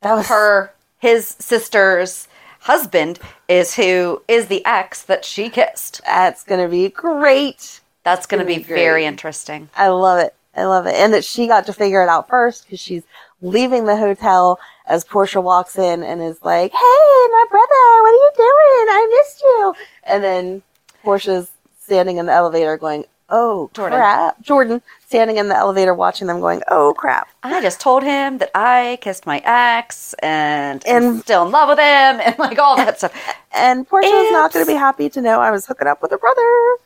That 0.01 0.13
was 0.15 0.27
her 0.27 0.73
his 0.99 1.27
sister's 1.39 2.27
husband 2.61 3.19
is 3.47 3.75
who 3.75 4.21
is 4.27 4.47
the 4.47 4.65
ex 4.65 5.03
that 5.03 5.23
she 5.23 5.49
kissed. 5.49 6.01
That's 6.05 6.43
gonna 6.43 6.69
be 6.69 6.89
great. 6.89 7.81
That's 8.03 8.25
going 8.25 8.41
to 8.41 8.45
be 8.45 8.57
be 8.57 8.63
very 8.63 9.05
interesting. 9.05 9.69
I 9.75 9.87
love 9.87 10.19
it. 10.19 10.35
I 10.55 10.65
love 10.65 10.85
it. 10.85 10.95
And 10.95 11.13
that 11.13 11.23
she 11.23 11.47
got 11.47 11.65
to 11.65 11.73
figure 11.73 12.03
it 12.03 12.09
out 12.09 12.27
first 12.27 12.65
because 12.65 12.79
she's 12.79 13.03
leaving 13.41 13.85
the 13.85 13.95
hotel 13.95 14.59
as 14.85 15.03
Portia 15.03 15.41
walks 15.41 15.77
in 15.77 16.03
and 16.03 16.21
is 16.21 16.41
like, 16.43 16.71
Hey, 16.71 16.77
my 16.77 17.45
brother, 17.49 18.01
what 18.01 18.09
are 18.09 18.13
you 18.13 18.31
doing? 18.35 18.87
I 18.89 19.21
missed 19.21 19.41
you. 19.41 19.75
And 20.03 20.23
then 20.23 20.61
Portia's 21.01 21.49
standing 21.79 22.17
in 22.17 22.25
the 22.25 22.33
elevator 22.33 22.77
going, 22.77 23.05
Oh, 23.35 23.71
Jordan. 23.73 23.97
crap. 23.97 24.41
Jordan 24.43 24.79
standing 25.07 25.37
in 25.37 25.49
the 25.49 25.55
elevator 25.55 25.95
watching 25.95 26.27
them 26.27 26.39
going, 26.39 26.61
Oh, 26.67 26.93
crap. 26.95 27.27
I 27.41 27.63
just 27.63 27.81
told 27.81 28.03
him 28.03 28.37
that 28.37 28.51
I 28.53 28.99
kissed 29.01 29.25
my 29.25 29.41
ex 29.43 30.13
and, 30.21 30.83
I'm 30.87 31.03
And- 31.03 31.21
still 31.21 31.43
in 31.47 31.51
love 31.51 31.67
with 31.69 31.79
him 31.79 32.21
and 32.23 32.37
like 32.37 32.59
all 32.59 32.75
that 32.77 32.99
stuff. 32.99 33.11
And 33.51 33.87
Portia's 33.87 34.11
not 34.31 34.53
going 34.53 34.63
to 34.63 34.71
be 34.71 34.77
happy 34.77 35.09
to 35.09 35.19
know 35.19 35.39
I 35.39 35.49
was 35.49 35.65
hooking 35.65 35.87
up 35.87 36.03
with 36.03 36.11
her 36.11 36.19
brother. 36.19 36.77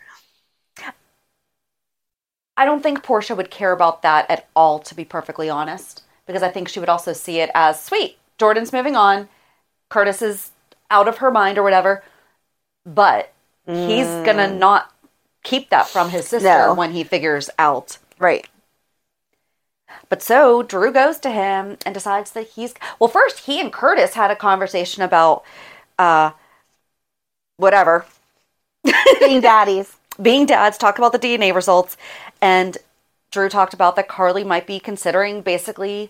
I 2.56 2.66
don't 2.66 2.82
think 2.82 3.04
Portia 3.04 3.36
would 3.36 3.52
care 3.52 3.74
about 3.74 4.02
that 4.04 4.26
at 4.32 4.48
all, 4.56 4.80
to 4.80 4.96
be 4.96 5.04
perfectly 5.04 5.50
honest, 5.50 6.04
because 6.26 6.42
I 6.42 6.50
think 6.50 6.70
she 6.70 6.80
would 6.80 6.90
also 6.90 7.12
see 7.12 7.40
it 7.40 7.52
as 7.54 7.84
sweet. 7.84 8.18
Jordan's 8.38 8.72
moving 8.74 8.96
on, 8.96 9.28
Curtis 9.90 10.22
is 10.22 10.52
out 10.90 11.08
of 11.08 11.18
her 11.18 11.30
mind 11.30 11.58
or 11.58 11.64
whatever, 11.64 12.04
but 12.86 13.34
he's 13.66 14.08
gonna 14.08 14.48
mm. 14.48 14.58
not 14.58 14.92
keep 15.48 15.70
that 15.70 15.88
from 15.88 16.10
his 16.10 16.28
sister 16.28 16.48
No. 16.48 16.74
when 16.74 16.92
he 16.92 17.04
figures 17.04 17.50
out. 17.58 17.98
Right. 18.20 18.48
But 20.10 20.22
so 20.22 20.64
Drew 20.64 20.92
goes 20.92 21.20
to 21.20 21.32
him 21.32 21.78
and 21.86 21.94
decides 21.94 22.32
that 22.32 22.48
he's 22.50 22.74
well. 23.00 23.08
First, 23.10 23.40
he 23.40 23.60
and 23.60 23.72
Curtis 23.72 24.14
had 24.16 24.32
a 24.32 24.36
conversation 24.36 25.04
about 25.04 25.44
uh, 25.98 26.32
whatever 27.58 28.06
Being 29.20 29.42
daddies. 29.42 29.96
being 30.22 30.46
dads, 30.46 30.78
talk 30.78 30.98
about 30.98 31.12
the 31.12 31.20
DNA 31.20 31.54
results, 31.54 31.96
and 32.42 32.78
Drew 33.32 33.50
talked 33.50 33.74
about 33.74 33.96
that 33.96 34.08
Carly 34.08 34.44
might 34.44 34.66
be 34.66 34.80
considering 34.80 35.42
basically 35.42 36.10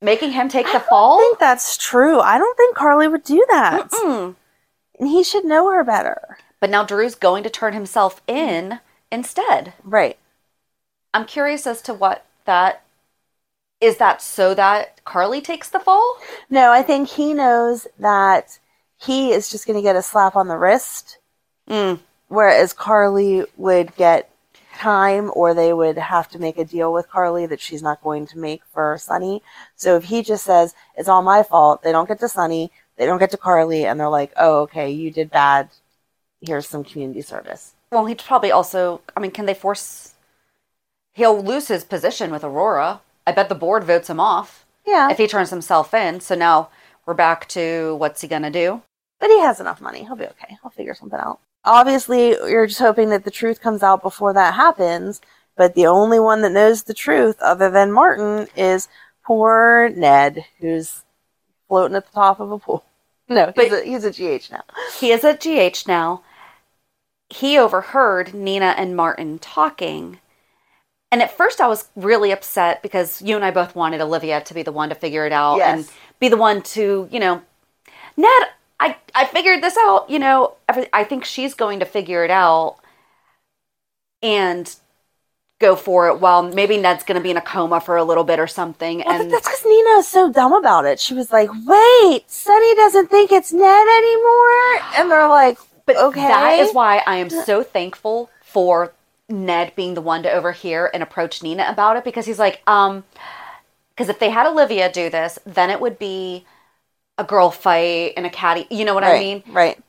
making 0.00 0.32
him 0.32 0.48
take 0.48 0.66
the 0.72 0.80
fall. 0.80 1.18
I 1.18 1.22
think 1.22 1.38
that's 1.38 1.76
true. 1.76 2.20
I 2.20 2.38
don't 2.38 2.56
think 2.56 2.74
Carly 2.76 3.08
would 3.08 3.24
do 3.24 3.44
that. 3.50 3.90
Mm. 3.90 4.34
And 4.98 5.08
he 5.08 5.22
should 5.22 5.44
know 5.44 5.70
her 5.70 5.84
better. 5.84 6.38
But 6.60 6.70
now 6.70 6.84
Drew's 6.84 7.14
going 7.14 7.42
to 7.44 7.50
turn 7.50 7.72
himself 7.72 8.20
in 8.26 8.80
instead. 9.12 9.74
Right. 9.84 10.18
I'm 11.14 11.24
curious 11.24 11.66
as 11.66 11.80
to 11.82 11.94
what 11.94 12.24
that 12.44 12.82
is. 13.80 13.96
That 13.98 14.20
so 14.20 14.54
that 14.54 15.02
Carly 15.04 15.40
takes 15.40 15.70
the 15.70 15.78
fall. 15.78 16.18
No, 16.50 16.72
I 16.72 16.82
think 16.82 17.08
he 17.08 17.32
knows 17.32 17.86
that 17.98 18.58
he 19.00 19.30
is 19.30 19.50
just 19.50 19.66
going 19.66 19.78
to 19.78 19.82
get 19.82 19.96
a 19.96 20.02
slap 20.02 20.36
on 20.36 20.48
the 20.48 20.56
wrist, 20.58 21.18
Mm. 21.68 22.00
whereas 22.28 22.72
Carly 22.72 23.44
would 23.56 23.94
get 23.96 24.30
time 24.74 25.30
or 25.34 25.54
they 25.54 25.72
would 25.72 25.98
have 25.98 26.28
to 26.30 26.38
make 26.38 26.56
a 26.58 26.64
deal 26.64 26.92
with 26.92 27.08
Carly 27.08 27.46
that 27.46 27.60
she's 27.60 27.82
not 27.82 28.02
going 28.02 28.26
to 28.26 28.38
make 28.38 28.62
for 28.72 28.96
Sonny. 28.98 29.42
So 29.76 29.96
if 29.96 30.04
he 30.04 30.22
just 30.22 30.44
says, 30.44 30.74
it's 30.96 31.08
all 31.08 31.22
my 31.22 31.42
fault, 31.42 31.82
they 31.82 31.92
don't 31.92 32.08
get 32.08 32.20
to 32.20 32.28
Sonny, 32.28 32.70
they 32.96 33.06
don't 33.06 33.18
get 33.18 33.30
to 33.32 33.36
Carly, 33.36 33.84
and 33.86 33.98
they're 33.98 34.08
like, 34.08 34.32
oh, 34.36 34.62
okay, 34.62 34.90
you 34.90 35.10
did 35.10 35.30
bad. 35.30 35.68
Here's 36.40 36.68
some 36.68 36.84
community 36.84 37.22
service. 37.22 37.74
Well, 37.90 38.06
he'd 38.06 38.18
probably 38.18 38.50
also. 38.52 39.00
I 39.16 39.20
mean, 39.20 39.30
can 39.30 39.46
they 39.46 39.54
force? 39.54 40.14
He'll 41.12 41.42
lose 41.42 41.68
his 41.68 41.84
position 41.84 42.30
with 42.30 42.44
Aurora. 42.44 43.00
I 43.26 43.32
bet 43.32 43.48
the 43.48 43.54
board 43.54 43.84
votes 43.84 44.08
him 44.08 44.20
off 44.20 44.64
Yeah. 44.86 45.10
if 45.10 45.18
he 45.18 45.26
turns 45.26 45.50
himself 45.50 45.92
in. 45.92 46.20
So 46.20 46.34
now 46.34 46.68
we're 47.06 47.14
back 47.14 47.48
to 47.48 47.96
what's 47.96 48.20
he 48.20 48.28
gonna 48.28 48.50
do? 48.50 48.82
But 49.20 49.30
he 49.30 49.40
has 49.40 49.58
enough 49.60 49.80
money. 49.80 50.04
He'll 50.04 50.14
be 50.16 50.24
okay. 50.26 50.56
He'll 50.62 50.70
figure 50.70 50.94
something 50.94 51.18
out. 51.18 51.40
Obviously, 51.64 52.28
you're 52.30 52.66
just 52.68 52.78
hoping 52.78 53.10
that 53.10 53.24
the 53.24 53.30
truth 53.32 53.60
comes 53.60 53.82
out 53.82 54.00
before 54.02 54.32
that 54.32 54.54
happens. 54.54 55.20
But 55.56 55.74
the 55.74 55.86
only 55.86 56.20
one 56.20 56.42
that 56.42 56.52
knows 56.52 56.84
the 56.84 56.94
truth, 56.94 57.36
other 57.42 57.68
than 57.68 57.90
Martin, 57.90 58.46
is 58.56 58.86
poor 59.24 59.88
Ned, 59.96 60.44
who's 60.60 61.02
floating 61.66 61.96
at 61.96 62.06
the 62.06 62.12
top 62.12 62.38
of 62.40 62.52
a 62.52 62.58
pool. 62.58 62.84
No, 63.30 63.52
he's, 63.54 63.68
But- 63.70 63.82
a, 63.82 63.84
he's 63.84 64.04
a 64.04 64.10
GH 64.10 64.50
now. 64.50 64.62
He 64.98 65.10
is 65.12 65.22
a 65.22 65.34
GH 65.34 65.86
now. 65.86 66.22
He 67.30 67.58
overheard 67.58 68.32
Nina 68.32 68.74
and 68.76 68.96
Martin 68.96 69.38
talking. 69.38 70.18
And 71.10 71.22
at 71.22 71.36
first, 71.36 71.60
I 71.60 71.68
was 71.68 71.88
really 71.96 72.32
upset 72.32 72.82
because 72.82 73.22
you 73.22 73.36
and 73.36 73.44
I 73.44 73.50
both 73.50 73.74
wanted 73.74 74.00
Olivia 74.00 74.40
to 74.42 74.54
be 74.54 74.62
the 74.62 74.72
one 74.72 74.88
to 74.90 74.94
figure 74.94 75.26
it 75.26 75.32
out 75.32 75.60
and 75.60 75.88
be 76.20 76.28
the 76.28 76.36
one 76.36 76.62
to, 76.62 77.08
you 77.10 77.18
know, 77.20 77.42
Ned, 78.16 78.42
I, 78.80 78.96
I 79.14 79.24
figured 79.26 79.62
this 79.62 79.76
out. 79.78 80.10
You 80.10 80.18
know, 80.18 80.54
I 80.68 81.04
think 81.04 81.24
she's 81.24 81.54
going 81.54 81.80
to 81.80 81.86
figure 81.86 82.24
it 82.24 82.30
out 82.30 82.76
and 84.22 84.74
go 85.60 85.76
for 85.76 86.08
it 86.08 86.20
while 86.20 86.42
maybe 86.42 86.76
Ned's 86.76 87.04
going 87.04 87.18
to 87.18 87.22
be 87.22 87.30
in 87.30 87.36
a 87.36 87.42
coma 87.42 87.80
for 87.80 87.96
a 87.96 88.04
little 88.04 88.24
bit 88.24 88.38
or 88.38 88.46
something. 88.46 89.02
Well, 89.04 89.20
and 89.20 89.32
that's 89.32 89.46
because 89.46 89.64
Nina 89.64 89.98
is 89.98 90.06
so 90.06 90.30
dumb 90.32 90.52
about 90.52 90.84
it. 90.84 91.00
She 91.00 91.14
was 91.14 91.32
like, 91.32 91.48
wait, 91.66 92.30
Sonny 92.30 92.74
doesn't 92.76 93.08
think 93.08 93.32
it's 93.32 93.52
Ned 93.52 93.62
anymore. 93.88 94.82
And 94.96 95.10
they're 95.10 95.28
like, 95.28 95.58
But 95.88 95.96
okay. 95.96 96.20
that 96.20 96.58
is 96.58 96.74
why 96.74 97.02
I 97.06 97.16
am 97.16 97.30
so 97.30 97.62
thankful 97.62 98.30
for 98.42 98.92
Ned 99.28 99.72
being 99.74 99.94
the 99.94 100.02
one 100.02 100.22
to 100.22 100.30
overhear 100.30 100.90
and 100.92 101.02
approach 101.02 101.42
Nina 101.42 101.66
about 101.68 101.96
it 101.96 102.04
because 102.04 102.26
he's 102.26 102.38
like, 102.38 102.60
um, 102.66 103.04
because 103.90 104.10
if 104.10 104.18
they 104.18 104.30
had 104.30 104.46
Olivia 104.46 104.92
do 104.92 105.08
this, 105.10 105.38
then 105.46 105.70
it 105.70 105.80
would 105.80 105.98
be 105.98 106.44
a 107.16 107.24
girl 107.24 107.50
fight 107.50 108.12
and 108.18 108.26
a 108.26 108.30
catty. 108.30 108.66
You 108.70 108.84
know 108.84 108.94
what 108.94 109.02
I 109.02 109.18
mean? 109.18 109.42
Right. 109.48 109.82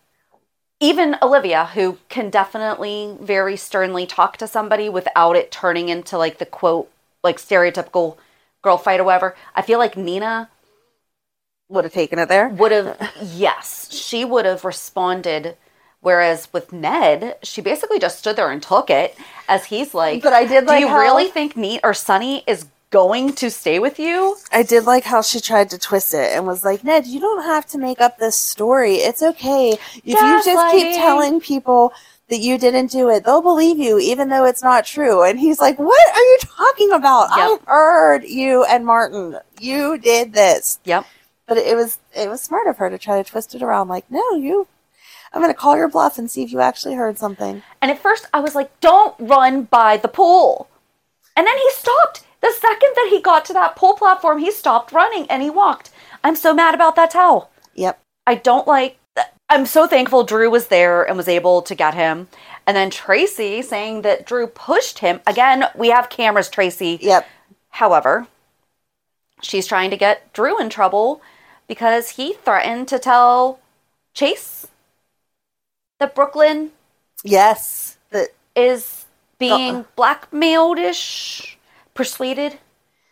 Even 0.79 1.17
Olivia, 1.21 1.65
who 1.65 1.97
can 2.07 2.29
definitely 2.29 3.17
very 3.19 3.57
sternly 3.57 4.05
talk 4.05 4.37
to 4.37 4.47
somebody 4.47 4.87
without 4.87 5.35
it 5.35 5.51
turning 5.51 5.89
into 5.89 6.17
like 6.17 6.37
the 6.37 6.45
quote, 6.45 6.89
like 7.23 7.37
stereotypical 7.37 8.15
girl 8.61 8.77
fight 8.77 9.01
or 9.01 9.03
whatever. 9.03 9.35
I 9.53 9.61
feel 9.61 9.79
like 9.79 9.97
Nina 9.97 10.49
Would 11.67 11.83
have 11.83 11.93
taken 11.93 12.17
it 12.19 12.29
there. 12.29 12.47
would 12.47 12.71
have 12.71 12.97
yes 13.21 13.91
she 13.91 14.23
would 14.25 14.45
have 14.45 14.63
responded 14.65 15.57
whereas 16.01 16.47
with 16.53 16.71
ned 16.71 17.35
she 17.43 17.61
basically 17.61 17.99
just 17.99 18.19
stood 18.19 18.35
there 18.35 18.49
and 18.51 18.61
took 18.63 18.89
it 18.89 19.15
as 19.47 19.65
he's 19.65 19.93
like 19.93 20.23
But 20.23 20.33
I 20.33 20.45
did 20.45 20.61
do 20.61 20.67
like 20.67 20.79
you 20.81 20.87
how- 20.87 20.99
really 20.99 21.27
think 21.27 21.55
neat 21.57 21.81
or 21.83 21.93
Sonny 21.93 22.43
is 22.47 22.67
going 22.91 23.33
to 23.33 23.51
stay 23.51 23.77
with 23.79 23.99
you 23.99 24.35
I 24.51 24.63
did 24.63 24.85
like 24.85 25.03
how 25.03 25.21
she 25.21 25.39
tried 25.39 25.69
to 25.71 25.77
twist 25.77 26.13
it 26.13 26.31
and 26.35 26.47
was 26.47 26.63
like, 26.65 26.83
Ned, 26.83 27.05
you 27.05 27.19
don't 27.19 27.43
have 27.43 27.65
to 27.67 27.77
make 27.77 28.01
up 28.01 28.17
this 28.17 28.35
story. 28.35 28.95
It's 28.95 29.21
okay. 29.21 29.73
If 29.97 30.03
you 30.05 30.13
just 30.43 30.45
keep 30.71 30.87
Gaslighting. 30.87 30.95
telling 30.95 31.39
people 31.39 31.93
that 32.29 32.39
you 32.39 32.57
didn't 32.57 32.89
do 32.91 33.09
it, 33.09 33.25
they'll 33.25 33.41
believe 33.43 33.77
you 33.77 33.99
even 33.99 34.29
though 34.29 34.45
it's 34.45 34.63
not 34.63 34.85
true. 34.85 35.23
And 35.23 35.39
he's 35.39 35.59
like, 35.59 35.77
What 35.77 36.15
are 36.15 36.23
you 36.23 36.37
talking 36.41 36.91
about? 36.91 37.29
Yep. 37.37 37.61
I 37.67 37.71
heard 37.71 38.23
you 38.23 38.63
and 38.65 38.85
Martin. 38.87 39.37
You 39.59 39.99
did 39.99 40.33
this. 40.33 40.79
yep 40.83 41.05
But 41.47 41.57
it 41.59 41.75
was 41.75 41.99
it 42.15 42.27
was 42.27 42.41
smart 42.41 42.65
of 42.67 42.77
her 42.77 42.89
to 42.89 42.97
try 42.97 43.21
to 43.21 43.29
twist 43.29 43.53
it 43.53 43.61
around 43.61 43.87
like, 43.87 44.09
No, 44.09 44.23
you 44.35 44.67
I'm 45.33 45.41
gonna 45.41 45.53
call 45.53 45.77
your 45.77 45.87
bluff 45.89 46.17
and 46.17 46.29
see 46.29 46.43
if 46.43 46.51
you 46.51 46.59
actually 46.59 46.95
heard 46.95 47.17
something. 47.17 47.61
and 47.81 47.91
at 47.91 47.99
first 48.01 48.25
i 48.33 48.39
was 48.39 48.55
like 48.55 48.77
don't 48.79 49.15
run 49.19 49.63
by 49.63 49.97
the 49.97 50.07
pool 50.07 50.67
and 51.35 51.45
then 51.47 51.57
he 51.57 51.69
stopped 51.71 52.23
the 52.41 52.51
second 52.51 52.89
that 52.95 53.07
he 53.11 53.21
got 53.21 53.45
to 53.45 53.53
that 53.53 53.75
pool 53.75 53.93
platform 53.93 54.39
he 54.39 54.51
stopped 54.51 54.91
running 54.91 55.25
and 55.29 55.41
he 55.43 55.49
walked 55.49 55.91
i'm 56.23 56.35
so 56.35 56.53
mad 56.53 56.73
about 56.73 56.95
that 56.95 57.11
towel 57.11 57.49
Yep. 57.75 57.97
I 58.27 58.35
don't 58.35 58.67
like. 58.67 58.97
I'm 59.49 59.65
so 59.65 59.87
thankful 59.87 60.23
Drew 60.25 60.49
was 60.49 60.67
there 60.67 61.03
and 61.07 61.15
was 61.15 61.29
able 61.29 61.61
to 61.61 61.73
get 61.73 61.93
him. 61.93 62.27
And 62.67 62.75
then 62.75 62.89
Tracy 62.89 63.61
saying 63.61 64.01
that 64.01 64.25
Drew 64.25 64.47
pushed 64.47 64.99
him. 64.99 65.21
Again, 65.25 65.65
we 65.75 65.89
have 65.89 66.09
cameras, 66.09 66.49
Tracy. 66.49 66.99
Yep. 67.01 67.25
However, 67.69 68.27
she's 69.41 69.65
trying 69.65 69.89
to 69.91 69.97
get 69.97 70.31
Drew 70.33 70.59
in 70.59 70.69
trouble 70.69 71.21
because 71.67 72.11
he 72.11 72.33
threatened 72.33 72.87
to 72.89 72.99
tell 72.99 73.59
Chase 74.13 74.67
that 75.99 76.15
Brook 76.15 76.35
Lynn 76.35 76.71
Yes. 77.23 77.97
That 78.11 78.29
is 78.55 79.05
uh-uh. 79.05 79.37
being 79.39 79.75
Uh-uh. 79.75 79.83
blackmailed 79.95 80.79
ish, 80.79 81.57
persuaded, 81.93 82.57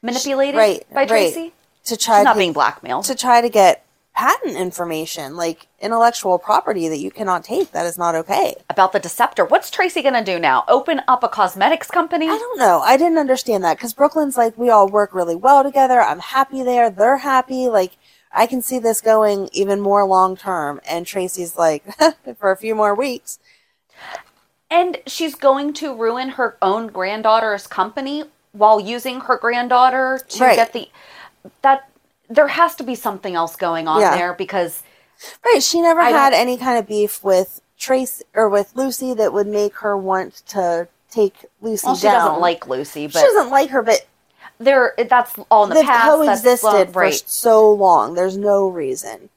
manipulated 0.01 0.55
right, 0.57 0.85
by 0.91 1.01
right. 1.01 1.07
Tracy. 1.07 1.53
to 1.85 1.97
try 1.97 2.19
She's 2.19 2.23
not 2.25 2.33
to 2.33 2.39
being 2.39 2.53
blackmailed. 2.53 3.05
to 3.05 3.15
try 3.15 3.41
to 3.41 3.49
get 3.49 3.83
patent 4.15 4.55
information, 4.57 5.35
like 5.35 5.67
intellectual 5.79 6.39
property 6.39 6.87
that 6.87 6.97
you 6.97 7.11
cannot 7.11 7.43
take. 7.43 7.71
That 7.71 7.85
is 7.85 7.99
not 7.99 8.15
okay. 8.15 8.55
about 8.69 8.91
the 8.91 8.99
Deceptor. 8.99 9.45
What's 9.45 9.69
Tracy 9.69 10.01
going 10.01 10.15
to 10.15 10.23
do 10.23 10.39
now? 10.39 10.63
Open 10.67 11.01
up 11.07 11.23
a 11.23 11.29
cosmetics 11.29 11.91
company? 11.91 12.25
I 12.27 12.37
don't 12.37 12.57
know. 12.57 12.79
I 12.79 12.97
didn't 12.97 13.19
understand 13.19 13.63
that 13.63 13.77
because 13.77 13.93
Brook 13.93 14.15
Lynn's 14.15 14.35
like, 14.35 14.57
we 14.57 14.71
all 14.71 14.87
work 14.87 15.13
really 15.13 15.35
well 15.35 15.63
together. 15.63 16.01
I'm 16.01 16.19
happy 16.19 16.63
there. 16.63 16.89
They're 16.89 17.17
happy. 17.17 17.67
Like, 17.67 17.91
I 18.31 18.45
can 18.45 18.61
see 18.61 18.79
this 18.79 19.01
going 19.01 19.49
even 19.51 19.79
more 19.81 20.05
long 20.05 20.35
term. 20.37 20.79
And 20.87 21.05
Tracy's 21.05 21.57
like, 21.57 21.83
for 22.39 22.51
a 22.51 22.57
few 22.57 22.75
more 22.75 22.93
weeks. 22.95 23.39
And 24.69 24.97
she's 25.07 25.35
going 25.35 25.73
to 25.75 25.95
ruin 25.95 26.29
her 26.29 26.57
own 26.61 26.87
granddaughter's 26.87 27.67
company 27.67 28.25
while 28.51 28.79
using 28.79 29.21
her 29.21 29.37
granddaughter 29.37 30.19
to 30.29 30.43
Right. 30.43 30.55
get 30.55 30.73
the 30.73 30.89
that 31.61 31.89
there 32.29 32.47
has 32.49 32.75
to 32.75 32.83
be 32.83 32.95
something 32.95 33.35
else 33.35 33.55
going 33.55 33.87
on 33.87 34.01
Yeah. 34.01 34.15
there 34.15 34.33
because 34.33 34.83
Right. 35.45 35.63
She 35.63 35.81
never 35.81 36.01
I 36.01 36.09
had 36.09 36.33
any 36.33 36.57
kind 36.57 36.77
of 36.77 36.87
beef 36.87 37.23
with 37.23 37.61
Trace 37.77 38.21
or 38.33 38.49
with 38.49 38.75
Lucy 38.75 39.13
that 39.13 39.31
would 39.33 39.47
make 39.47 39.75
her 39.77 39.97
want 39.97 40.43
to 40.47 40.87
take 41.09 41.45
Lucy 41.61 41.87
well, 41.87 41.95
she 41.95 42.03
down. 42.03 42.25
doesn't 42.25 42.41
like 42.41 42.67
Lucy, 42.67 43.07
but 43.07 43.19
she 43.19 43.25
doesn't 43.25 43.49
like 43.49 43.69
her, 43.69 43.81
but 43.81 44.05
there 44.59 44.93
that's 44.97 45.35
all 45.51 45.63
in 45.63 45.69
the 45.69 45.75
they've 45.75 45.85
past. 45.85 46.05
That's 46.05 46.61
coexisted 46.61 46.63
well, 46.63 47.03
right. 47.03 47.13
for 47.13 47.27
so 47.27 47.71
long. 47.73 48.13
There's 48.15 48.37
no 48.37 48.67
reason. 48.67 49.29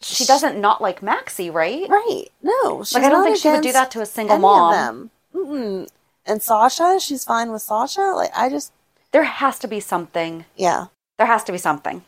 She 0.00 0.24
doesn't 0.24 0.60
not 0.60 0.80
like 0.80 1.02
Maxie, 1.02 1.50
right? 1.50 1.88
Right. 1.88 2.26
No. 2.42 2.84
She's 2.84 2.94
Like 2.94 3.04
I 3.04 3.08
don't 3.08 3.24
think 3.24 3.38
she 3.38 3.48
would 3.50 3.62
do 3.62 3.72
that 3.72 3.90
to 3.92 4.00
a 4.00 4.06
single 4.06 4.34
any 4.36 4.42
mom. 4.42 4.72
Of 4.72 4.74
them. 4.74 5.10
Mm-mm. 5.34 5.88
And 6.24 6.42
Sasha, 6.42 6.98
she's 7.00 7.24
fine 7.24 7.50
with 7.50 7.62
Sasha. 7.62 8.12
Like 8.14 8.30
I 8.36 8.48
just, 8.48 8.72
There 9.12 9.24
has 9.24 9.58
to 9.60 9.68
be 9.68 9.80
something. 9.80 10.44
yeah, 10.56 10.86
There 11.16 11.26
has 11.26 11.42
to 11.44 11.52
be 11.52 11.58
something. 11.58 12.04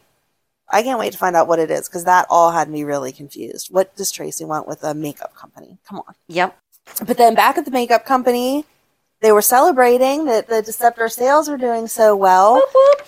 I 0.72 0.84
can't 0.84 1.00
wait 1.00 1.12
to 1.12 1.18
find 1.18 1.34
out 1.34 1.48
what 1.48 1.58
it 1.58 1.68
is 1.70 1.88
because 1.88 2.04
that 2.04 2.26
all 2.30 2.52
had 2.52 2.68
me 2.68 2.84
really 2.84 3.10
confused. 3.10 3.72
What 3.72 3.96
does 3.96 4.12
Tracy 4.12 4.44
want 4.44 4.68
with 4.68 4.84
a 4.84 4.94
makeup 4.94 5.34
company? 5.34 5.78
Come 5.88 5.98
on. 6.06 6.14
Yep. 6.28 6.56
But 7.04 7.16
then 7.16 7.34
back 7.34 7.58
at 7.58 7.64
the 7.64 7.72
makeup 7.72 8.04
company, 8.06 8.64
they 9.20 9.32
were 9.32 9.42
celebrating 9.42 10.24
that 10.24 10.48
the 10.48 10.62
Deceptor 10.62 11.08
sales 11.08 11.48
were 11.48 11.58
doing 11.58 11.86
so 11.86 12.16
well. 12.16 12.62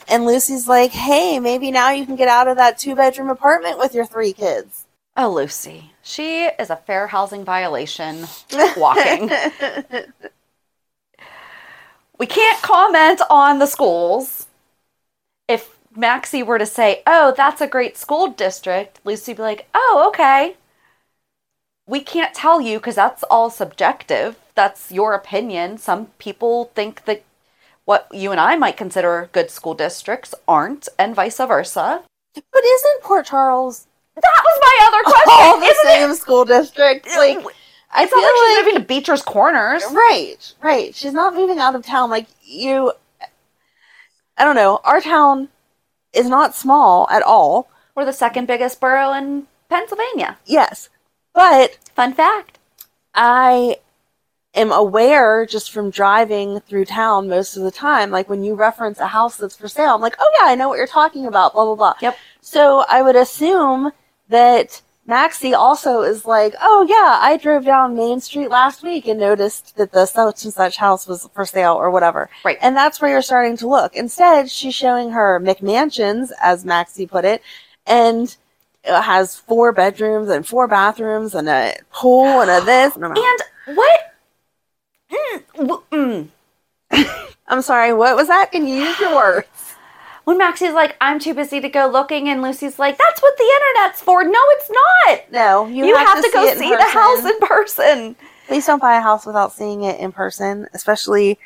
And 0.09 0.27
Lucy's 0.27 0.69
like, 0.69 0.91
hey, 0.91 1.39
maybe 1.39 1.71
now 1.71 1.91
you 1.91 2.05
can 2.05 2.17
get 2.17 2.29
out 2.29 2.49
of 2.49 2.59
that 2.59 2.79
two 2.79 2.95
bedroom 2.95 3.31
apartment 3.31 3.79
with 3.79 3.95
your 3.95 4.05
three 4.05 4.35
kids. 4.35 4.85
Oh, 5.17 5.31
Lucy. 5.31 5.93
She 6.03 6.45
is 6.45 6.69
a 6.69 6.77
fair 6.77 7.07
housing 7.07 7.45
violation 7.45 8.27
walking. 8.77 9.31
we 12.19 12.27
can't 12.27 12.63
comment 12.63 13.23
on 13.31 13.59
the 13.59 13.67
schools. 13.67 14.49
If 15.49 15.79
Maxie 15.97 16.43
were 16.43 16.59
to 16.59 16.67
say, 16.67 17.03
oh, 17.07 17.33
that's 17.37 17.61
a 17.61 17.67
great 17.67 17.97
school 17.97 18.29
district, 18.29 19.01
Lucy'd 19.05 19.37
be 19.37 19.43
like, 19.43 19.69
oh, 19.75 20.05
okay. 20.09 20.57
We 21.87 22.01
can't 22.01 22.35
tell 22.35 22.61
you 22.61 22.79
because 22.79 22.97
that's 22.97 23.23
all 23.25 23.51
subjective. 23.51 24.39
That's 24.55 24.91
your 24.93 25.15
opinion. 25.15 25.79
Some 25.79 26.07
people 26.19 26.71
think 26.75 27.05
that 27.07 27.25
what 27.85 28.07
you 28.13 28.31
and 28.31 28.41
I 28.41 28.57
might 28.57 28.77
consider 28.77 29.29
good 29.33 29.51
school 29.51 29.75
districts 29.75 30.35
aren't, 30.47 30.89
and 30.99 31.15
vice 31.15 31.39
versa. 31.39 32.03
But 32.35 32.65
isn't 32.65 33.03
Port 33.03 33.27
Charles 33.27 33.87
That 34.15 34.23
was 34.45 34.61
my 34.61 34.87
other 34.89 35.03
question. 35.11 35.33
all 35.33 35.61
the 35.61 35.67
isn't 35.67 35.87
same 35.87 36.15
school 36.15 36.45
district? 36.45 37.07
it? 37.07 37.17
Like, 37.19 37.45
I 37.95 38.05
it's 38.05 38.13
not 38.13 38.21
feel 38.21 38.23
like 38.23 38.35
she's 38.35 38.57
like- 38.57 38.65
moving 38.65 38.81
to 38.81 38.87
Beecher's 38.87 39.23
Corners. 39.23 39.83
Right, 39.91 40.55
right. 40.63 40.95
She's 40.95 41.13
not 41.13 41.35
moving 41.35 41.59
out 41.59 41.75
of 41.75 41.85
town. 41.85 42.09
Like 42.11 42.27
you, 42.43 42.93
I 44.39 44.45
don't 44.45 44.57
know. 44.57 44.81
Our 44.85 45.01
town 45.01 45.49
is 46.13 46.27
not 46.29 46.55
small 46.55 47.09
at 47.11 47.23
all. 47.23 47.69
We're 47.95 48.05
the 48.07 48.13
second 48.13 48.47
biggest 48.47 48.81
borough 48.81 49.13
in 49.13 49.47
Pennsylvania. 49.69 50.39
Yes, 50.47 50.89
but 51.35 51.79
Fun 51.95 52.15
fact. 52.15 52.59
I 53.15 53.77
am 54.55 54.71
aware 54.71 55.47
just 55.47 55.73
from 55.73 55.91
driving 55.91 56.61
through 56.61 56.85
town 56.85 57.29
most 57.29 57.57
of 57.57 57.63
the 57.63 57.71
time. 57.71 58.11
Like 58.11 58.29
when 58.29 58.45
you 58.45 58.55
reference 58.55 58.99
a 59.01 59.07
house 59.07 59.37
that's 59.37 59.57
for 59.57 59.69
sale, 59.69 59.95
I'm 59.95 60.01
like, 60.01 60.17
oh 60.19 60.31
yeah, 60.41 60.51
I 60.51 60.55
know 60.55 60.69
what 60.69 60.77
you're 60.77 60.87
talking 60.87 61.27
about. 61.27 61.55
Blah 61.55 61.65
blah 61.65 61.75
blah. 61.75 61.95
Yep. 62.01 62.17
So 62.41 62.85
I 62.89 63.03
would 63.03 63.17
assume 63.17 63.93
that 64.29 64.83
Maxie 65.07 65.55
also 65.55 66.03
is 66.03 66.27
like, 66.27 66.55
oh 66.61 66.87
yeah, 66.89 67.19
I 67.21 67.37
drove 67.37 67.65
down 67.65 67.97
Main 67.97 68.21
Street 68.21 68.49
last 68.49 68.83
week 68.83 69.09
and 69.09 69.19
noticed 69.19 69.77
that 69.77 69.93
the 69.93 70.07
such 70.07 70.45
and 70.45 70.55
such 70.55 70.77
house 70.77 71.09
was 71.09 71.29
for 71.35 71.45
sale 71.45 71.75
or 71.75 71.91
whatever. 71.91 72.31
Right. 72.45 72.59
And 72.61 72.77
that's 72.77 73.01
where 73.01 73.11
you're 73.11 73.23
starting 73.23 73.57
to 73.59 73.69
look. 73.69 73.97
Instead, 73.97 74.49
she's 74.51 74.75
showing 74.75 75.11
her 75.11 75.41
McMansions, 75.41 76.31
as 76.41 76.65
Maxie 76.65 77.07
put 77.07 77.25
it, 77.25 77.43
and 77.87 78.37
it 78.85 79.03
has 79.03 79.37
four 79.37 79.73
bedrooms 79.73 80.29
and 80.29 80.47
four 80.47 80.69
bathrooms 80.69 81.35
and 81.35 81.49
a 81.49 81.75
pool 81.93 82.41
and 82.41 82.51
a 82.51 82.65
this. 82.65 82.95
And, 82.95 83.05
And 83.05 83.77
what? 83.77 84.12
Mm, 85.13 85.43
w- 85.57 85.83
mm. 85.93 86.29
I'm 87.47 87.63
sorry, 87.63 87.93
what 87.93 88.17
was 88.17 88.29
that? 88.29 88.53
Can 88.53 88.67
you 88.67 88.77
use 88.77 88.99
your 88.99 89.15
words? 89.15 89.47
When 90.25 90.39
Maxie's 90.39 90.73
like, 90.73 90.97
I'm 91.01 91.19
too 91.19 91.35
busy 91.35 91.61
to 91.61 91.69
go 91.69 91.89
looking, 91.89 92.29
and 92.29 92.43
Lucy's 92.43 92.79
like, 92.79 92.97
that's 92.97 93.21
what 93.21 93.37
the 93.37 93.45
internet's 93.45 94.01
for. 94.01 94.23
No, 94.23 94.39
it's 94.51 94.71
not. 94.71 95.33
No, 95.33 95.67
you, 95.67 95.87
You, 95.87 95.97
have, 95.97 96.23
to, 96.23 96.31
go 96.33 96.45
it 96.45 96.53
in 96.53 96.59
see 96.59 96.71
the 96.71 96.83
house 96.83 97.25
in 97.25 97.39
person. 97.41 98.17
Please 98.47 98.67
don't 98.67 98.81
buy 98.81 98.97
a 98.97 99.01
house 99.01 99.27
without 99.27 99.53
seeing 99.53 99.83
it 99.83 99.99
in 99.99 100.13
person, 100.13 100.69
especially 100.75 101.39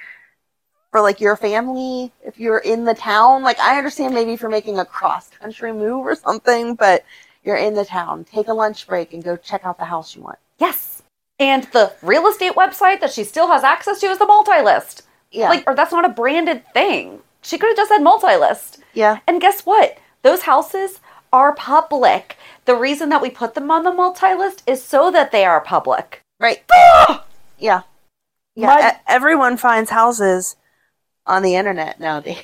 for 0.90 1.00
like 1.00 1.20
your 1.20 1.36
family. 1.36 2.12
If 2.24 2.38
you're 2.38 2.58
in 2.58 2.84
the 2.84 2.94
town, 2.94 3.42
like 3.42 3.58
I 3.60 3.78
understand 3.78 4.14
maybe 4.14 4.32
if 4.32 4.42
you're 4.42 4.50
making 4.50 4.78
a 4.78 4.84
cross 4.84 5.30
country 5.30 5.72
move 5.72 6.06
or 6.06 6.14
something, 6.14 6.74
but 6.74 7.04
you're 7.44 7.56
in 7.56 7.74
the 7.74 7.84
town. 7.84 8.24
Take 8.24 8.48
a 8.48 8.52
lunch 8.52 8.86
break 8.86 9.14
and 9.14 9.22
go 9.24 9.36
check 9.36 9.64
out 9.64 9.78
the 9.78 9.84
house 9.84 10.14
you 10.14 10.22
want. 10.22 10.38
Yes. 10.58 10.95
And 11.38 11.64
the 11.72 11.92
real 12.02 12.26
estate 12.26 12.54
website 12.54 13.00
that 13.00 13.12
she 13.12 13.24
still 13.24 13.48
has 13.48 13.62
access 13.62 14.00
to 14.00 14.06
is 14.06 14.18
the 14.18 14.26
multi 14.26 14.62
list. 14.62 15.02
Yeah. 15.30 15.50
Like, 15.50 15.64
or 15.66 15.74
that's 15.74 15.92
not 15.92 16.04
a 16.04 16.08
branded 16.10 16.64
thing. 16.72 17.20
She 17.42 17.58
could 17.58 17.68
have 17.68 17.76
just 17.76 17.90
said 17.90 17.98
multi 18.02 18.36
list. 18.36 18.78
yeah. 18.94 19.18
And 19.26 19.40
guess 19.40 19.62
what? 19.62 19.98
Those 20.22 20.42
houses 20.42 21.00
are 21.32 21.54
public. 21.54 22.36
The 22.64 22.74
reason 22.74 23.10
that 23.10 23.20
we 23.22 23.30
put 23.30 23.54
them 23.54 23.70
on 23.70 23.82
the 23.84 23.92
multi 23.92 24.34
list 24.34 24.62
is 24.66 24.82
so 24.82 25.10
that 25.10 25.30
they 25.30 25.44
are 25.44 25.60
public. 25.60 26.22
Right. 26.40 26.64
yeah. 27.58 27.82
Yeah. 28.54 28.66
My- 28.66 28.96
everyone 29.06 29.56
finds 29.58 29.90
houses 29.90 30.56
on 31.26 31.42
the 31.42 31.54
internet 31.56 32.00
nowadays. 32.00 32.38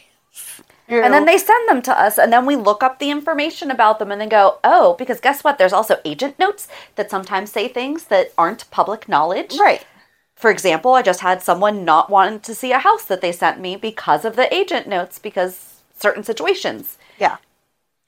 And 1.01 1.14
then 1.14 1.24
they 1.24 1.38
send 1.38 1.68
them 1.68 1.80
to 1.82 1.99
us, 1.99 2.18
and 2.18 2.32
then 2.32 2.45
we 2.45 2.57
look 2.57 2.82
up 2.82 2.99
the 2.99 3.11
information 3.11 3.70
about 3.70 3.99
them 3.99 4.11
and 4.12 4.20
then 4.20 4.28
go, 4.28 4.59
oh, 4.62 4.95
because 4.99 5.20
guess 5.20 5.43
what? 5.43 5.57
There's 5.57 5.72
also 5.72 5.97
agent 6.05 6.38
notes 6.38 6.68
that 6.97 7.11
sometimes 7.11 7.51
say 7.51 7.68
things 7.68 8.05
that 8.05 8.32
aren't 8.36 8.70
public 8.70 9.09
knowledge. 9.09 9.57
Right. 9.59 9.86
For 10.34 10.51
example, 10.51 10.95
I 10.95 11.03
just 11.03 11.20
had 11.20 11.40
someone 11.40 11.84
not 11.84 12.11
wanting 12.11 12.40
to 12.40 12.55
see 12.55 12.72
a 12.72 12.78
house 12.78 13.05
that 13.05 13.20
they 13.20 13.32
sent 13.32 13.61
me 13.61 13.76
because 13.76 14.24
of 14.24 14.36
the 14.36 14.53
agent 14.53 14.88
notes, 14.88 15.18
because 15.18 15.82
certain 15.97 16.24
situations 16.24 16.99
Yeah. 17.18 17.36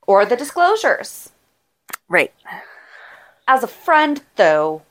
or 0.06 0.26
the 0.26 0.36
disclosures. 0.36 1.30
Right. 2.08 2.34
As 3.46 3.62
a 3.62 3.68
friend, 3.68 4.22
though, 4.36 4.82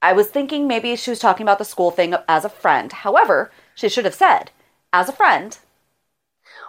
I 0.00 0.12
was 0.12 0.26
thinking 0.28 0.66
maybe 0.66 0.96
she 0.96 1.10
was 1.10 1.20
talking 1.20 1.44
about 1.44 1.58
the 1.58 1.64
school 1.64 1.92
thing 1.92 2.16
as 2.26 2.44
a 2.44 2.48
friend. 2.48 2.92
However, 2.92 3.52
she 3.74 3.88
should 3.88 4.04
have 4.04 4.14
said, 4.14 4.50
as 4.92 5.08
a 5.08 5.12
friend, 5.12 5.58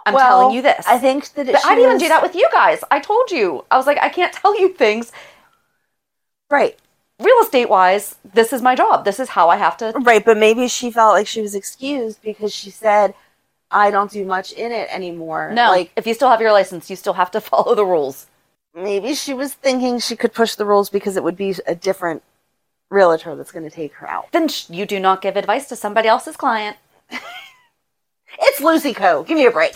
I'm 0.06 0.14
Well, 0.14 0.40
telling 0.40 0.54
you 0.56 0.62
this. 0.62 0.84
I 0.86 0.98
think 0.98 1.28
that 1.34 1.48
it 1.48 1.52
But 1.52 1.64
I'd 1.66 1.78
even 1.78 1.98
do 1.98 2.08
that 2.08 2.22
with 2.22 2.34
you 2.34 2.48
guys. 2.52 2.80
I 2.90 3.00
told 3.00 3.30
you. 3.30 3.64
I 3.70 3.76
was 3.76 3.86
like, 3.86 3.98
I 4.02 4.08
can't 4.08 4.32
tell 4.32 4.58
you 4.58 4.68
things. 4.74 5.12
Right. 6.50 6.78
Real 7.20 7.38
estate 7.40 7.68
wise, 7.70 8.16
this 8.34 8.52
is 8.52 8.60
my 8.60 8.74
job. 8.74 9.04
This 9.04 9.20
is 9.20 9.30
how 9.30 9.48
I 9.48 9.56
have 9.56 9.76
to. 9.78 9.92
Right, 10.00 10.24
but 10.24 10.36
maybe 10.36 10.66
she 10.68 10.90
felt 10.90 11.14
like 11.14 11.26
she 11.26 11.40
was 11.40 11.54
excused 11.54 12.20
because 12.22 12.52
she 12.52 12.70
said, 12.70 13.14
I 13.70 13.90
don't 13.90 14.10
do 14.10 14.24
much 14.24 14.52
in 14.52 14.72
it 14.72 14.88
anymore. 14.90 15.50
No, 15.52 15.68
Like, 15.70 15.92
if 15.96 16.06
you 16.06 16.14
still 16.14 16.28
have 16.28 16.40
your 16.40 16.52
license, 16.52 16.90
you 16.90 16.96
still 16.96 17.12
have 17.14 17.30
to 17.32 17.40
follow 17.50 17.74
the 17.74 17.84
rules. 17.86 18.26
maybe 18.74 19.14
she 19.14 19.32
was 19.32 19.54
thinking 19.54 20.00
she 20.00 20.16
could 20.16 20.34
push 20.34 20.56
the 20.56 20.64
rules 20.66 20.90
because 20.90 21.16
it 21.16 21.22
would 21.22 21.36
be 21.36 21.54
a 21.66 21.74
different 21.74 22.22
realtor 22.90 23.34
that's 23.36 23.52
going 23.52 23.64
to 23.64 23.70
take 23.74 23.94
her 23.94 24.10
out. 24.10 24.30
Then 24.32 24.48
sh- 24.48 24.68
you 24.68 24.84
do 24.84 24.98
not 25.00 25.22
give 25.22 25.36
advice 25.36 25.68
to 25.68 25.76
somebody 25.76 26.08
else's 26.08 26.36
client. 26.36 26.76
It's 28.40 28.60
Lucy 28.60 28.92
Coe. 28.94 29.22
Give 29.24 29.36
me 29.36 29.46
a 29.46 29.50
break. 29.50 29.74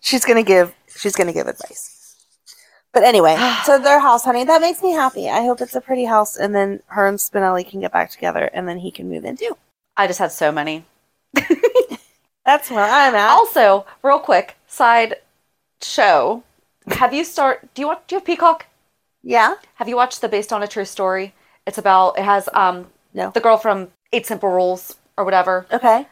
She's 0.00 0.24
going 0.24 0.36
to 0.42 0.46
give, 0.46 0.74
she's 0.96 1.14
to 1.14 1.32
give 1.32 1.46
advice. 1.46 1.92
But 2.92 3.02
anyway, 3.02 3.36
so 3.64 3.78
their 3.78 4.00
house, 4.00 4.24
honey, 4.24 4.44
that 4.44 4.60
makes 4.60 4.82
me 4.82 4.92
happy. 4.92 5.28
I 5.28 5.42
hope 5.42 5.60
it's 5.60 5.74
a 5.74 5.80
pretty 5.80 6.04
house 6.04 6.36
and 6.36 6.54
then 6.54 6.80
her 6.88 7.06
and 7.06 7.18
Spinelli 7.18 7.68
can 7.68 7.80
get 7.80 7.92
back 7.92 8.10
together 8.10 8.50
and 8.54 8.68
then 8.68 8.78
he 8.78 8.90
can 8.90 9.08
move 9.08 9.24
in 9.24 9.36
too. 9.36 9.56
I 9.96 10.06
just 10.06 10.18
had 10.18 10.32
so 10.32 10.50
many. 10.52 10.84
That's 12.44 12.70
where 12.70 12.84
I'm 12.84 13.14
at. 13.14 13.30
Also, 13.30 13.86
real 14.02 14.18
quick, 14.20 14.56
side 14.68 15.16
show. 15.82 16.42
Have 16.88 17.12
you 17.12 17.24
start? 17.24 17.68
Do 17.74 17.82
you 17.82 17.88
want? 17.88 18.06
Do 18.06 18.14
you 18.14 18.18
have 18.20 18.26
Peacock? 18.26 18.66
yeah? 19.22 19.56
Have 19.74 19.88
you 19.88 19.96
watched 19.96 20.20
the 20.20 20.28
Based 20.28 20.52
on 20.52 20.62
a 20.62 20.68
True 20.68 20.84
Story? 20.84 21.34
It's 21.66 21.78
about. 21.78 22.16
It 22.18 22.24
has 22.24 22.48
um 22.54 22.86
No. 23.12 23.30
the 23.30 23.40
girl 23.40 23.56
from 23.56 23.88
Eight 24.12 24.26
Simple 24.26 24.50
Rules 24.50 24.94
or 25.18 25.24
whatever, 25.24 25.66
Okay. 25.72 26.06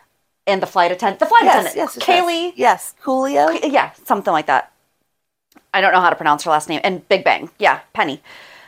And 0.47 0.61
the 0.63 0.67
flight 0.67 0.93
attendant. 0.93 1.21
The 1.21 1.27
flight 1.27 1.45
Yes, 1.45 1.55
attendant. 1.73 1.77
yes, 1.77 1.97
yes, 1.97 2.07
Kaley. 2.07 2.53
Yes. 2.57 2.95
Coolio. 3.03 3.59
Yeah, 3.73 3.93
something 4.05 4.33
like 4.33 4.47
that. 4.47 4.73
I 5.73 5.81
don't 5.81 5.93
know 5.93 6.01
how 6.01 6.11
to 6.11 6.17
pronounce 6.17 6.45
her 6.45 6.51
last 6.51 6.69
name. 6.69 6.81
And 6.85 7.07
Big 7.09 7.25
Bang. 7.25 7.51
Yeah, 7.59 7.81
Penny. 7.95 8.23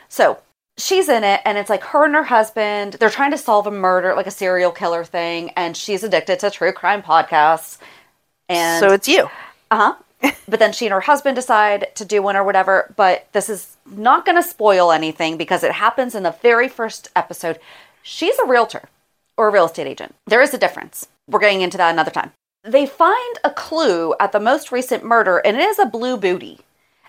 So 0.09 0.39
she's 0.77 1.07
in 1.07 1.23
it, 1.23 1.41
and 1.45 1.57
it's 1.57 1.69
like 1.69 1.83
her 1.85 2.05
and 2.05 2.15
her 2.15 2.23
husband, 2.23 2.93
they're 2.93 3.09
trying 3.09 3.31
to 3.31 3.37
solve 3.37 3.67
a 3.67 3.71
murder, 3.71 4.13
like 4.15 4.27
a 4.27 4.31
serial 4.31 4.71
killer 4.71 5.03
thing, 5.03 5.51
and 5.51 5.77
she's 5.77 6.03
addicted 6.03 6.39
to 6.39 6.49
true 6.49 6.71
crime 6.73 7.01
podcasts. 7.03 7.77
And 8.49 8.79
So 8.79 8.91
it's 8.93 9.07
you. 9.07 9.29
uh 9.71 9.93
huh. 10.21 10.31
but 10.47 10.59
then 10.59 10.73
she 10.73 10.85
and 10.87 10.93
her 10.93 10.99
husband 11.01 11.35
decide 11.35 11.93
to 11.95 12.03
do 12.03 12.23
one 12.23 12.35
or 12.35 12.43
whatever. 12.43 12.91
But 12.97 13.27
this 13.33 13.49
is 13.49 13.77
not 13.85 14.25
going 14.25 14.35
to 14.41 14.47
spoil 14.47 14.91
anything 14.91 15.37
because 15.37 15.63
it 15.63 15.73
happens 15.73 16.15
in 16.15 16.23
the 16.23 16.31
very 16.41 16.67
first 16.67 17.09
episode. 17.15 17.59
She's 18.01 18.37
a 18.39 18.45
realtor 18.45 18.89
or 19.37 19.49
a 19.49 19.51
real 19.51 19.65
estate 19.65 19.85
agent. 19.85 20.15
There 20.25 20.41
is 20.41 20.55
a 20.55 20.57
difference. 20.57 21.07
We're 21.27 21.39
getting 21.39 21.61
into 21.61 21.77
that 21.77 21.91
another 21.91 22.11
time. 22.11 22.31
They 22.63 22.85
find 22.85 23.39
a 23.43 23.49
clue 23.51 24.13
at 24.19 24.31
the 24.31 24.39
most 24.39 24.71
recent 24.71 25.03
murder, 25.03 25.37
and 25.39 25.57
it 25.57 25.63
is 25.63 25.79
a 25.79 25.85
blue 25.85 26.17
booty. 26.17 26.59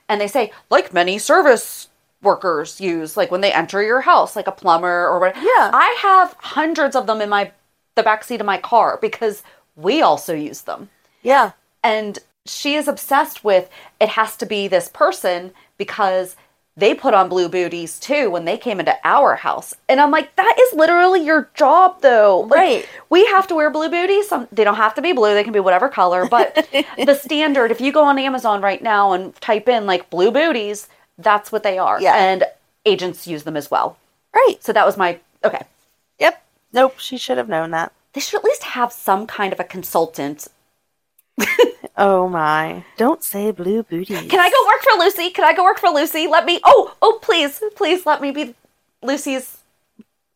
and 0.09 0.21
they 0.21 0.29
say 0.29 0.51
like 0.71 0.93
many 0.93 1.19
service 1.19 1.89
workers 2.23 2.81
use 2.81 3.17
like 3.17 3.31
when 3.31 3.41
they 3.43 3.53
enter 3.53 3.83
your 3.83 4.01
house 4.01 4.35
like 4.35 4.47
a 4.47 4.53
plumber 4.53 5.07
or 5.07 5.21
whatever. 5.21 5.39
Yeah. 5.41 5.71
I 5.73 5.97
have 6.03 6.35
hundreds 6.41 6.97
of 6.97 7.07
them 7.07 7.21
in 7.21 7.29
my 7.29 7.53
the 7.95 8.03
back 8.03 8.25
seat 8.25 8.41
of 8.41 8.47
my 8.47 8.59
car 8.59 8.99
because 9.01 9.43
we 9.77 10.03
also 10.03 10.35
use 10.35 10.63
them. 10.63 10.89
Yeah. 11.23 11.53
And 11.83 12.19
she 12.47 12.75
is 12.75 12.89
obsessed 12.89 13.45
with 13.45 13.69
it 14.01 14.09
has 14.11 14.37
to 14.39 14.47
be 14.47 14.69
this 14.69 14.89
person 14.89 15.53
because 15.77 16.37
they 16.79 16.95
put 16.95 17.13
on 17.13 17.29
blue 17.29 17.49
booties 17.49 17.99
too 17.99 18.31
when 18.31 18.45
they 18.45 18.57
came 18.57 18.79
into 18.79 18.95
our 19.03 19.35
house. 19.35 19.75
And 19.89 20.01
I'm 20.01 20.13
like, 20.13 20.35
that 20.37 20.57
is 20.61 20.79
literally 20.79 21.25
your 21.25 21.51
job 21.55 22.01
though. 22.03 22.41
Like, 22.49 22.59
Right. 22.59 22.89
We 23.11 23.27
have 23.27 23.49
to 23.49 23.55
wear 23.57 23.69
blue 23.71 23.91
booties. 23.91 24.29
Some 24.29 24.47
they 24.53 24.65
don't 24.65 24.77
have 24.77 24.95
to 24.95 25.03
be 25.03 25.13
blue, 25.13 25.35
they 25.35 25.43
can 25.45 25.53
be 25.53 25.61
whatever 25.61 25.89
color. 25.89 26.27
But 26.29 26.55
the 27.05 27.15
standard, 27.15 27.71
if 27.73 27.81
you 27.81 27.93
go 27.93 28.05
on 28.05 28.19
Amazon 28.19 28.63
right 28.63 28.83
now 28.83 29.13
and 29.13 29.35
type 29.41 29.69
in 29.69 29.87
like 29.87 30.09
blue 30.09 30.31
booties, 30.31 30.89
that's 31.19 31.51
what 31.51 31.65
they 31.65 31.79
are. 31.79 32.01
Yeah. 32.01 32.15
And 32.15 32.45
agents 32.87 33.27
use 33.27 33.43
them 33.43 33.57
as 33.57 33.71
well. 33.71 33.99
Right. 34.33 34.57
So 34.61 34.73
that 34.73 34.87
was 34.87 34.97
my 34.97 35.19
okay. 35.45 35.65
Yep. 36.21 36.43
Nope. 36.73 36.99
She 36.99 37.19
should 37.19 37.39
have 37.39 37.49
known 37.49 37.73
that. 37.73 37.93
They 38.13 38.21
should 38.21 38.39
at 38.39 38.45
least 38.45 38.63
have 38.63 38.93
some 38.93 39.27
kind 39.27 39.53
of 39.53 39.59
a 39.61 39.65
consultant 39.65 40.49
Oh 42.01 42.29
my. 42.29 42.85
Don't 42.97 43.25
say 43.25 43.51
blue 43.51 43.83
booties. 43.83 44.31
Can 44.31 44.39
I 44.39 44.49
go 44.49 44.67
work 44.69 44.83
for 44.83 44.99
Lucy? 45.01 45.31
Can 45.31 45.45
I 45.45 45.53
go 45.53 45.65
work 45.65 45.81
for 45.81 45.91
Lucy? 45.91 46.29
Let 46.29 46.45
me. 46.45 46.61
Oh, 46.63 46.95
oh, 47.03 47.19
please, 47.21 47.61
please 47.75 48.07
let 48.07 48.23
me 48.23 48.31
be 48.31 48.55
Lucy's 49.03 49.59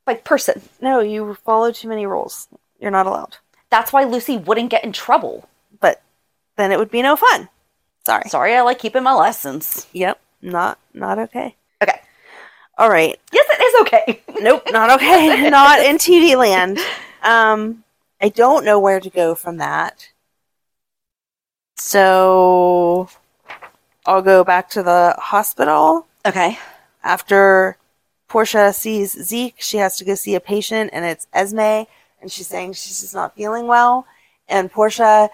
like 0.04 0.24
person. 0.24 0.60
No, 0.80 0.98
you 0.98 1.34
follow 1.44 1.70
too 1.70 1.88
many 1.88 2.04
rules. 2.04 2.48
You're 2.80 2.90
not 2.90 3.06
allowed. 3.06 3.36
That's 3.70 3.92
why 3.92 4.02
Lucy 4.02 4.36
wouldn't 4.38 4.70
get 4.70 4.82
in 4.82 4.90
trouble. 4.90 5.48
But 5.80 6.02
then 6.56 6.72
it 6.72 6.80
would 6.80 6.90
be 6.90 7.00
no 7.00 7.14
fun. 7.14 7.48
Sorry. 8.04 8.28
Sorry, 8.28 8.56
I 8.56 8.62
like 8.62 8.80
keeping 8.80 9.04
my 9.04 9.14
lessons. 9.14 9.86
Yep. 9.92 10.20
Not 10.42 10.80
not 10.92 11.20
okay. 11.20 11.54
Okay. 11.80 12.00
All 12.76 12.90
right. 12.90 13.20
Yes, 13.32 13.46
it 13.50 13.62
is 13.62 13.80
okay. 13.82 14.22
Nope, 14.42 14.64
not 14.72 14.90
okay. 14.90 15.48
not 15.48 15.78
in 15.78 15.98
TV 15.98 16.36
land. 16.36 16.80
Um, 17.22 17.84
I 18.20 18.28
don't 18.28 18.64
know 18.64 18.80
where 18.80 18.98
to 18.98 19.08
go 19.08 19.36
from 19.36 19.58
that. 19.58 20.08
So 21.76 23.08
I'll 24.06 24.22
go 24.22 24.44
back 24.44 24.68
to 24.70 24.82
the 24.82 25.14
hospital. 25.18 26.06
okay. 26.26 26.58
After 27.04 27.76
Portia 28.28 28.72
sees 28.72 29.10
Zeke, 29.20 29.56
she 29.58 29.78
has 29.78 29.96
to 29.98 30.04
go 30.04 30.14
see 30.14 30.34
a 30.34 30.40
patient, 30.40 30.90
and 30.92 31.04
it's 31.04 31.26
Esme, 31.32 31.58
and 32.20 32.30
she's 32.30 32.46
saying 32.46 32.74
she's 32.74 33.00
just 33.00 33.14
not 33.14 33.34
feeling 33.34 33.66
well. 33.66 34.06
And 34.48 34.70
Portia 34.70 35.28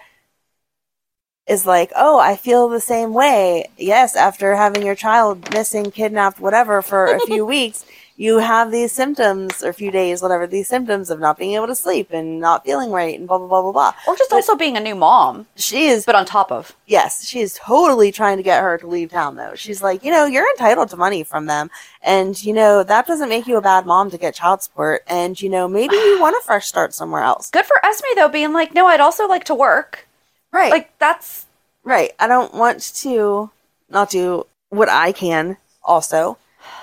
is 1.47 1.65
like, 1.65 1.91
Oh, 1.95 2.19
I 2.19 2.35
feel 2.35 2.67
the 2.67 2.79
same 2.81 3.13
way. 3.13 3.69
Yes, 3.77 4.15
after 4.15 4.55
having 4.55 4.83
your 4.85 4.95
child 4.95 5.51
missing, 5.53 5.91
kidnapped, 5.91 6.39
whatever, 6.39 6.81
for 6.81 7.05
a 7.05 7.19
few 7.21 7.45
weeks, 7.55 7.85
you 8.19 8.39
have 8.39 8.69
these 8.69 8.91
symptoms, 8.91 9.63
or 9.63 9.69
a 9.69 9.73
few 9.73 9.91
days, 9.91 10.21
whatever, 10.21 10.45
these 10.45 10.67
symptoms 10.67 11.09
of 11.09 11.21
not 11.21 11.37
being 11.37 11.53
able 11.53 11.67
to 11.67 11.73
sleep 11.73 12.11
and 12.11 12.41
not 12.41 12.65
feeling 12.65 12.91
right, 12.91 13.17
and 13.17 13.29
blah, 13.29 13.37
blah, 13.37 13.47
blah, 13.47 13.61
blah, 13.61 13.71
blah. 13.71 13.93
Or 14.05 14.17
just 14.17 14.33
also 14.33 14.57
being 14.57 14.75
a 14.75 14.81
new 14.81 14.93
mom, 14.93 15.47
She 15.55 15.85
is 15.85 16.05
but 16.05 16.15
on 16.15 16.25
top 16.25 16.51
of. 16.51 16.75
Yes, 16.85 17.25
she 17.25 17.39
is 17.39 17.57
totally 17.63 18.11
trying 18.11 18.35
to 18.35 18.43
get 18.43 18.61
her 18.61 18.77
to 18.77 18.87
leave 18.87 19.09
town 19.09 19.37
though. 19.37 19.55
She's 19.55 19.81
like, 19.81 20.03
you 20.03 20.11
know, 20.11 20.25
you're 20.25 20.49
entitled 20.49 20.89
to 20.89 20.97
money 20.97 21.23
from 21.23 21.45
them. 21.45 21.71
And, 22.03 22.43
you 22.43 22.51
know, 22.51 22.83
that 22.83 23.07
doesn't 23.07 23.29
make 23.29 23.47
you 23.47 23.55
a 23.55 23.61
bad 23.61 23.85
mom 23.85 24.11
to 24.11 24.17
get 24.17 24.35
child 24.35 24.61
support. 24.63 25.01
And, 25.07 25.41
you 25.41 25.47
know, 25.47 25.69
maybe 25.69 25.95
you 25.95 26.17
want 26.21 26.35
a 26.35 26.45
fresh 26.45 26.67
start 26.67 26.93
somewhere 26.93 27.23
else. 27.23 27.49
Good 27.49 27.65
for 27.65 27.79
Esme 27.85 28.05
though, 28.15 28.27
being 28.27 28.51
like, 28.51 28.73
no, 28.73 28.85
I'd 28.87 28.99
also 28.99 29.29
like 29.29 29.45
to 29.45 29.55
work. 29.55 30.09
Right. 30.51 30.71
Like 30.71 30.91
that's 30.99 31.45
right. 31.85 32.11
I 32.19 32.27
don't 32.27 32.53
want 32.53 32.81
to 32.95 33.49
not 33.89 34.09
do 34.09 34.45
what 34.67 34.89
I 34.89 35.13
can 35.13 35.55
also 35.85 36.37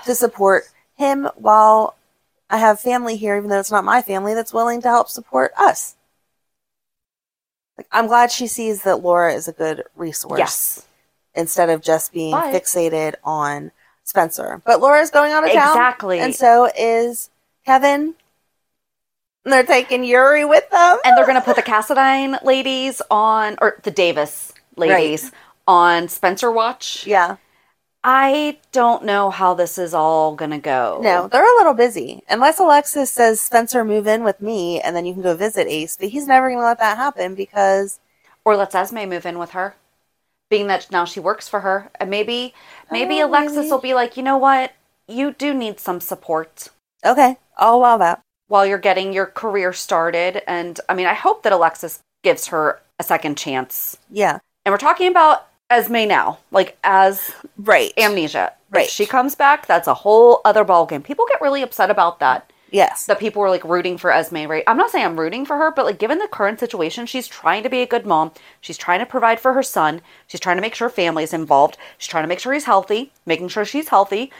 to 0.05 0.15
support 0.15 0.63
him 0.97 1.29
while 1.35 1.95
I 2.49 2.57
have 2.57 2.79
family 2.79 3.15
here, 3.17 3.37
even 3.37 3.49
though 3.49 3.59
it's 3.59 3.71
not 3.71 3.83
my 3.85 4.01
family 4.01 4.33
that's 4.33 4.53
willing 4.53 4.81
to 4.81 4.87
help 4.89 5.09
support 5.09 5.51
us. 5.57 5.95
Like, 7.77 7.87
I'm 7.91 8.07
glad 8.07 8.31
she 8.31 8.47
sees 8.47 8.83
that 8.83 9.01
Laura 9.03 9.33
is 9.33 9.47
a 9.47 9.51
good 9.53 9.83
resource. 9.95 10.39
yes, 10.39 10.87
instead 11.35 11.69
of 11.69 11.81
just 11.81 12.11
being 12.11 12.31
But- 12.31 12.53
fixated 12.53 13.15
on 13.23 13.71
Spencer. 14.03 14.61
But 14.65 14.79
Laura's 14.81 15.11
going 15.11 15.31
out 15.31 15.43
of 15.43 15.51
town. 15.51 15.69
Exactly. 15.69 16.19
And 16.19 16.33
so 16.35 16.69
is 16.77 17.29
Kevin. 17.65 18.15
And 19.45 19.53
they're 19.53 19.63
taking 19.63 20.03
Yuri 20.03 20.45
with 20.45 20.67
them. 20.71 20.97
and 21.05 21.15
they're 21.17 21.25
gonna 21.27 21.41
put 21.41 21.55
the 21.55 21.61
Cassadine 21.63 22.41
ladies 22.43 23.01
on, 23.11 23.57
or 23.61 23.79
the 23.83 23.91
Davis 23.91 24.53
ladies 24.75 25.31
on 25.67 26.07
Spencer 26.07 26.49
Watch. 26.51 27.05
yeah. 27.05 27.35
I 28.03 28.57
don't 28.71 29.03
know 29.03 29.29
how 29.29 29.53
this 29.53 29.77
is 29.77 29.93
all 29.93 30.35
gonna 30.35 30.59
go. 30.59 30.99
No, 31.01 31.27
they're 31.27 31.43
a 31.43 31.57
little 31.57 31.73
busy. 31.73 32.23
Unless 32.29 32.59
Alexis 32.59 33.11
says, 33.11 33.41
Spencer, 33.41 33.83
move 33.83 34.07
in 34.07 34.23
with 34.23 34.41
me, 34.41 34.79
and 34.79 34.95
then 34.95 35.05
you 35.05 35.13
can 35.13 35.23
go 35.23 35.35
visit 35.35 35.67
Ace. 35.67 35.97
But 35.97 36.09
he's 36.09 36.27
never 36.27 36.47
going 36.47 36.59
to 36.59 36.65
let 36.65 36.79
that 36.79 36.97
happen 36.97 37.35
because, 37.35 37.99
Or 38.45 38.55
let's 38.55 38.75
Esme 38.75 39.09
move 39.09 39.25
in 39.25 39.39
with 39.39 39.51
her. 39.51 39.75
Being 40.49 40.67
that 40.67 40.89
now 40.91 41.03
she 41.03 41.19
works 41.19 41.49
for 41.49 41.59
her. 41.61 41.89
And 41.99 42.09
maybe 42.09 42.53
maybe 42.89 43.21
Oh, 43.21 43.27
Alexis 43.27 43.57
maybe. 43.57 43.69
will 43.71 43.79
be 43.79 43.93
like, 43.93 44.15
you 44.15 44.23
know 44.23 44.37
what? 44.37 44.73
You 45.07 45.33
do 45.33 45.53
need 45.53 45.79
some 45.79 45.99
support 45.99 46.69
okay, 47.05 47.37
I'll 47.57 47.75
allow 47.75 47.97
that. 47.97 48.21
while 48.47 48.65
you're 48.65 48.77
getting 48.77 49.13
your 49.13 49.25
career 49.27 49.73
started. 49.73 50.41
And 50.49 50.79
I 50.87 50.93
mean 50.93 51.07
I 51.07 51.13
hope 51.13 51.43
that 51.43 51.51
Alexis 51.51 51.99
gives 52.23 52.47
her 52.47 52.79
a 52.99 53.03
second 53.03 53.37
chance. 53.37 53.97
Yeah. 54.09 54.39
And 54.65 54.71
we're 54.73 54.77
talking 54.77 55.09
about 55.11 55.47
Esme 55.69 56.07
now, 56.07 56.39
like 56.51 56.77
as 56.83 57.31
Right. 57.57 57.93
amnesia. 57.97 58.53
Right. 58.69 58.85
If 58.85 58.91
she 58.91 59.05
comes 59.05 59.35
back, 59.35 59.65
that's 59.65 59.87
a 59.87 59.93
whole 59.93 60.41
other 60.45 60.65
ballgame. 60.65 61.03
People 61.03 61.25
get 61.27 61.41
really 61.41 61.61
upset 61.61 61.89
about 61.89 62.19
that. 62.19 62.51
yes. 62.69 63.05
that 63.05 63.17
people 63.17 63.41
were 63.41 63.49
like 63.49 63.63
rooting 63.63 63.97
for 63.97 64.11
Esme, 64.11 64.45
right? 64.45 64.63
I'm 64.67 64.75
not 64.75 64.91
saying 64.91 65.05
I'm 65.05 65.17
rooting 65.19 65.45
for 65.45 65.55
her, 65.57 65.71
but 65.71 65.85
like 65.85 65.97
given 65.99 66.19
the 66.19 66.27
current 66.27 66.59
situation, 66.59 67.05
she's 67.05 67.25
trying 67.27 67.63
to 67.63 67.69
be 67.69 67.81
a 67.81 67.85
good 67.87 68.05
mom. 68.05 68.31
She's 68.59 68.77
trying 68.77 68.99
to 68.99 69.05
provide 69.05 69.39
for 69.39 69.53
her 69.53 69.63
son. 69.63 70.01
She's 70.27 70.41
trying 70.41 70.57
to 70.57 70.61
make 70.61 70.75
sure 70.75 70.89
family 70.89 71.23
is 71.23 71.33
involved. 71.33 71.77
She's 71.97 72.09
trying 72.09 72.23
to 72.25 72.27
make 72.27 72.39
sure 72.39 72.51
he's 72.51 72.65
healthy, 72.65 73.13
making 73.25 73.47
sure 73.49 73.63
she's 73.63 73.87
healthy, 73.87 74.31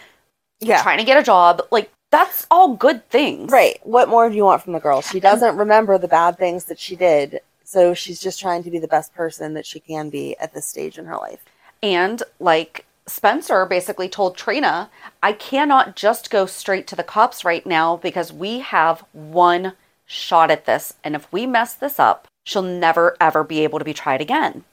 yeah. 0.60 0.82
trying 0.84 0.98
to 0.98 1.06
get 1.06 1.18
a 1.18 1.24
job. 1.24 1.62
Like 1.72 1.90
that's 2.12 2.46
all 2.52 2.76
good 2.76 3.10
things. 3.10 3.50
Right. 3.50 3.80
What 3.84 4.10
more 4.10 4.30
do 4.30 4.36
you 4.36 4.44
want 4.44 4.62
from 4.62 4.74
the 4.74 4.80
girl? 4.82 5.02
She 5.02 5.22
doesn't 5.22 5.56
remember 5.56 5.98
the 5.98 6.08
bad 6.10 6.38
things 6.38 6.66
that 6.66 6.80
she 6.80 6.98
did. 6.98 7.40
So 7.68 7.94
she's 7.94 8.22
just 8.22 8.40
trying 8.40 8.64
to 8.64 8.72
be 8.72 8.80
the 8.80 8.88
best 8.88 9.14
person 9.14 9.54
that 9.56 9.66
she 9.66 9.82
can 9.82 10.10
be 10.10 10.38
at 10.38 10.54
this 10.54 10.66
stage 10.66 10.98
in 10.98 11.04
her 11.04 11.18
life. 11.18 11.44
And 11.84 12.24
like 12.40 12.86
Spencer 13.08 13.66
basically 13.66 14.08
told 14.08 14.38
Trina, 14.38 14.90
I 15.22 15.34
cannot 15.34 15.98
just 15.98 16.30
go 16.30 16.46
straight 16.46 16.88
to 16.88 16.96
the 16.96 17.04
cops 17.04 17.44
right 17.44 17.66
now 17.66 17.98
because 17.98 18.32
we 18.32 18.60
have 18.60 19.04
one 19.12 19.74
shot 20.06 20.50
at 20.50 20.66
this. 20.66 20.94
And 21.04 21.14
if 21.14 21.30
we 21.34 21.46
mess 21.46 21.74
this 21.74 22.00
up, 22.00 22.30
she'll 22.46 22.62
never 22.62 23.18
ever 23.20 23.44
be 23.44 23.66
able 23.66 23.80
to 23.80 23.86
be 23.86 23.94
tried 23.94 24.22
again. 24.22 24.64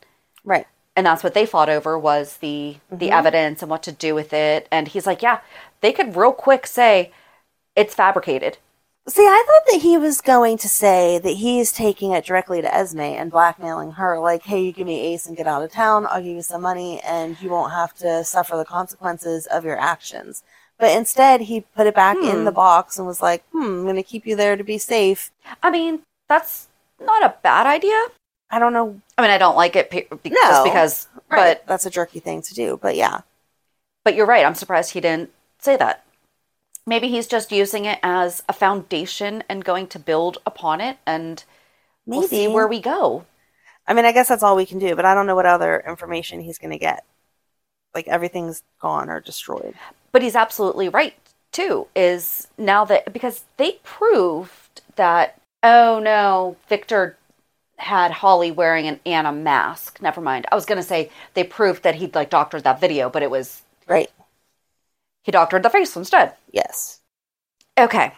Right. 0.45 0.66
and 0.95 1.05
that's 1.05 1.24
what 1.24 1.34
they 1.34 1.47
fought 1.47 1.68
over 1.68 1.99
was 1.99 2.36
the 2.36 2.76
the 2.90 3.07
mm-hmm. 3.07 3.12
evidence 3.12 3.61
and 3.61 3.70
what 3.70 3.82
to 3.82 3.90
do 3.90 4.14
with 4.14 4.32
it 4.32 4.68
and 4.70 4.86
he's 4.88 5.07
like 5.07 5.22
yeah 5.22 5.40
they 5.80 5.90
could 5.90 6.14
real 6.14 6.32
quick 6.32 6.66
say 6.66 7.11
it's 7.74 7.95
fabricated 7.95 8.59
See, 9.07 9.22
I 9.22 9.44
thought 9.46 9.72
that 9.72 9.82
he 9.82 9.98
was 9.98 10.22
going 10.22 10.57
to 10.59 10.68
say 10.68 11.18
that 11.18 11.34
he's 11.36 11.72
taking 11.72 12.12
it 12.12 12.24
directly 12.24 12.62
to 12.62 12.74
Esme 12.74 13.00
and 13.00 13.30
blackmailing 13.30 13.92
her, 13.92 14.18
like, 14.18 14.44
hey, 14.44 14.62
you 14.64 14.72
give 14.72 14.86
me 14.86 15.12
Ace 15.12 15.26
and 15.26 15.36
get 15.36 15.46
out 15.46 15.62
of 15.62 15.70
town, 15.70 16.07
I'll 16.09 16.22
give 16.22 16.34
you 16.36 16.40
some 16.42 16.62
money, 16.62 17.00
and 17.02 17.38
you 17.42 17.50
won't 17.50 17.72
have 17.72 17.92
to 17.96 18.24
suffer 18.24 18.57
the 18.57 18.64
consequences 18.64 19.44
of 19.46 19.62
your 19.62 19.78
actions. 19.78 20.42
But 20.78 20.96
instead, 20.96 21.42
he 21.42 21.61
put 21.76 21.86
it 21.86 21.94
back 21.94 22.16
in 22.16 22.44
the 22.44 22.50
box 22.50 22.96
and 22.96 23.07
was 23.07 23.20
like, 23.20 23.44
hmm, 23.52 23.62
I'm 23.62 23.82
going 23.84 23.96
to 23.96 24.02
keep 24.02 24.26
you 24.26 24.36
there 24.36 24.57
to 24.57 24.64
be 24.64 24.78
safe. 24.78 25.30
i 25.62 25.70
mean 25.70 26.00
that's 26.28 26.68
not 26.98 27.22
a 27.22 27.34
bad 27.42 27.66
idea 27.66 28.00
I 28.50 28.59
don't 28.59 28.72
know. 28.72 29.00
i 29.18 29.22
mean 29.22 29.30
i 29.30 29.36
don't 29.38 29.57
like 29.57 29.76
it 29.76 29.90
pe- 29.90 30.07
be- 30.22 30.30
No. 30.30 30.40
just 30.40 30.64
because 30.64 31.09
Right. 31.28 31.59
but 31.59 31.66
that's 31.66 31.84
a 31.86 31.90
jerky 31.90 32.20
thing 32.20 32.40
to 32.42 32.55
do. 32.55 32.78
But 32.80 32.96
yeah. 32.96 33.20
but 34.05 34.14
you're 34.14 34.26
right 34.26 34.44
i'm 34.46 34.55
surprised 34.55 34.92
he 34.92 35.00
didn't 35.02 35.30
say 35.59 35.76
that 35.76 36.03
maybe 36.87 37.09
he's 37.09 37.26
just 37.26 37.53
using 37.53 37.85
it 37.85 37.99
as 38.03 38.43
a 38.49 38.53
foundation 38.53 39.43
and 39.49 39.64
going 39.64 39.87
to 39.89 39.99
build 39.99 40.39
upon 40.47 40.80
it 40.80 40.99
and 41.07 41.45
we'll 42.07 42.22
see 42.22 42.47
Maybe. 42.47 42.55
where 42.55 42.68
we 42.68 42.80
go 42.80 43.24
I 43.87 43.95
mean, 43.95 44.05
I 44.05 44.12
guess 44.12 44.28
that's 44.28 44.43
all 44.43 44.57
we 44.57 44.66
can 44.66 44.78
do, 44.78 44.97
but 44.97 45.05
I 45.05 45.14
don't 45.14 45.26
know 45.26 45.35
what 45.35 45.47
other 45.47 45.82
information 45.87 46.41
he's 46.41 46.59
going 46.59 46.70
to 46.70 46.78
get. 46.78 47.05
Like, 47.95 48.09
everything's 48.09 48.62
gone 48.80 49.11
or 49.11 49.20
destroyed. 49.20 49.74
But 50.12 50.22
he's 50.22 50.37
absolutely 50.37 50.89
right 50.89 51.14
too. 51.53 51.87
Is 51.95 52.49
now 52.59 52.85
that 52.87 53.12
because 53.12 53.45
they 53.57 53.78
proved 53.85 54.82
that 54.97 55.41
oh 55.62 55.99
no, 56.01 56.57
Victor 56.68 57.16
had 57.78 58.11
Holly 58.11 58.51
wearing 58.51 58.87
an 58.87 59.01
Anna 59.07 59.32
mask. 59.32 60.01
Never 60.01 60.20
mind. 60.20 60.47
I 60.51 60.55
was 60.55 60.66
gonna 60.66 60.82
say 60.82 61.11
they 61.35 61.45
proved 61.45 61.82
that 61.82 61.97
he'd 61.97 62.14
like 62.14 62.30
doctored 62.30 62.64
that 62.64 62.80
video, 62.80 63.09
but 63.11 63.22
it 63.22 63.30
was 63.30 63.62
Right. 63.87 64.11
He 65.25 65.33
doctored 65.33 65.64
the 65.64 65.70
face 65.70 65.97
instead. 65.97 66.35
Yes. 66.53 67.01
Okay. 67.77 68.12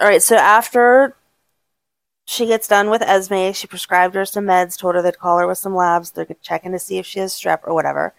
All 0.00 0.08
right, 0.08 0.22
so 0.22 0.36
after 0.36 1.14
she 2.24 2.46
gets 2.46 2.66
done 2.66 2.88
with 2.88 3.02
Esme, 3.02 3.52
she 3.52 3.66
prescribed 3.66 4.14
her 4.14 4.24
some 4.24 4.46
meds, 4.46 4.78
told 4.78 4.94
her 4.94 5.02
they'd 5.02 5.18
call 5.18 5.38
her 5.38 5.46
with 5.46 5.58
some 5.58 5.74
labs, 5.76 6.12
they 6.12 6.24
could 6.24 6.40
check 6.40 6.64
in 6.64 6.72
to 6.72 6.78
see 6.78 6.96
if 6.98 7.04
she 7.04 7.18
has 7.20 7.34
strep 7.34 7.60
or 7.64 7.74
whatever. 7.74 8.14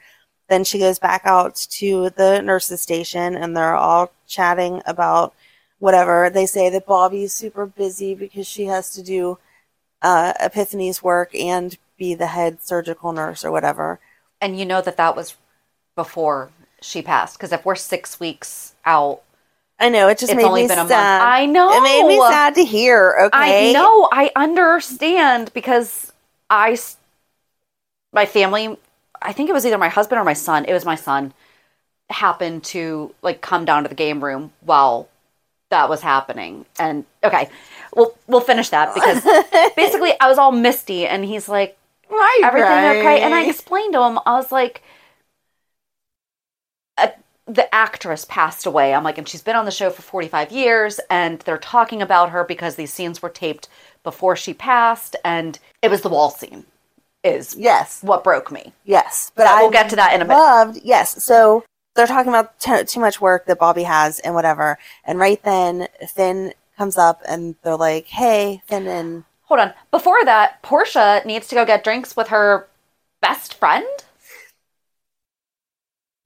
then 0.47 0.63
she 0.63 0.77
goes 0.79 0.99
back 0.99 1.23
out 1.25 1.55
to 1.55 2.09
the 2.11 2.41
nurses 2.41 2.81
station 2.81 3.35
and 3.35 3.57
they're 3.57 3.75
all 3.75 4.11
chatting 4.27 4.81
about 4.85 5.33
whatever. 5.79 6.29
They 6.29 6.45
say 6.45 6.69
that 6.69 6.85
Bobbie's 6.85 7.33
super 7.33 7.65
busy 7.65 8.13
because 8.15 8.47
she 8.47 8.65
has 8.65 8.91
to 8.93 9.03
do 9.03 9.39
uh, 10.01 10.33
Epiphany's 10.39 11.01
work 11.01 11.33
and 11.33 11.77
be 11.97 12.13
the 12.13 12.27
head 12.27 12.61
surgical 12.61 13.11
nurse 13.11 13.43
or 13.43 13.51
whatever. 13.51 13.99
And 14.39 14.59
you 14.59 14.65
know 14.65 14.81
that 14.81 14.97
that 14.97 15.15
was 15.15 15.35
before 15.95 16.51
she 16.85 17.01
passed. 17.01 17.37
Because 17.37 17.51
if 17.51 17.65
we're 17.65 17.75
six 17.75 18.19
weeks 18.19 18.73
out, 18.85 19.21
I 19.79 19.89
know 19.89 20.07
it 20.07 20.17
just 20.17 20.31
It's 20.31 20.37
made 20.37 20.45
only 20.45 20.61
me 20.63 20.67
been 20.67 20.79
a 20.79 20.83
month. 20.83 20.91
I 20.93 21.45
know. 21.45 21.71
it 21.71 21.81
made 21.81 22.07
me 22.07 22.17
sad 22.19 22.55
to 22.55 22.63
hear. 22.63 23.15
Okay, 23.25 23.69
I 23.69 23.73
know. 23.73 24.07
I 24.11 24.31
understand 24.35 25.51
because 25.53 26.13
I, 26.49 26.77
my 28.13 28.25
family, 28.25 28.77
I 29.21 29.33
think 29.33 29.49
it 29.49 29.53
was 29.53 29.65
either 29.65 29.77
my 29.77 29.89
husband 29.89 30.19
or 30.19 30.23
my 30.23 30.33
son. 30.33 30.65
It 30.65 30.73
was 30.73 30.85
my 30.85 30.95
son. 30.95 31.33
Happened 32.09 32.63
to 32.65 33.13
like 33.23 33.41
come 33.41 33.65
down 33.65 33.83
to 33.83 33.89
the 33.89 33.95
game 33.95 34.23
room 34.23 34.53
while 34.61 35.09
that 35.69 35.89
was 35.89 36.01
happening, 36.01 36.65
and 36.77 37.03
okay, 37.23 37.49
we'll 37.95 38.15
we'll 38.27 38.41
finish 38.41 38.69
that 38.69 38.93
because 38.93 39.23
basically 39.75 40.13
I 40.21 40.29
was 40.29 40.37
all 40.37 40.51
misty, 40.51 41.07
and 41.07 41.25
he's 41.25 41.49
like, 41.49 41.75
Why 42.07 42.41
everything 42.43 42.69
okay? 42.99 43.21
And 43.21 43.33
I 43.33 43.45
explained 43.45 43.93
to 43.93 44.03
him, 44.03 44.19
I 44.25 44.35
was 44.35 44.51
like, 44.51 44.83
the 47.47 47.73
actress 47.73 48.25
passed 48.25 48.65
away. 48.65 48.93
I'm 48.93 49.03
like, 49.03 49.17
and 49.17 49.27
she's 49.27 49.41
been 49.43 49.55
on 49.55 49.65
the 49.65 49.71
show 49.71 49.89
for 49.89 50.01
45 50.01 50.51
years, 50.51 50.99
and 51.09 51.39
they're 51.39 51.57
talking 51.57 52.01
about 52.01 52.31
her 52.31 52.43
because 52.43 52.75
these 52.75 52.93
scenes 52.93 53.21
were 53.21 53.29
taped 53.29 53.67
before 54.03 54.35
she 54.35 54.53
passed, 54.53 55.15
and 55.23 55.59
it 55.81 55.89
was 55.91 56.01
the 56.01 56.09
wall 56.09 56.29
scene, 56.29 56.65
is 57.23 57.55
yes, 57.57 58.01
what 58.03 58.23
broke 58.23 58.51
me. 58.51 58.73
yes, 58.83 59.31
but 59.35 59.43
But 59.43 59.51
I 59.53 59.61
we'll 59.61 59.71
get 59.71 59.89
to 59.89 59.95
that 59.95 60.13
in 60.13 60.21
a 60.21 60.25
minute. 60.25 60.39
Loved 60.39 60.79
yes. 60.83 61.23
So 61.23 61.63
they're 61.95 62.07
talking 62.07 62.29
about 62.29 62.59
t- 62.59 62.83
too 62.83 62.99
much 62.99 63.21
work 63.21 63.45
that 63.45 63.59
Bobbie 63.59 63.83
has 63.83 64.19
and 64.19 64.33
whatever. 64.35 64.77
And 65.05 65.19
right 65.19 65.41
then 65.43 65.87
Finn 66.13 66.53
comes 66.77 66.97
up 66.97 67.21
and 67.27 67.55
they're 67.63 67.77
like, 67.77 68.07
"Hey, 68.07 68.61
Finn 68.67 68.87
and 68.87 69.23
Hold 69.43 69.59
on. 69.59 69.73
Before 69.91 70.23
that, 70.25 70.61
Portia 70.61 71.21
needs 71.25 71.47
to 71.47 71.55
go 71.55 71.65
get 71.65 71.83
drinks 71.83 72.15
with 72.15 72.29
her 72.29 72.67
best 73.21 73.53
friend. 73.53 73.87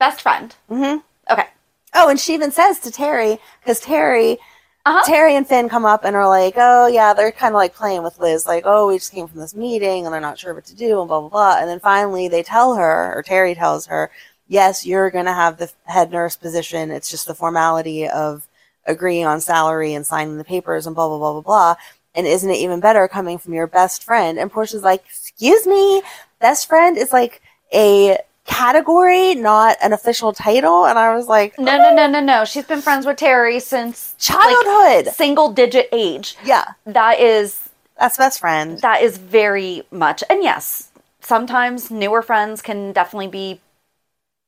Best 0.00 0.20
friend. 0.22 0.56
hmm 0.68 0.98
Okay. 1.30 1.46
Oh, 1.94 2.08
and 2.08 2.18
she 2.20 2.34
even 2.34 2.50
says 2.50 2.78
to 2.80 2.90
Terri, 2.90 3.38
because 3.60 3.80
Terri, 3.80 4.38
Uh-huh. 4.86 5.02
Terri 5.06 5.32
and 5.32 5.46
Finn 5.46 5.68
come 5.68 5.84
up 5.84 6.04
and 6.04 6.16
are 6.16 6.26
like, 6.28 6.54
"Oh 6.56 6.86
yeah," 6.86 7.12
they're 7.12 7.30
kind 7.32 7.54
of 7.54 7.58
like 7.58 7.74
playing 7.74 8.02
with 8.02 8.18
Liz, 8.18 8.46
like, 8.46 8.62
"Oh, 8.66 8.86
we 8.88 8.96
just 8.98 9.12
came 9.12 9.28
from 9.28 9.40
this 9.40 9.54
meeting 9.54 10.06
and 10.06 10.12
they're 10.14 10.20
not 10.22 10.38
sure 10.38 10.54
what 10.54 10.64
to 10.66 10.74
do," 10.74 11.00
and 11.00 11.08
blah 11.08 11.20
blah 11.20 11.28
blah. 11.28 11.58
And 11.60 11.68
then 11.68 11.80
finally, 11.80 12.28
they 12.28 12.42
tell 12.42 12.74
her, 12.76 13.12
or 13.14 13.22
Terri 13.22 13.54
tells 13.54 13.86
her, 13.86 14.10
"Yes, 14.48 14.86
you're 14.86 15.10
gonna 15.10 15.34
have 15.34 15.58
the 15.58 15.70
head 15.84 16.10
nurse 16.10 16.36
position. 16.36 16.90
It's 16.90 17.10
just 17.10 17.26
the 17.26 17.34
formality 17.34 18.08
of 18.08 18.48
agreeing 18.86 19.26
on 19.26 19.40
salary 19.42 19.92
and 19.94 20.06
signing 20.06 20.38
the 20.38 20.44
papers 20.44 20.86
and 20.86 20.96
blah 20.96 21.08
blah 21.08 21.18
blah 21.18 21.32
blah 21.32 21.42
blah." 21.42 21.74
And 22.14 22.26
isn't 22.26 22.50
it 22.50 22.56
even 22.56 22.80
better 22.80 23.06
coming 23.08 23.38
from 23.38 23.52
your 23.54 23.66
best 23.66 24.02
friend? 24.04 24.38
And 24.38 24.50
Portia's 24.50 24.82
like, 24.82 25.04
"Excuse 25.06 25.66
me, 25.66 26.02
best 26.40 26.66
friend 26.68 26.96
is 26.96 27.12
like 27.12 27.42
a." 27.74 28.18
category 28.50 29.34
not 29.34 29.76
an 29.82 29.92
official 29.92 30.32
title 30.32 30.84
and 30.86 30.98
i 30.98 31.14
was 31.14 31.26
like 31.28 31.58
No, 31.58 31.76
no, 31.78 31.94
no, 31.94 32.06
no, 32.08 32.20
no. 32.20 32.44
She's 32.44 32.64
been 32.66 32.82
friends 32.82 33.06
with 33.06 33.16
Terri 33.18 33.60
since 33.62 34.14
Childhood. 34.18 35.06
like, 35.06 35.14
single 35.14 35.50
digit 35.52 35.88
age. 35.92 36.36
yeah 36.44 36.64
That 36.84 37.20
is 37.20 37.68
that's 37.98 38.16
best 38.18 38.40
friend 38.40 38.78
that 38.80 39.02
is 39.02 39.18
very 39.18 39.82
much. 39.90 40.22
And 40.30 40.42
yes, 40.42 40.90
sometimes 41.20 41.90
newer 41.90 42.22
friends 42.22 42.60
can 42.62 42.92
definitely 42.92 43.28
be 43.28 43.60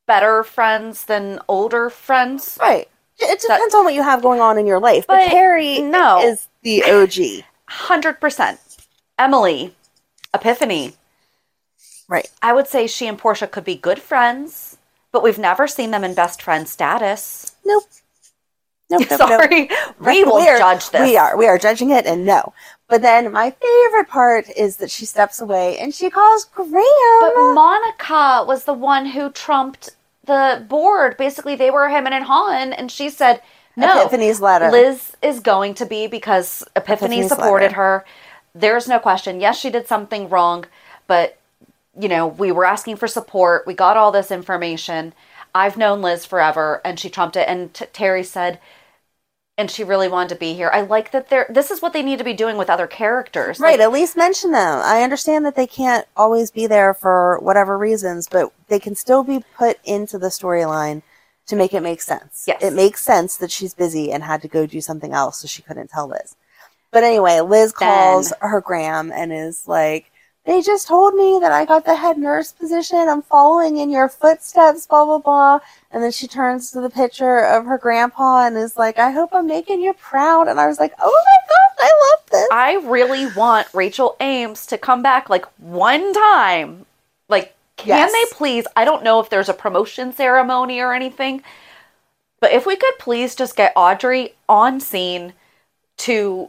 better 0.07 0.43
friends 0.43 1.05
than 1.05 1.39
older 1.49 1.89
friends. 1.91 2.59
Right. 2.61 2.89
It 3.19 3.41
depends 3.41 3.75
on 3.75 3.85
what 3.85 3.95
you 3.95 4.03
have 4.03 4.21
going 4.23 4.41
on 4.41 4.59
in 4.59 4.67
your 4.67 4.81
life. 4.81 5.07
But, 5.07 5.29
But 5.29 5.31
Terri 5.37 5.85
no. 5.85 6.21
is 6.25 6.49
the 6.63 6.83
OG. 6.83 7.45
100%. 7.71 8.59
Emily, 9.19 9.75
Epiphany. 10.35 10.95
Right. 12.13 12.31
I 12.43 12.53
would 12.53 12.67
say 12.67 12.87
she 12.87 13.07
and 13.07 13.19
Portia 13.19 13.47
could 13.47 13.65
be 13.65 13.75
good 13.75 14.01
friends, 14.01 14.77
but 15.13 15.23
we've 15.23 15.39
never 15.39 15.67
seen 15.67 15.91
them 15.93 16.05
in 16.05 16.15
best 16.15 16.43
friend 16.43 16.69
status. 16.69 17.57
Nope. 17.65 17.85
Nope. 18.91 19.03
nope, 19.09 19.19
Sorry. 19.19 19.69
nope. 19.69 19.95
We 20.01 20.23
will 20.23 20.37
are- 20.37 20.59
judge 20.59 20.91
this. 20.91 21.01
We 21.01 21.17
are. 21.17 21.35
We 21.37 21.47
are 21.47 21.57
judging 21.57 21.89
it 21.91 22.05
and 22.05 22.27
no. 22.27 22.53
But 22.89 23.01
then 23.01 23.33
my 23.33 23.49
favorite 23.51 24.09
part 24.11 24.51
is 24.55 24.77
that 24.77 24.91
she 24.91 25.07
steps 25.07 25.41
away 25.41 25.79
and 25.79 25.95
she 25.95 26.11
calls 26.11 26.45
Gram. 26.45 26.71
But 26.75 27.55
Monica 27.55 28.45
was 28.47 28.65
the 28.65 28.75
one 28.75 29.07
who 29.07 29.31
trumped 29.31 29.97
the 30.27 30.65
board. 30.69 31.17
Basically, 31.17 31.57
they 31.57 31.71
were 31.71 31.89
him 31.89 32.07
and 32.07 32.25
Han, 32.25 32.75
and 32.75 32.93
she 32.93 33.09
said, 33.09 33.41
"No, 33.77 34.03
Epiphany's 34.03 34.43
letter. 34.43 34.71
Liz 34.71 35.17
is 35.23 35.41
going 35.41 35.73
to 35.75 35.87
be 35.87 36.07
because 36.07 36.63
Epiphany 36.77 37.17
Epiphany's 37.21 37.29
supported 37.31 37.65
letter. 37.69 37.75
her. 37.77 38.05
There's 38.55 38.87
no 38.87 38.99
question. 38.99 39.41
Yes, 39.41 39.59
she 39.59 39.71
did 39.71 39.89
something 39.89 40.29
wrong, 40.29 40.67
but 41.07 41.39
you 41.99 42.09
know, 42.09 42.27
we 42.27 42.53
were 42.53 42.65
asking 42.65 42.97
for 42.97 43.09
support. 43.09 43.67
We 43.67 43.75
got 43.75 43.97
all 43.97 44.13
this 44.13 44.31
information. 44.31 45.15
I've 45.55 45.77
known 45.77 46.01
Liz 46.03 46.25
forever, 46.25 46.81
and 46.85 46.99
she 46.99 47.11
trumped 47.11 47.37
it. 47.37 47.49
And 47.49 47.73
t- 47.75 47.87
Terri 47.87 48.25
said." 48.25 48.59
And 49.59 49.71
she 49.71 49.85
really 49.85 50.09
wanted 50.09 50.31
to 50.31 50.35
be 50.37 50.55
here. 50.55 50.71
I 50.73 50.81
like 50.81 51.11
that 51.11 51.29
they're. 51.29 51.47
This 51.51 51.71
is 51.71 51.83
what 51.83 51.93
they 51.93 52.03
need 52.03 52.19
to 52.19 52.25
be 52.25 52.33
doing 52.33 52.57
with 52.57 52.71
other 52.71 52.87
characters. 52.87 53.61
Right, 53.61 53.79
Like, 53.79 53.81
at 53.81 53.93
least 53.93 54.17
mention 54.17 54.51
them. 54.53 54.81
I 54.83 55.03
understand 55.03 55.45
that 55.45 55.57
they 55.57 55.67
can't 55.67 56.07
always 56.17 56.51
be 56.51 56.67
there 56.67 56.95
for 56.95 57.39
whatever 57.41 57.77
reasons, 57.77 58.29
but 58.29 58.51
they 58.69 58.79
can 58.79 58.95
still 58.95 59.23
be 59.23 59.45
put 59.57 59.79
into 59.85 60.19
the 60.19 60.29
storyline 60.29 61.03
to 61.47 61.57
make 61.57 61.75
it 61.75 61.83
make 61.83 62.01
sense. 62.01 62.45
Yes. 62.47 62.63
It 62.63 62.73
makes 62.73 63.03
sense 63.03 63.37
that 63.37 63.51
she's 63.51 63.75
busy 63.75 64.11
and 64.11 64.23
had 64.23 64.43
to 64.43 64.49
go 64.49 64.65
do 64.65 64.81
something 64.81 65.13
else, 65.13 65.41
so 65.41 65.47
she 65.47 65.63
couldn't 65.63 65.91
tell 65.91 66.09
Liz. 66.09 66.35
But 66.91 67.05
anyway, 67.05 67.41
Liz 67.41 67.73
calls 67.73 68.33
her 68.41 68.61
Graham 68.61 69.11
and 69.13 69.33
is 69.33 69.67
like, 69.67 70.12
They 70.45 70.61
just 70.61 70.89
told 70.89 71.15
me 71.15 71.39
that 71.41 71.53
I 71.53 71.65
got 71.65 71.85
the 71.85 71.95
head 71.95 72.19
nurse 72.19 72.51
position. 72.51 73.09
I'm 73.09 73.23
following 73.23 73.77
in 73.77 73.91
your 73.91 74.09
footsteps, 74.09 74.87
blah, 74.87 75.05
blah, 75.05 75.19
blah. 75.19 75.61
And 75.93 76.03
then 76.03 76.11
she 76.11 76.27
turns 76.27 76.73
to 76.73 76.81
the 76.81 76.91
picture 76.91 77.39
of 77.39 77.65
her 77.67 77.79
grandpa 77.79 78.47
and 78.47 78.57
is 78.57 78.77
like, 78.77 78.99
I 78.99 79.13
hope 79.13 79.31
I'm 79.33 79.47
making 79.47 79.81
you 79.83 79.93
proud. 79.93 80.49
And 80.49 80.59
I 80.59 80.67
was 80.67 80.81
like, 80.81 80.95
oh 81.01 81.25
my 81.25 81.37
God, 81.49 81.85
I 81.85 82.11
love 82.11 82.31
this. 82.31 82.49
I 82.51 82.91
really 82.91 83.27
want 83.37 83.69
Rachel 83.73 84.17
Ames 84.19 84.67
to 84.67 84.79
come 84.79 85.01
back 85.01 85.31
like 85.31 85.47
one 85.59 86.13
time. 86.13 86.87
Like, 87.29 87.55
can 87.77 87.99
Yes. 87.99 88.13
they 88.13 88.37
please? 88.37 88.67
I 88.75 88.85
don't 88.85 89.05
know 89.05 89.21
if 89.21 89.31
there's 89.31 89.49
a 89.49 89.55
promotion 89.55 90.13
ceremony 90.13 90.81
or 90.81 90.93
anything, 90.93 91.45
but 92.41 92.51
if 92.51 92.67
we 92.67 92.75
could 92.75 92.99
please 92.99 93.37
just 93.37 93.55
get 93.55 93.73
Audrey 93.77 94.35
on 94.49 94.81
scene 94.81 95.35
to, 95.99 96.49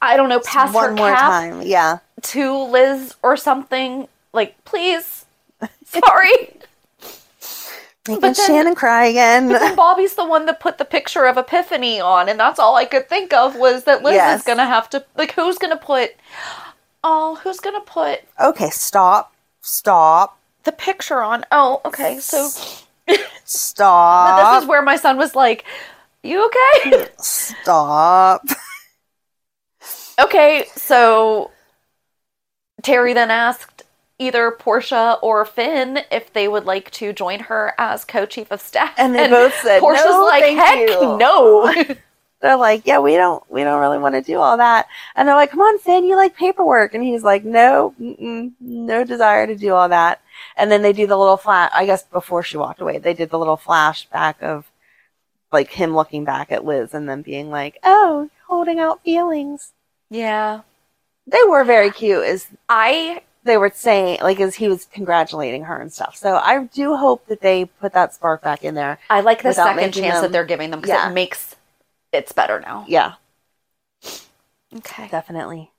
I 0.00 0.16
don't 0.16 0.28
know, 0.28 0.40
pass 0.40 0.72
One 0.72 0.90
her 0.90 0.94
more 0.94 1.08
cap 1.10 1.18
time. 1.20 1.62
Yeah. 1.62 1.98
to 2.22 2.56
Liz 2.70 3.14
or 3.22 3.36
something. 3.36 4.08
Like, 4.32 4.62
please. 4.64 5.24
Sorry. 5.84 6.30
Making 8.06 8.20
But 8.20 8.20
then- 8.20 8.34
Shannon 8.34 8.74
cry 8.74 9.06
again. 9.06 9.48
But 9.48 9.60
then 9.60 9.76
Bobbie's 9.76 10.14
the 10.14 10.26
one 10.26 10.44
that 10.46 10.60
put 10.60 10.76
the 10.78 10.84
picture 10.84 11.24
of 11.24 11.38
Epiphany 11.38 12.00
on, 12.00 12.28
and 12.28 12.38
that's 12.38 12.58
all 12.58 12.76
I 12.76 12.84
could 12.84 13.08
think 13.08 13.32
of 13.32 13.56
was 13.56 13.84
that 13.84 14.02
Liz 14.02 14.14
Yes. 14.14 14.40
is 14.40 14.46
gonna 14.46 14.66
have 14.66 14.90
to 14.90 15.04
like 15.16 15.32
who's 15.32 15.56
gonna 15.56 15.76
put 15.78 16.10
oh 17.02 17.36
who's 17.36 17.60
gonna 17.60 17.80
put 17.80 18.20
okay, 18.38 18.68
stop. 18.70 19.32
Stop. 19.62 20.38
the 20.64 20.72
picture 20.72 21.22
on? 21.22 21.44
Oh, 21.50 21.80
okay, 21.86 22.18
so 22.18 22.48
Stop. 23.44 24.54
this 24.54 24.62
is 24.64 24.68
where 24.68 24.82
my 24.82 24.96
son 24.96 25.16
was 25.16 25.34
like, 25.34 25.64
"You 26.22 26.44
okay?" 26.46 27.06
Stop. 27.18 28.42
Okay, 30.18 30.66
so 30.74 31.50
Terri 32.82 33.14
then 33.14 33.30
asked 33.30 33.82
either 34.18 34.50
Portia 34.52 35.18
or 35.22 35.44
Finn 35.44 36.00
if 36.10 36.32
they 36.32 36.46
would 36.48 36.64
like 36.64 36.90
to 36.92 37.12
join 37.12 37.40
her 37.40 37.74
as 37.78 38.04
co-chief 38.04 38.50
of 38.50 38.60
staff, 38.60 38.94
And 38.96 39.14
they 39.14 39.28
both 39.28 39.54
said, 39.60 39.80
Portia's 39.80 40.04
"No, 40.06 40.24
like, 40.24 40.44
thank 40.44 40.58
"Heck 40.58 40.78
you." 40.78 41.16
no." 41.18 41.74
They're 42.40 42.56
like, 42.58 42.86
yeah, 42.86 42.98
we 42.98 43.16
don't, 43.16 43.42
we 43.50 43.64
don't 43.64 43.80
really 43.80 43.96
want 43.96 44.16
to 44.16 44.20
do 44.20 44.38
all 44.38 44.58
that. 44.58 44.86
And 45.16 45.26
they're 45.26 45.34
like, 45.34 45.50
come 45.50 45.60
on, 45.62 45.78
Finn, 45.78 46.04
you 46.04 46.14
like 46.14 46.36
paperwork. 46.36 46.92
And 46.92 47.02
he's 47.02 47.22
like, 47.22 47.42
no, 47.42 47.94
no 47.98 49.04
desire 49.04 49.46
to 49.46 49.56
do 49.56 49.72
all 49.72 49.88
that. 49.88 50.20
And 50.58 50.70
then 50.70 50.82
they 50.82 50.92
do 50.92 51.06
the 51.06 51.16
little 51.16 51.38
flash, 51.38 51.70
I 51.72 51.86
guess 51.86 52.02
before 52.02 52.42
she 52.42 52.58
walked 52.58 52.82
away, 52.82 52.98
they 52.98 53.14
did 53.14 53.30
the 53.30 53.38
little 53.38 53.56
flashback 53.56 54.42
of 54.42 54.70
like 55.52 55.70
him 55.70 55.94
looking 55.94 56.24
back 56.24 56.52
at 56.52 56.64
Liz 56.66 56.92
and 56.92 57.08
then 57.08 57.22
being 57.22 57.50
like, 57.50 57.78
oh, 57.84 58.28
holding 58.48 58.80
out 58.80 59.02
feelings. 59.04 59.73
Yeah, 60.10 60.60
They 61.26 61.42
were 61.48 61.64
very 61.64 61.90
cute 61.90 62.24
as 62.24 62.48
I 62.68 63.22
they 63.44 63.58
were 63.58 63.70
saying, 63.74 64.20
like, 64.22 64.40
as 64.40 64.54
he 64.54 64.68
was 64.68 64.86
congratulating 64.86 65.64
her 65.64 65.78
and 65.78 65.92
stuff. 65.92 66.16
So 66.16 66.36
I 66.36 66.64
do 66.64 66.96
hope 66.96 67.26
that 67.26 67.42
they 67.42 67.66
put 67.66 67.92
that 67.92 68.14
spark 68.14 68.42
back 68.42 68.64
in 68.64 68.74
there. 68.74 68.98
I 69.10 69.20
like 69.20 69.42
the 69.42 69.52
second 69.52 69.92
chance 69.92 70.20
that 70.22 70.32
they're 70.32 70.44
giving 70.46 70.70
them 70.70 70.80
because 70.80 70.94
Yeah. 70.94 71.10
it 71.10 71.14
makes 71.14 71.56
it's 72.12 72.32
better 72.32 72.60
now. 72.60 72.84
Yeah, 72.88 73.14
Okay. 74.76 75.08
definitely. 75.08 75.72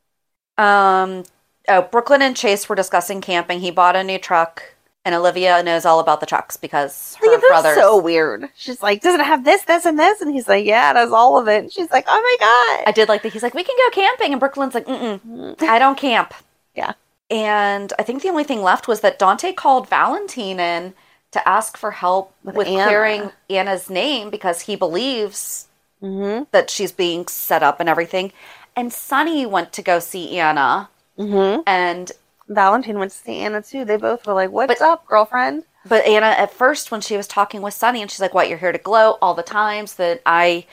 Um. 0.57 1.23
Oh, 1.67 1.81
Brook 1.81 2.09
Lynn 2.11 2.21
and 2.21 2.37
Chase 2.37 2.69
were 2.69 2.75
discussing 2.75 3.21
camping. 3.21 3.59
He 3.61 3.71
bought 3.71 3.95
a 3.95 4.03
new 4.03 4.19
truck. 4.19 4.74
And 5.05 5.13
Olivia 5.13 5.61
knows 5.61 5.85
all 5.85 5.99
about 5.99 6.19
the 6.19 6.25
trucks 6.25 6.57
because 6.57 7.15
her 7.21 7.31
Like, 7.31 7.41
brothers. 7.41 7.75
so 7.77 7.95
weird. 8.01 8.49
She's 8.55 8.81
like, 8.81 9.01
does 9.01 9.13
it 9.13 9.23
have 9.23 9.45
this, 9.45 9.61
this, 9.63 9.85
and 9.85 9.99
this? 9.99 10.19
And 10.19 10.33
he's 10.33 10.47
like, 10.47 10.65
yeah, 10.65 10.89
it 10.91 10.95
has 10.95 11.11
all 11.11 11.37
of 11.37 11.47
it. 11.47 11.59
And 11.63 11.71
she's 11.71 11.91
like, 11.91 12.05
oh 12.07 12.19
my 12.21 12.37
god. 12.83 12.89
I 12.89 12.91
did 12.91 13.07
like 13.07 13.21
that. 13.21 13.31
He's 13.31 13.43
like, 13.43 13.53
we 13.53 13.63
can 13.63 13.75
go 13.77 13.89
camping, 13.91 14.33
and 14.33 14.39
Brook 14.39 14.57
Lynn's 14.57 14.73
like, 14.73 14.87
mm 14.87 15.61
I 15.61 15.77
don't 15.77 15.97
camp. 15.97 16.33
Yeah. 16.75 16.93
And 17.29 17.93
I 17.99 18.03
think 18.03 18.23
the 18.23 18.29
only 18.29 18.43
thing 18.43 18.61
left 18.63 18.87
was 18.87 19.01
that 19.01 19.19
Dante 19.19 19.53
called 19.53 19.87
Valentin 19.89 20.59
in 20.59 20.93
to 21.31 21.47
ask 21.47 21.77
for 21.77 21.91
help 21.91 22.33
With 22.43 22.55
with, 22.55 22.67
Anna. 22.67 22.83
clearing 22.85 23.31
Anna's 23.49 23.89
name 23.89 24.29
because 24.29 24.61
he 24.61 24.75
believes 24.75 25.67
Mm-hmm. 26.03 26.43
that 26.51 26.69
she's 26.69 26.91
being 26.91 27.25
set 27.27 27.63
up 27.63 27.79
and 27.79 27.87
everything. 27.89 28.31
And 28.75 28.91
Sonny 28.91 29.45
went 29.45 29.71
to 29.73 29.81
go 29.81 29.99
see 29.99 30.37
Anna, 30.39 30.89
Mm-hmm. 31.17 31.61
and 31.65 32.11
Valentin 32.47 32.99
went 32.99 33.11
to 33.11 33.17
see 33.17 33.39
Anna 33.39 33.61
too. 33.61 33.85
They 33.85 33.97
both 33.97 34.25
were 34.27 34.33
like, 34.33 34.51
"What's 34.51 34.81
up, 34.81 35.05
girlfriend?" 35.07 35.63
But 35.87 36.05
Anna, 36.05 36.27
at 36.27 36.53
first, 36.53 36.91
when 36.91 37.01
she 37.01 37.17
was 37.17 37.27
talking 37.27 37.61
with 37.61 37.73
Sonny, 37.73 38.01
and 38.01 38.09
she's 38.09 38.21
like, 38.21 38.33
"What? 38.33 38.49
You're 38.49 38.57
here 38.57 38.71
to 38.71 38.77
glow 38.77 39.17
all 39.21 39.33
the 39.33 39.43
times 39.43 39.95
that 39.95 40.21
I 40.25 40.65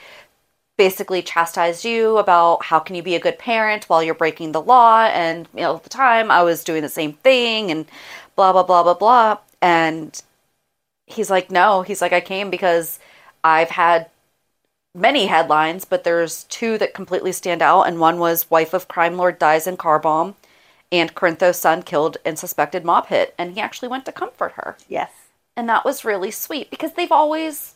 basically 0.77 1.21
chastised 1.21 1.85
you 1.85 2.17
about 2.17 2.65
how 2.65 2.79
can 2.79 2.95
you 2.95 3.03
be 3.03 3.15
a 3.15 3.19
good 3.19 3.37
parent 3.37 3.85
while 3.89 4.01
you're 4.03 4.13
breaking 4.15 4.51
the 4.51 4.61
law?" 4.61 5.05
And 5.05 5.47
you 5.53 5.61
know, 5.61 5.75
at 5.75 5.83
the 5.83 5.89
time, 5.89 6.31
I 6.31 6.43
was 6.43 6.63
doing 6.63 6.81
the 6.81 6.89
same 6.89 7.13
thing, 7.13 7.71
and 7.71 7.85
blah 8.35 8.51
blah 8.53 8.63
blah 8.63 8.83
blah 8.83 8.93
blah. 8.95 9.37
And 9.61 10.21
he's 11.05 11.29
like, 11.31 11.51
"No." 11.51 11.81
He's 11.83 12.01
like, 12.01 12.13
"I 12.13 12.21
came 12.21 12.49
because 12.49 12.99
I've 13.43 13.71
had." 13.71 14.09
Many 14.95 15.25
headlines, 15.25 15.85
but 15.85 16.03
there's 16.03 16.43
two 16.43 16.77
that 16.77 16.93
completely 16.93 17.31
stand 17.31 17.63
out, 17.63 17.83
and 17.83 17.99
one 17.99 18.19
was 18.19 18.51
"Wife 18.51 18.75
of 18.75 18.87
Crime 18.87 19.17
Lord 19.17 19.39
dies 19.39 19.65
in 19.65 19.75
car 19.75 19.97
bomb," 19.97 20.35
and 20.93 21.13
Corinthos' 21.15 21.55
son 21.59 21.83
killed 21.83 22.17
in 22.25 22.37
suspected 22.37 22.85
mob 22.85 23.07
hit, 23.07 23.35
and 23.37 23.53
he 23.53 23.59
actually 23.61 23.89
went 23.89 24.05
to 24.05 24.13
comfort 24.13 24.53
her. 24.53 24.77
Yes. 24.87 25.11
And 25.55 25.67
that 25.69 25.85
was 25.85 26.05
really 26.05 26.31
sweet 26.31 26.69
because 26.69 26.93
they've 26.93 27.11
always, 27.11 27.75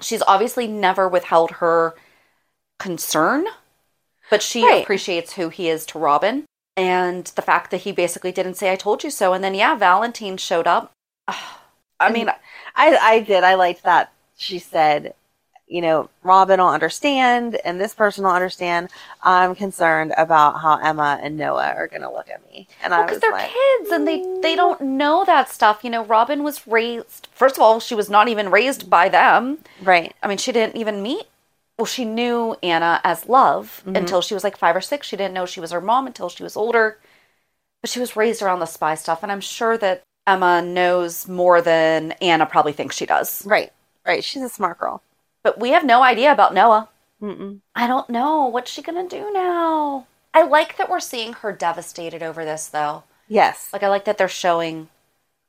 she's 0.00 0.22
obviously 0.22 0.66
never 0.68 1.08
withheld 1.08 1.52
her 1.52 1.94
concern, 2.78 3.46
but 4.30 4.42
she 4.42 4.64
Right. 4.66 4.82
appreciates 4.82 5.34
who 5.34 5.48
he 5.48 5.68
is 5.68 5.86
to 5.86 5.98
Robin. 5.98 6.46
And 6.76 7.26
the 7.36 7.42
fact 7.42 7.70
that 7.70 7.82
he 7.82 7.92
basically 7.92 8.32
didn't 8.32 8.54
say, 8.54 8.72
I 8.72 8.76
told 8.76 9.04
you 9.04 9.10
so. 9.10 9.34
And 9.34 9.44
then, 9.44 9.54
yeah, 9.54 9.74
Valentin 9.76 10.38
showed 10.38 10.66
up. 10.66 10.92
I 12.00 12.10
mean, 12.10 12.28
I 12.74 12.96
I 12.96 13.20
did. 13.20 13.44
I 13.44 13.54
liked 13.54 13.84
that 13.84 14.12
she 14.36 14.58
said, 14.58 15.14
you 15.72 15.80
know, 15.80 16.10
Robin 16.22 16.60
will 16.60 16.68
understand, 16.68 17.56
and 17.64 17.80
this 17.80 17.94
person 17.94 18.24
will 18.24 18.32
understand. 18.32 18.90
I'm 19.22 19.54
concerned 19.54 20.12
about 20.18 20.60
how 20.60 20.76
Emma 20.76 21.18
and 21.22 21.38
Noah 21.38 21.72
are 21.74 21.88
going 21.88 22.02
to 22.02 22.12
look 22.12 22.28
at 22.28 22.46
me, 22.50 22.68
and 22.84 22.92
I 22.92 23.02
because 23.02 23.16
was 23.16 23.20
they're 23.22 23.32
like, 23.32 23.50
kids 23.50 23.90
and 23.90 24.06
they, 24.06 24.22
they 24.42 24.54
don't 24.54 24.80
know 24.82 25.24
that 25.24 25.48
stuff. 25.48 25.82
You 25.82 25.88
know, 25.88 26.04
Robin 26.04 26.42
was 26.42 26.66
raised, 26.66 27.28
first 27.32 27.56
of 27.56 27.62
all, 27.62 27.80
she 27.80 27.94
was 27.94 28.10
not 28.10 28.28
even 28.28 28.50
raised 28.50 28.90
by 28.90 29.08
them. 29.08 29.58
right, 29.82 30.14
I 30.22 30.28
mean, 30.28 30.38
she 30.38 30.52
didn't 30.52 30.76
even 30.76 31.02
meet. 31.02 31.24
Well, 31.78 31.86
she 31.86 32.04
knew 32.04 32.54
Anna 32.62 33.00
as 33.02 33.28
love 33.28 33.82
mm-hmm. 33.86 33.96
until 33.96 34.20
she 34.20 34.34
was 34.34 34.44
like 34.44 34.58
five 34.58 34.76
or 34.76 34.82
six. 34.82 35.06
She 35.06 35.16
didn't 35.16 35.34
know 35.34 35.46
she 35.46 35.60
was 35.60 35.70
her 35.70 35.80
mom 35.80 36.06
until 36.06 36.28
she 36.28 36.42
was 36.42 36.54
older. 36.54 36.98
But 37.80 37.90
she 37.90 37.98
was 37.98 38.14
raised 38.14 38.42
around 38.42 38.60
the 38.60 38.66
spy 38.66 38.94
stuff, 38.94 39.22
and 39.22 39.32
I'm 39.32 39.40
sure 39.40 39.76
that 39.78 40.02
Emma 40.26 40.62
knows 40.62 41.26
more 41.26 41.60
than 41.62 42.12
Anna 42.20 42.46
probably 42.46 42.72
thinks 42.72 42.94
she 42.94 43.06
does. 43.06 43.44
right, 43.46 43.72
right. 44.06 44.22
She's 44.22 44.42
a 44.42 44.50
smart 44.50 44.78
girl. 44.78 45.02
But 45.42 45.58
we 45.60 45.70
have 45.70 45.84
no 45.84 46.02
idea 46.02 46.32
about 46.32 46.54
Noah. 46.54 46.88
Mm-mm. 47.20 47.60
I 47.74 47.86
don't 47.86 48.08
know. 48.10 48.46
What's 48.46 48.70
she 48.70 48.82
going 48.82 49.08
to 49.08 49.16
do 49.16 49.32
now? 49.32 50.06
I 50.34 50.42
like 50.42 50.76
that 50.76 50.88
we're 50.90 51.00
seeing 51.00 51.32
her 51.34 51.52
devastated 51.52 52.22
over 52.22 52.44
this, 52.44 52.66
though. 52.68 53.04
Yes, 53.28 53.70
Like, 53.72 53.82
I 53.82 53.88
like 53.88 54.04
that 54.04 54.18
they're 54.18 54.28
showing. 54.28 54.88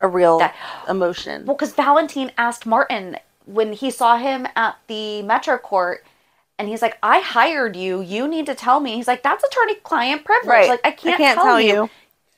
a 0.01 0.07
real 0.07 0.39
That- 0.39 0.55
emotion. 0.89 1.45
Well, 1.45 1.55
because 1.55 1.73
Valentin 1.73 2.31
asked 2.37 2.65
Martin 2.65 3.17
when 3.45 3.71
he 3.73 3.89
saw 3.89 4.17
him 4.17 4.45
at 4.55 4.75
the 4.87 5.21
Metro 5.23 5.57
Court, 5.57 6.03
and 6.59 6.67
he's 6.67 6.81
like, 6.81 6.97
"I 7.01 7.19
hired 7.21 7.75
you. 7.77 8.01
You 8.01 8.27
need 8.27 8.45
to 8.47 8.55
tell 8.55 8.79
me." 8.81 8.95
He's 8.95 9.07
like, 9.07 9.23
"That's 9.23 9.43
attorney-client 9.45 10.25
privilege. 10.25 10.47
Right. 10.49 10.69
Like, 10.69 10.81
I 10.83 10.91
can't, 10.91 11.17
tell, 11.35 11.59
you. 11.59 11.89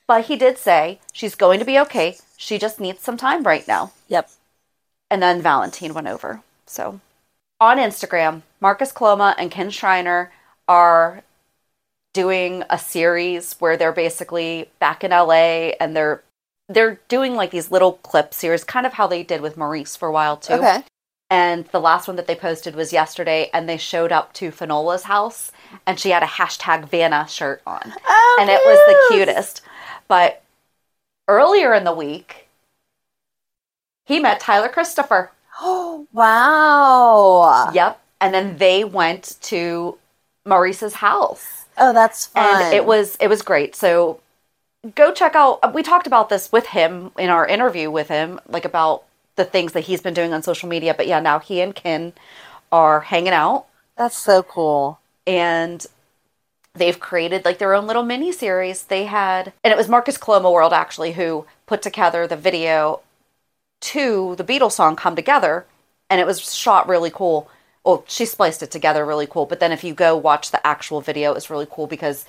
But 0.07 0.25
he 0.25 0.35
did 0.35 0.57
say 0.59 0.99
she's 1.11 1.33
going 1.33 1.57
to 1.59 1.65
be 1.65 1.79
okay. 1.79 2.17
She 2.37 2.59
just 2.59 2.79
needs 2.79 3.01
some 3.01 3.17
time 3.17 3.41
right 3.43 3.67
now. 3.67 3.91
Yep. 4.09 4.29
And 5.09 5.21
then 5.23 5.41
Valentin 5.41 5.93
went 5.95 6.07
over. 6.07 6.41
So 6.67 6.99
on 7.59 7.77
Instagram, 7.77 8.41
Marcus 8.59 8.91
Coloma 8.91 9.35
and 9.37 9.51
Kin 9.51 9.69
Shriner 9.69 10.31
are 10.67 11.23
doing 12.13 12.63
a 12.69 12.79
series 12.79 13.55
where 13.59 13.77
they're 13.77 13.91
basically 13.91 14.69
back 14.79 15.03
in 15.03 15.11
LA 15.11 15.71
and 15.79 15.95
they're 15.95 16.23
they're 16.67 16.99
doing 17.09 17.35
like 17.35 17.51
these 17.51 17.69
little 17.69 17.93
clip 17.93 18.33
series, 18.33 18.63
kind 18.63 18.85
of 18.85 18.93
how 18.93 19.05
they 19.05 19.21
did 19.21 19.41
with 19.41 19.57
Maurice 19.57 19.95
for 19.95 20.07
a 20.07 20.11
while 20.11 20.37
too. 20.37 20.53
Okay. 20.53 20.83
And 21.29 21.65
the 21.67 21.79
last 21.79 22.07
one 22.07 22.17
that 22.17 22.27
they 22.27 22.35
posted 22.35 22.75
was 22.75 22.93
yesterday, 22.93 23.49
and 23.53 23.67
they 23.67 23.77
showed 23.77 24.11
up 24.11 24.33
to 24.33 24.51
Finola's 24.51 25.03
house, 25.03 25.51
and 25.85 25.99
she 25.99 26.11
had 26.11 26.23
a 26.23 26.27
hashtag 26.27 26.87
Vanna 26.87 27.27
shirt 27.27 27.61
on, 27.65 27.93
Oh, 28.07 28.37
and 28.39 28.49
it 28.49 28.61
was 28.63 28.79
the 28.87 29.15
cutest. 29.15 29.61
But 30.07 30.43
earlier 31.27 31.73
in 31.73 31.83
the 31.83 31.93
week, 31.93 32.47
he 34.05 34.19
met 34.19 34.39
Tyler 34.39 34.69
Christopher. 34.69 35.31
Oh 35.61 36.07
wow. 36.13 37.71
Yep. 37.73 38.01
And 38.21 38.33
then 38.33 38.57
they 38.57 38.83
went 38.83 39.35
to 39.43 39.97
Maurice's 40.45 40.95
house. 40.95 41.65
Oh, 41.77 41.93
that's 41.93 42.27
fun. 42.27 42.63
And 42.63 42.73
it 42.73 42.85
was 42.85 43.17
it 43.19 43.27
was 43.27 43.41
great. 43.41 43.75
So 43.75 44.19
go 44.95 45.11
check 45.11 45.35
out 45.35 45.73
we 45.73 45.83
talked 45.83 46.07
about 46.07 46.29
this 46.29 46.51
with 46.51 46.67
him 46.67 47.11
in 47.17 47.29
our 47.29 47.45
interview 47.47 47.91
with 47.91 48.07
him, 48.07 48.39
like 48.47 48.65
about 48.65 49.03
the 49.35 49.45
things 49.45 49.73
that 49.73 49.81
he's 49.81 50.01
been 50.01 50.13
doing 50.13 50.33
on 50.33 50.43
social 50.43 50.69
media. 50.69 50.93
But 50.93 51.07
yeah, 51.07 51.19
now 51.19 51.39
he 51.39 51.61
and 51.61 51.75
Kin 51.75 52.13
are 52.71 53.01
hanging 53.01 53.33
out 53.33 53.65
That's 53.97 54.17
so 54.17 54.43
cool. 54.43 54.99
and 55.27 55.85
they've 56.73 56.99
created 56.99 57.45
like 57.45 57.57
their 57.57 57.73
own 57.73 57.87
little 57.87 58.03
mini 58.03 58.31
series. 58.31 58.83
They 58.83 59.05
had, 59.05 59.53
and 59.63 59.71
it 59.71 59.77
was 59.77 59.87
Marcus 59.87 60.17
Coloma 60.17 60.51
World 60.51 60.73
actually 60.73 61.13
who 61.13 61.45
put 61.67 61.81
together 61.81 62.27
the 62.27 62.35
video 62.35 63.01
to 63.81 64.35
the 64.35 64.43
Beatles 64.43 64.73
song 64.73 64.95
"Come 64.95 65.15
Together," 65.15 65.65
and 66.09 66.19
it 66.21 66.27
was 66.27 66.53
shot 66.53 66.87
really 66.87 67.11
cool. 67.11 67.49
Well, 67.83 68.03
she 68.07 68.25
spliced 68.25 68.63
it 68.63 68.71
together 68.71 69.05
really 69.05 69.27
cool. 69.27 69.45
But 69.45 69.59
then 69.59 69.71
if 69.71 69.83
you 69.83 69.93
go 69.93 70.15
watch 70.17 70.51
the 70.51 70.65
actual 70.65 71.01
video, 71.01 71.33
it's 71.33 71.49
really 71.49 71.67
cool 71.69 71.87
because 71.87 72.25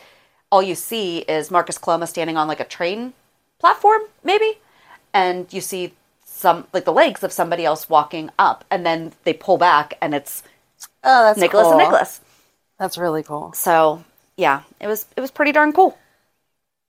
all 0.50 0.62
you 0.62 0.74
see 0.74 1.18
is 1.20 1.50
Marcus 1.50 1.78
Coloma 1.78 2.06
standing 2.06 2.36
on 2.36 2.46
like 2.48 2.60
a 2.60 2.64
train 2.64 3.14
platform, 3.58 4.02
maybe, 4.22 4.58
and 5.14 5.50
you 5.52 5.60
see 5.60 5.94
some 6.24 6.66
like 6.72 6.84
the 6.84 6.92
legs 6.92 7.22
of 7.24 7.32
somebody 7.32 7.64
else 7.64 7.88
walking 7.88 8.30
up, 8.38 8.64
and 8.70 8.84
then 8.84 9.12
they 9.24 9.32
pull 9.32 9.56
back, 9.58 9.96
and 10.02 10.14
it's 10.14 10.42
Oh, 11.02 11.24
that's 11.24 11.38
Nicholas 11.38 11.64
cool. 11.64 11.72
and 11.72 11.78
Nicholas. 11.78 12.20
That's 12.78 12.98
really 12.98 13.22
cool. 13.22 13.52
So 13.54 14.04
yeah, 14.36 14.62
it 14.80 14.86
was 14.86 15.06
it 15.16 15.20
was 15.20 15.30
pretty 15.30 15.52
darn 15.52 15.72
cool. 15.72 15.98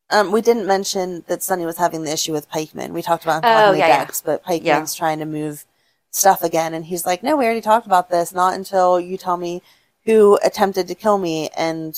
Um, 0.09 0.31
we 0.31 0.41
didn't 0.41 0.65
mention 0.65 1.23
that 1.27 1.43
Sonny 1.43 1.65
was 1.65 1.77
having 1.77 2.03
the 2.03 2.13
issue 2.13 2.31
with 2.31 2.49
Pikeman. 2.49 2.91
We 2.91 3.01
talked 3.01 3.23
about 3.23 3.43
him 3.43 3.49
Oh, 3.49 3.53
talking 3.53 3.73
to 3.73 3.79
yeah, 3.79 3.87
yeah. 3.87 4.05
Dex, 4.05 4.21
but 4.21 4.43
Pikeman's 4.43 4.63
Yeah. 4.65 4.85
trying 4.99 5.19
to 5.19 5.25
move 5.25 5.65
stuff 6.11 6.43
again, 6.43 6.73
and 6.73 6.85
he's 6.85 7.05
like, 7.05 7.23
"No, 7.23 7.35
we 7.35 7.43
already 7.45 7.61
talked 7.61 7.85
about 7.85 8.09
this. 8.09 8.31
Not 8.33 8.53
until 8.53 8.99
you 8.99 9.17
tell 9.17 9.35
me 9.37 9.61
who 10.05 10.39
attempted 10.43 10.87
to 10.87 10.95
kill 10.95 11.17
me." 11.17 11.49
And 11.57 11.93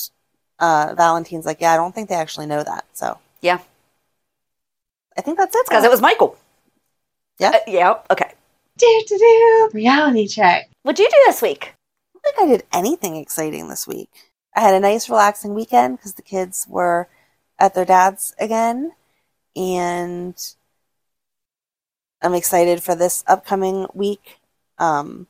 uh, 0.58 0.94
Valentin's 0.96 1.46
like, 1.46 1.60
"Yeah, 1.60 1.72
I 1.72 1.76
don't 1.76 1.94
think 1.94 2.08
they 2.08 2.16
actually 2.16 2.46
know 2.46 2.64
that." 2.64 2.84
So 2.94 3.18
Yeah, 3.40 3.60
I 5.16 5.20
think 5.22 5.38
that's 5.38 5.54
it. 5.54 5.66
because 5.68 5.84
it 5.84 5.90
was 5.90 6.00
Michael. 6.00 6.36
Yeah. 7.38 7.50
Uh, 7.50 7.58
yeah. 7.68 7.94
Okay. 8.10 8.32
Do 8.76 9.02
do 9.06 9.18
do. 9.18 9.70
Reality 9.72 10.26
check. 10.26 10.68
What'd 10.82 10.98
you 10.98 11.08
do 11.08 11.22
this 11.26 11.42
week? 11.42 11.74
I 12.16 12.18
don't 12.24 12.36
think 12.36 12.48
I 12.48 12.56
did 12.56 12.66
anything 12.72 13.16
exciting 13.16 13.68
this 13.68 13.86
week. 13.86 14.10
I 14.54 14.60
had 14.60 14.74
a 14.74 14.80
nice, 14.80 15.08
relaxing 15.08 15.54
weekend 15.54 15.96
because 15.98 16.14
the 16.14 16.22
kids 16.22 16.66
were 16.68 17.08
at 17.60 17.74
their 17.74 17.84
dad's 17.84 18.34
again, 18.40 18.92
and 19.54 20.34
I'm 22.22 22.34
excited 22.34 22.82
for 22.82 22.94
this 22.94 23.22
upcoming 23.26 23.86
week. 23.94 24.38
Um, 24.78 25.26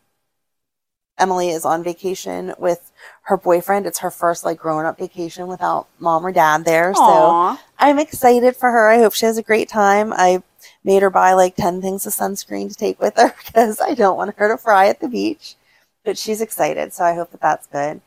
Emily 1.18 1.51
is 1.51 1.64
on 1.66 1.85
vacation 1.85 2.55
with 2.59 2.91
her 3.24 3.37
boyfriend. 3.37 3.87
It's 3.87 3.99
her 3.99 4.11
first 4.11 4.45
like 4.45 4.59
grown 4.59 4.87
up 4.87 4.99
vacation 4.99 5.49
without 5.49 5.87
mom 5.99 6.24
or 6.24 6.33
dad 6.33 6.64
there. 6.64 6.95
So 6.95 7.37
I'm 7.78 7.99
excited 7.99 8.57
for 8.57 8.70
her. 8.70 8.89
I 8.89 8.99
hope 8.99 9.12
she 9.14 9.26
has 9.26 9.37
a 9.37 9.43
great 9.43 9.68
time. 9.68 10.12
I 10.14 10.43
made 10.83 11.03
her 11.03 11.11
buy 11.11 11.35
like 11.35 11.57
10 11.57 11.83
things 11.83 12.07
of 12.07 12.14
sunscreen 12.14 12.70
to 12.70 12.74
take 12.74 12.99
with 13.01 13.16
her 13.16 13.35
because 13.45 13.81
I 13.81 13.95
don't 13.95 14.16
want 14.16 14.35
her 14.37 14.49
to 14.49 14.57
fry 14.57 14.89
at 14.89 15.01
the 15.01 15.09
beach. 15.09 15.57
But 16.05 16.16
she's 16.16 16.41
excited, 16.41 16.95
so 16.95 17.05
I 17.05 17.14
hope 17.14 17.31
that 17.33 17.43
that's 17.43 17.66
good. 17.66 18.01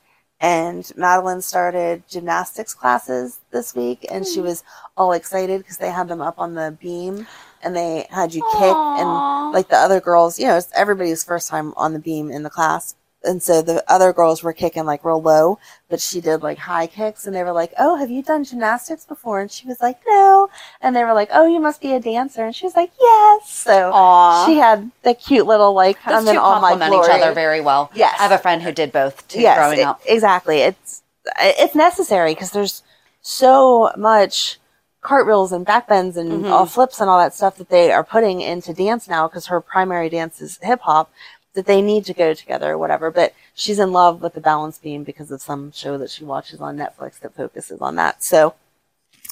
And 0.44 0.92
Madeline 0.98 1.42
started 1.42 2.04
gymnastics 2.10 2.74
classes 2.74 3.40
this 3.52 3.74
week, 3.74 4.06
and 4.12 4.28
she 4.28 4.42
hmm. 4.42 4.48
was 4.48 4.64
all 4.98 5.14
excited 5.14 5.60
because 5.60 5.78
they 5.78 5.90
had 5.90 6.10
them 6.10 6.22
up 6.22 6.38
on 6.38 6.54
the 6.54 6.78
beam 6.82 7.26
and 7.64 7.74
they 7.74 8.06
had 8.10 8.34
you 8.34 8.42
kick. 8.52 8.76
Aw. 8.76 9.46
And 9.46 9.54
like 9.54 9.70
the 9.70 9.78
other 9.78 10.02
girls, 10.02 10.38
you 10.38 10.46
know, 10.46 10.58
it's 10.58 10.70
everybody's 10.76 11.24
first 11.24 11.48
time 11.48 11.74
on 11.78 11.94
the 11.94 12.00
beam 12.00 12.30
in 12.30 12.44
the 12.44 12.50
class 12.50 12.94
and 13.24 13.42
so 13.42 13.62
the 13.62 13.84
other 13.92 14.14
girls 14.14 14.44
were 14.44 14.54
kicking 14.54 14.86
like 14.86 15.04
real 15.06 15.22
low, 15.22 15.60
but 15.90 16.00
she 16.02 16.20
did 16.22 16.44
like 16.44 16.58
high 16.58 16.88
kicks, 16.88 17.26
and 17.26 17.36
they 17.36 17.44
were 17.44 17.52
like, 17.52 17.74
"Oh, 17.78 17.96
have 17.96 18.10
you 18.12 18.22
done 18.22 18.44
gymnastics 18.44 19.06
before?" 19.06 19.40
And 19.40 19.52
she 19.52 19.68
was 19.68 19.80
like, 19.82 20.00
"No," 20.08 20.50
and 20.82 20.96
they 20.96 21.04
were 21.04 21.14
like, 21.14 21.30
"Oh, 21.32 21.46
you 21.46 21.60
must 21.60 21.82
be 21.82 21.94
a 21.94 22.00
dancer," 22.00 22.44
and 22.46 22.56
she 22.56 22.66
was 22.66 22.76
like, 22.76 22.92
"Yes." 23.00 23.50
So 23.50 23.92
Aw. 23.94 24.46
she 24.46 24.58
had 24.58 24.92
the 25.04 25.14
cute 25.14 25.46
little 25.48 25.74
like, 25.74 25.98
Those 26.06 26.20
and 26.20 26.28
then 26.28 26.36
two 26.36 26.42
all 26.42 26.60
my 26.62 26.72
complement 26.72 27.06
each 27.06 27.12
other 27.12 27.34
very 27.34 27.62
well. 27.62 27.90
Yes. 27.94 28.16
I 28.20 28.24
have 28.24 28.32
a 28.32 28.38
friend 28.38 28.62
who 28.62 28.72
did 28.72 28.92
both 28.92 29.28
too 29.28 29.42
yes, 29.42 29.58
growing 29.58 29.80
e- 29.80 29.84
up. 29.84 30.02
exactly. 30.06 30.60
It's 30.62 31.02
it's 31.40 31.76
necessary 31.76 32.34
because 32.34 32.52
there's 32.52 32.84
so 33.22 33.92
much 33.98 34.60
cartwheels 35.02 35.52
and 35.52 35.66
backbends 35.66 36.16
and 36.18 36.46
Mhm. 36.46 36.52
all 36.52 36.66
flips 36.66 37.00
and 37.02 37.10
all 37.10 37.20
that 37.20 37.34
stuff 37.34 37.56
that 37.58 37.70
they 37.70 37.92
are 37.92 38.04
putting 38.04 38.40
into 38.42 38.74
dance 38.74 39.08
now 39.08 39.28
because 39.28 39.48
her 39.48 39.60
primary 39.60 40.10
dance 40.10 40.42
is 40.42 40.60
hip 40.62 40.80
hop 40.82 41.10
that 41.54 41.66
they 41.66 41.82
need 41.82 42.06
to 42.06 42.14
go 42.14 42.34
together 42.34 42.72
or 42.72 42.78
whatever. 42.78 43.12
But 43.12 43.34
she's 43.54 43.80
in 43.80 43.92
love 43.92 44.22
with 44.22 44.34
the 44.34 44.42
balance 44.42 44.78
beam 44.78 45.04
because 45.04 45.32
of 45.32 45.42
some 45.42 45.72
show 45.72 45.98
that 45.98 46.10
she 46.10 46.24
watches 46.24 46.60
on 46.62 46.78
Netflix 46.78 47.20
that 47.20 47.36
focuses 47.36 47.82
on 47.82 47.96
that. 47.96 48.24
So 48.24 48.56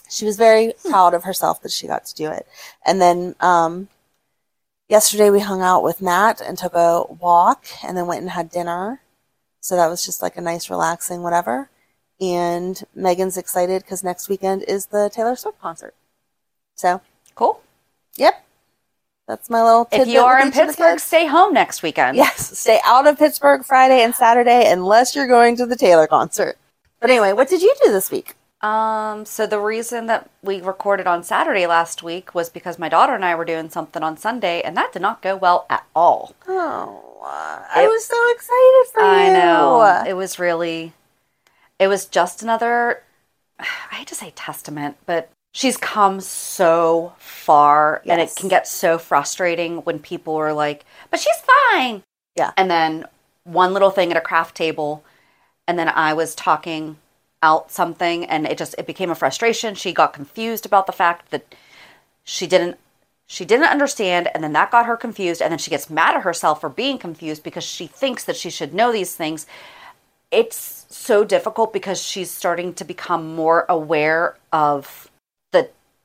she 0.10 0.26
was 0.26 0.38
very 0.38 0.74
proud 0.90 1.14
of 1.14 1.24
herself 1.24 1.62
that 1.62 1.72
she 1.72 1.88
got 1.88 2.06
to 2.06 2.16
do 2.16 2.30
it. 2.30 2.48
And 2.86 3.02
then 3.02 3.36
um, 3.40 3.88
yesterday 4.88 5.30
we 5.30 5.40
hung 5.40 5.62
out 5.62 5.84
with 5.84 6.02
Matt 6.02 6.42
and 6.42 6.58
took 6.58 6.74
a 6.74 7.04
walk 7.04 7.66
and 7.84 7.98
then 7.98 8.08
went 8.08 8.22
and 8.22 8.32
had 8.32 8.52
dinner. 8.52 9.02
So 9.62 9.76
that 9.76 9.88
was 9.88 10.06
just 10.06 10.22
like 10.22 10.38
a 10.38 10.42
nice, 10.42 10.70
relaxing 10.70 11.24
whatever. 11.24 11.70
And 12.20 12.84
Megan's 12.94 13.38
excited 13.38 13.82
because 13.82 14.04
next 14.04 14.30
weekend 14.30 14.64
is 14.64 14.88
the 14.88 15.10
Taylor 15.12 15.36
Swift 15.36 15.60
concert. 15.60 15.96
So, 16.76 17.02
Cool. 17.36 17.62
yep. 18.18 18.46
That's 19.32 19.50
my 19.50 19.64
little 19.64 19.88
If 19.94 20.10
you 20.10 20.20
are 20.20 20.42
in 20.42 20.50
each 20.50 20.56
of 20.56 20.60
the 20.60 20.66
Pittsburgh, 20.66 21.00
stay 21.00 21.26
home 21.26 21.54
next 21.54 21.82
weekend. 21.82 22.18
Yes, 22.18 22.60
stay 22.60 22.82
out 22.86 23.08
of 23.08 23.18
Pittsburgh 23.18 23.64
Friday 23.64 24.02
and 24.04 24.14
Saturday 24.14 24.70
unless 24.70 25.16
you're 25.16 25.26
going 25.26 25.56
to 25.56 25.66
the 25.66 25.78
Taylor 25.78 26.06
concert. 26.06 26.58
But 27.00 27.10
anyway, 27.12 27.32
what 27.32 27.48
did 27.48 27.62
you 27.62 27.74
do 27.82 27.94
this 27.94 28.12
week? 28.12 28.36
Um, 28.60 29.24
so 29.26 29.48
the 29.48 29.58
reason 29.62 30.08
that 30.08 30.30
we 30.44 30.60
recorded 30.60 31.08
on 31.08 31.24
Saturday 31.24 31.66
last 31.66 32.04
week 32.04 32.36
was 32.36 32.50
because 32.50 32.78
my 32.78 32.90
daughter 32.90 33.16
and 33.16 33.24
I 33.24 33.34
were 33.36 33.46
doing 33.46 33.70
something 33.70 34.04
on 34.04 34.18
Sunday, 34.18 34.62
and 34.64 34.76
that 34.76 34.92
did 34.92 35.02
not 35.02 35.22
go 35.22 35.38
well 35.38 35.66
at 35.70 35.86
all. 35.96 36.36
Oh, 36.50 37.22
uh, 37.24 37.64
I 37.74 37.86
It- 37.86 37.88
was 37.88 38.04
so 38.06 38.32
excited 38.32 38.86
for 38.94 39.02
I 39.02 39.28
you. 39.28 39.32
I 39.32 39.34
know. 39.34 40.04
It 40.10 40.14
was 40.16 40.40
really, 40.40 40.92
it 41.80 41.88
was 41.88 42.04
just 42.06 42.44
another, 42.44 43.02
I 43.62 43.96
hate 43.96 44.08
to 44.10 44.16
say 44.16 44.34
testament, 44.36 44.98
but 45.06 45.30
she's 45.52 45.78
come 45.78 46.22
so 46.22 47.14
far 47.18 48.02
and 48.06 48.22
it 48.22 48.36
can 48.36 48.50
get 48.50 48.68
so 48.68 48.98
frustrating 48.98 49.78
when 49.80 50.00
people 50.00 50.36
are 50.36 50.54
like, 50.54 50.86
but 51.10 51.20
she's 51.20 51.36
fine. 51.72 52.04
Yeah. 52.36 52.52
And 52.58 52.72
then 52.72 53.06
one 53.44 53.74
little 53.74 53.92
thing 53.92 54.12
at 54.12 54.18
a 54.18 54.22
craft 54.22 54.56
table, 54.56 55.04
and 55.68 55.78
then 55.78 55.90
I 55.90 56.14
was 56.14 56.36
talking 56.36 56.98
out 57.44 57.72
something 57.72 58.26
and 58.26 58.46
it 58.46 58.58
just, 58.58 58.76
it 58.78 58.88
became 58.88 59.10
a 59.10 59.16
frustration. 59.16 59.76
She 59.76 59.94
got 59.94 60.14
confused 60.14 60.66
about 60.66 60.86
the 60.86 60.94
fact 60.94 61.32
that 61.32 61.56
she 62.24 62.48
didn't 62.48 62.78
she 63.28 63.46
didn't 63.46 63.70
understand 63.70 64.28
and 64.34 64.44
then 64.44 64.52
that 64.52 64.72
got 64.72 64.86
her 64.86 64.98
confused 64.98 65.42
and 65.42 65.52
then 65.52 65.58
she 65.58 65.72
gets 65.72 65.90
mad 65.90 66.16
at 66.16 66.24
herself 66.24 66.60
for 66.60 66.70
being 66.70 66.98
confused 66.98 67.44
because 67.44 67.64
she 67.64 67.88
thinks 67.88 68.26
that 68.26 68.36
she 68.36 68.50
should 68.50 68.74
know 68.74 68.92
these 68.92 69.16
things 69.16 69.48
it's 70.32 70.86
so 70.90 71.24
difficult 71.24 71.72
because 71.74 72.02
she's 72.02 72.30
starting 72.30 72.74
to 72.74 72.84
become 72.84 73.34
more 73.36 73.66
aware 73.70 74.36
of 74.52 75.10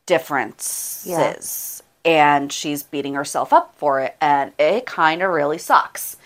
differences. 0.07 1.83
And 2.05 2.53
she's 2.53 2.83
beating 2.83 3.15
herself 3.15 3.53
up 3.53 3.75
for 3.77 4.01
it 4.01 4.17
and 4.21 4.53
it 4.59 4.87
kind 4.87 5.23
of 5.23 5.31
really 5.31 5.59
sucks. 5.59 6.17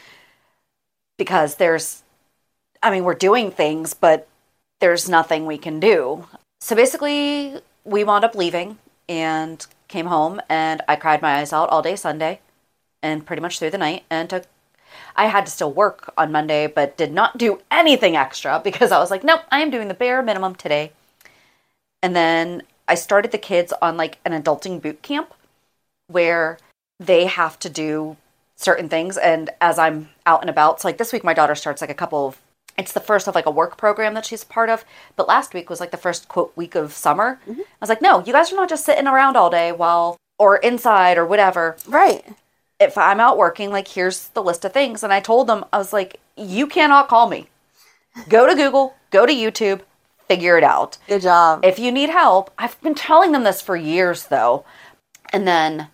Because 1.19 1.57
there's 1.57 2.03
i 2.83 2.91
mean 2.91 3.05
we're 3.05 3.15
doing 3.15 3.51
things 3.51 3.93
but 3.93 4.27
there's 4.81 5.09
nothing 5.09 5.47
we 5.47 5.59
can 5.59 5.81
do. 5.81 6.27
So 6.61 6.77
basically 6.77 7.57
we 7.85 8.05
wound 8.05 8.25
up 8.25 8.35
leaving 8.35 8.79
and 9.09 9.67
came 9.89 10.07
home 10.07 10.41
and 10.49 10.83
i 10.87 10.95
cried 10.95 11.21
my 11.21 11.39
eyes 11.39 11.53
out 11.53 11.69
all 11.71 11.83
day 11.83 11.97
sunday 11.97 12.39
and 13.03 13.27
pretty 13.27 13.43
much 13.43 13.59
through 13.59 13.71
the 13.71 13.79
night 13.79 14.05
and 14.09 14.31
took 14.31 14.45
I 15.17 15.27
had 15.27 15.47
to 15.47 15.53
still 15.53 15.73
work 15.73 16.13
on 16.17 16.33
Monday, 16.33 16.67
but 16.67 16.97
did 16.97 17.13
not 17.13 17.39
do 17.39 17.61
anything 17.71 18.17
extra 18.17 18.61
because 18.65 18.93
I 18.93 18.99
was 18.99 19.11
like, 19.11 19.25
nope, 19.25 19.43
I 19.51 19.61
am 19.61 19.71
doing 19.71 19.89
the 19.89 19.95
bare 19.95 20.23
minimum 20.23 20.55
today. 20.55 20.93
And 22.03 22.17
then 22.17 22.63
I 22.91 22.97
started 22.97 23.31
the 23.31 23.39
kids 23.39 23.73
on 23.81 23.97
like 23.97 24.19
an 24.25 24.33
adulting 24.33 24.83
boot 24.83 25.01
camp 25.01 25.33
where 26.09 26.59
they 26.99 27.27
have 27.27 27.57
to 27.61 27.71
do 27.71 28.17
certain 28.57 28.89
things. 28.89 29.17
And 29.17 29.49
as 29.61 29.79
I'm 29.79 30.11
out 30.27 30.41
and 30.41 30.51
about, 30.51 30.81
so 30.81 30.89
like 30.89 30.99
this 30.99 31.13
week, 31.13 31.23
my 31.23 31.33
daughter 31.33 31.55
starts 31.55 31.81
like 31.81 31.89
a 31.91 31.95
couple 31.95 32.27
of, 32.27 32.39
it's 32.77 32.93
the 32.93 33.01
first 33.01 33.29
of 33.29 33.37
like 33.37 33.47
a 33.47 33.51
work 33.51 33.77
program 33.77 34.15
that 34.15 34.27
she's 34.27 34.43
part 34.43 34.69
of. 34.69 34.85
But 35.15 35.29
last 35.29 35.55
week 35.55 35.71
was 35.71 35.79
like 35.79 35.93
the 35.93 35.97
first 35.97 36.29
quote 36.29 36.53
week 36.57 36.75
of 36.75 36.93
summer. 36.93 37.39
Mm-hmm. 37.49 37.61
I 37.61 37.81
was 37.81 37.89
like, 37.89 38.03
no, 38.03 38.25
you 38.25 38.33
guys 38.33 38.53
are 38.53 38.57
not 38.57 38.69
just 38.69 38.85
sitting 38.85 39.07
around 39.07 39.37
all 39.37 39.51
day 39.51 39.71
while, 39.71 40.17
or 40.37 40.57
inside 40.57 41.17
or 41.17 41.27
whatever 41.27 41.77
Right. 41.87 42.25
if 42.81 42.99
I'm 42.99 43.21
out 43.21 43.39
working, 43.39 43.71
like 43.71 43.87
here's 43.87 44.29
the 44.31 44.43
list 44.43 44.65
of 44.65 44.73
things. 44.73 45.05
And 45.05 45.13
I 45.13 45.21
told 45.21 45.47
them, 45.47 45.65
I 45.73 45.79
was 45.79 45.93
like, 45.93 46.19
you 46.37 46.67
cannot 46.67 47.09
call 47.09 47.29
me. 47.29 47.49
Go 48.29 48.47
to 48.49 48.55
Google, 48.57 48.97
go 49.11 49.27
to 49.27 49.33
YouTube, 49.33 49.83
figure 50.31 50.57
it 50.57 50.63
out. 50.63 50.97
Good 51.09 51.23
job. 51.23 51.65
If 51.65 51.81
you 51.81 51.91
need 51.91 52.09
help, 52.09 52.53
I've 52.57 52.81
been 52.83 52.95
telling 52.95 53.33
them 53.33 53.43
this 53.43 53.61
for 53.61 53.77
years 53.77 54.27
though. 54.27 54.65
And 55.33 55.47
then 55.47 55.81
I'm 55.81 55.89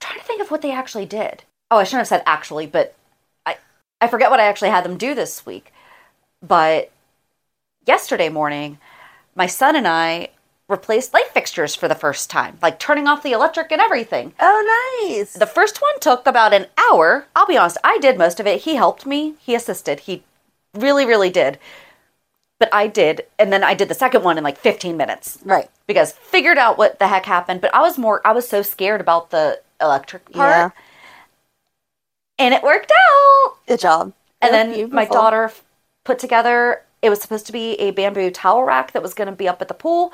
trying 0.00 0.18
to 0.18 0.26
think 0.26 0.42
of 0.42 0.50
what 0.50 0.60
they 0.60 0.72
actually 0.72 1.06
did. 1.06 1.44
Oh, 1.70 1.78
I 1.78 1.84
shouldn't 1.84 2.00
have 2.00 2.08
said 2.08 2.22
actually, 2.26 2.66
but 2.66 2.96
I 3.46 3.58
I 4.00 4.08
forget 4.08 4.30
what 4.30 4.40
I 4.40 4.46
actually 4.46 4.70
had 4.70 4.84
them 4.84 4.96
do 4.96 5.14
this 5.14 5.46
week. 5.46 5.72
But 6.42 6.90
yesterday 7.86 8.28
morning, 8.28 8.78
my 9.36 9.46
son 9.46 9.76
and 9.76 9.86
I 9.86 10.30
replaced 10.68 11.14
light 11.14 11.28
fixtures 11.32 11.76
for 11.76 11.86
the 11.86 11.94
first 11.94 12.28
time, 12.28 12.58
like 12.60 12.80
turning 12.80 13.06
off 13.06 13.22
the 13.22 13.30
electric 13.30 13.70
and 13.70 13.80
everything. 13.80 14.32
oh, 14.40 15.06
nice. 15.08 15.34
The 15.34 15.46
first 15.46 15.80
one 15.80 16.00
took 16.00 16.26
about 16.26 16.52
an 16.52 16.66
hour. 16.90 17.28
I'll 17.36 17.46
be 17.46 17.56
honest, 17.56 17.78
I 17.84 17.98
did 17.98 18.18
most 18.18 18.40
of 18.40 18.48
it. 18.48 18.62
He 18.62 18.74
helped 18.74 19.06
me, 19.06 19.34
he 19.38 19.54
assisted. 19.54 20.00
He 20.00 20.24
really, 20.74 21.06
really 21.06 21.30
did. 21.30 21.60
But 22.58 22.72
I 22.72 22.86
did. 22.86 23.22
And 23.38 23.52
then 23.52 23.62
I 23.62 23.74
did 23.74 23.88
the 23.88 23.94
second 23.94 24.22
one 24.22 24.38
in 24.38 24.44
like 24.44 24.56
15 24.56 24.96
minutes 24.96 25.38
right. 25.44 25.68
because 25.86 26.12
figured 26.12 26.58
out 26.58 26.78
what 26.78 26.98
the 26.98 27.08
heck 27.08 27.26
happened. 27.26 27.60
But 27.60 27.74
I 27.74 27.82
was 27.82 27.98
more, 27.98 28.26
I 28.26 28.32
was 28.32 28.48
so 28.48 28.62
scared 28.62 29.00
about 29.00 29.30
the 29.30 29.60
electric 29.80 30.30
part. 30.32 30.50
Yeah. 30.50 30.70
And 32.38 32.54
it 32.54 32.62
worked 32.62 32.90
out. 32.92 33.56
Good 33.66 33.80
job. 33.80 34.12
And 34.40 34.52
then 34.52 34.90
my 34.90 35.04
daughter 35.06 35.50
put 36.04 36.18
together, 36.18 36.82
it 37.02 37.10
was 37.10 37.20
supposed 37.20 37.46
to 37.46 37.52
be 37.52 37.72
a 37.74 37.90
bamboo 37.90 38.30
towel 38.30 38.62
rack 38.62 38.92
that 38.92 39.02
was 39.02 39.14
going 39.14 39.28
to 39.28 39.34
be 39.34 39.48
up 39.48 39.60
at 39.60 39.68
the 39.68 39.74
pool. 39.74 40.12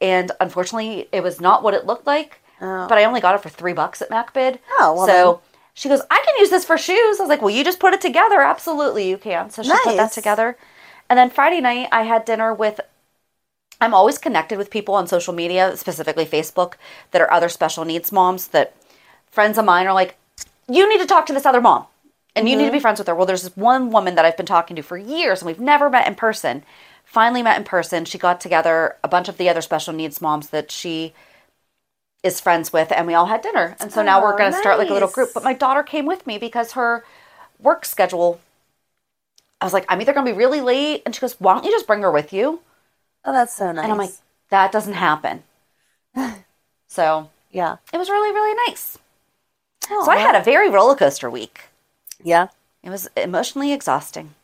And 0.00 0.30
unfortunately, 0.40 1.08
it 1.12 1.22
was 1.22 1.40
not 1.40 1.62
what 1.62 1.74
it 1.74 1.86
looked 1.86 2.06
like. 2.06 2.40
Oh. 2.60 2.86
But 2.88 2.98
I 2.98 3.04
only 3.04 3.20
got 3.20 3.34
it 3.34 3.42
for 3.42 3.48
three 3.48 3.72
bucks 3.72 4.02
at 4.02 4.10
MacBid. 4.10 4.58
Oh, 4.78 4.94
well 4.94 5.06
so 5.06 5.32
then. 5.32 5.60
she 5.74 5.88
goes, 5.88 6.00
I 6.10 6.22
can 6.24 6.34
use 6.38 6.50
this 6.50 6.64
for 6.64 6.76
shoes. 6.76 7.18
I 7.18 7.22
was 7.22 7.28
like, 7.28 7.40
well, 7.40 7.54
you 7.54 7.64
just 7.64 7.80
put 7.80 7.94
it 7.94 8.00
together. 8.00 8.40
Absolutely, 8.40 9.08
you 9.08 9.16
can. 9.16 9.50
So 9.50 9.62
she 9.62 9.70
put 9.84 9.96
that 9.96 10.12
together. 10.12 10.56
And 11.10 11.18
then 11.18 11.30
Friday 11.30 11.60
night, 11.60 11.88
I 11.92 12.02
had 12.02 12.24
dinner 12.24 12.52
with. 12.52 12.80
I'm 13.80 13.94
always 13.94 14.18
connected 14.18 14.58
with 14.58 14.70
people 14.70 14.94
on 14.94 15.06
social 15.06 15.32
media, 15.32 15.76
specifically 15.76 16.26
Facebook, 16.26 16.74
that 17.12 17.22
are 17.22 17.32
other 17.32 17.48
special 17.48 17.84
needs 17.84 18.10
moms. 18.10 18.48
That 18.48 18.74
friends 19.30 19.56
of 19.56 19.64
mine 19.64 19.86
are 19.86 19.94
like, 19.94 20.16
you 20.68 20.88
need 20.88 21.00
to 21.00 21.06
talk 21.06 21.26
to 21.26 21.32
this 21.32 21.46
other 21.46 21.60
mom, 21.60 21.86
and 22.34 22.48
you 22.48 22.56
need 22.56 22.64
to 22.64 22.70
be 22.70 22.78
mm-hmm. 22.78 22.82
friends 22.82 22.98
with 22.98 23.06
her. 23.06 23.14
Well, 23.14 23.26
there's 23.26 23.44
this 23.44 23.56
one 23.56 23.90
woman 23.90 24.16
that 24.16 24.24
I've 24.24 24.36
been 24.36 24.46
talking 24.46 24.74
to 24.76 24.82
for 24.82 24.98
years, 24.98 25.40
and 25.40 25.46
we've 25.46 25.60
never 25.60 25.88
met 25.88 26.08
in 26.08 26.14
person. 26.16 26.64
Finally 27.04 27.42
met 27.42 27.56
in 27.56 27.64
person. 27.64 28.04
She 28.04 28.18
got 28.18 28.40
together 28.40 28.96
a 29.02 29.08
bunch 29.08 29.28
of 29.28 29.38
the 29.38 29.48
other 29.48 29.62
special 29.62 29.94
needs 29.94 30.20
moms 30.20 30.50
that 30.50 30.70
she 30.70 31.14
is 32.22 32.40
friends 32.40 32.72
with, 32.72 32.90
and 32.92 33.06
we 33.06 33.14
all 33.14 33.26
had 33.26 33.40
dinner. 33.42 33.76
And 33.80 33.92
so 33.92 34.02
now 34.02 34.20
we're 34.20 34.34
Oh, 34.34 34.36
going 34.36 34.52
to 34.52 34.58
start 34.58 34.78
like 34.78 34.90
a 34.90 34.92
little 34.92 35.08
group. 35.08 35.30
But 35.32 35.42
oh, 35.42 35.44
my 35.44 35.54
daughter 35.54 35.82
came 35.84 36.04
with 36.04 36.26
me 36.26 36.36
because 36.36 36.72
her 36.72 37.04
work 37.60 37.84
schedule. 37.84 38.40
I 39.60 39.64
was 39.64 39.72
like, 39.72 39.84
I'm 39.88 40.00
either 40.00 40.12
going 40.12 40.26
to 40.26 40.32
be 40.32 40.38
really 40.38 40.60
late, 40.60 41.02
and 41.04 41.14
she 41.14 41.20
goes, 41.20 41.34
Why 41.38 41.54
don't 41.54 41.64
you 41.64 41.70
just 41.70 41.86
bring 41.86 42.02
her 42.02 42.10
with 42.12 42.32
you? 42.32 42.60
Oh, 43.24 43.32
that's 43.32 43.54
so 43.54 43.72
nice. 43.72 43.82
And 43.82 43.92
I'm 43.92 43.98
like, 43.98 44.12
That 44.50 44.72
doesn't 44.72 44.94
happen. 44.94 45.42
so 46.86 47.30
yeah. 47.50 47.76
it 47.92 47.98
was 47.98 48.08
really, 48.10 48.32
really 48.32 48.56
nice. 48.66 48.98
Oh, 49.90 50.04
so 50.04 50.10
I 50.10 50.18
had 50.18 50.34
a 50.34 50.44
very 50.44 50.68
roller 50.70 50.94
coaster 50.96 51.30
week. 51.30 51.62
yeah. 52.22 52.48
It 52.82 52.90
was 52.90 53.08
emotionally 53.16 53.72
exhausting. 53.72 54.34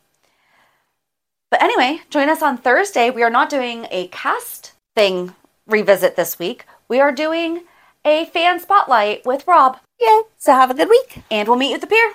But 1.51 1.63
anyway, 1.63 2.01
join 2.11 2.29
us 2.29 2.43
on 2.43 2.59
Thursday. 2.59 3.11
We 3.11 3.23
are 3.23 3.31
not 3.31 3.49
doing 3.49 3.87
a 3.93 4.09
cast 4.09 4.73
thing 4.97 5.35
revisit 5.67 6.17
this 6.17 6.37
week. 6.39 6.67
We 6.89 6.99
are 7.01 7.13
doing 7.13 7.63
a 8.05 8.25
fan 8.27 8.59
spotlight 8.59 9.25
with 9.25 9.47
Rob, 9.47 9.79
Yay. 10.01 10.23
So 10.37 10.53
have 10.53 10.71
a 10.71 10.75
good 10.75 10.89
week. 10.89 11.23
and 11.31 11.49
we'll 11.49 11.57
meet 11.57 11.69
you 11.69 11.77
at 11.77 11.81
the 11.81 11.87
pier. 11.87 12.15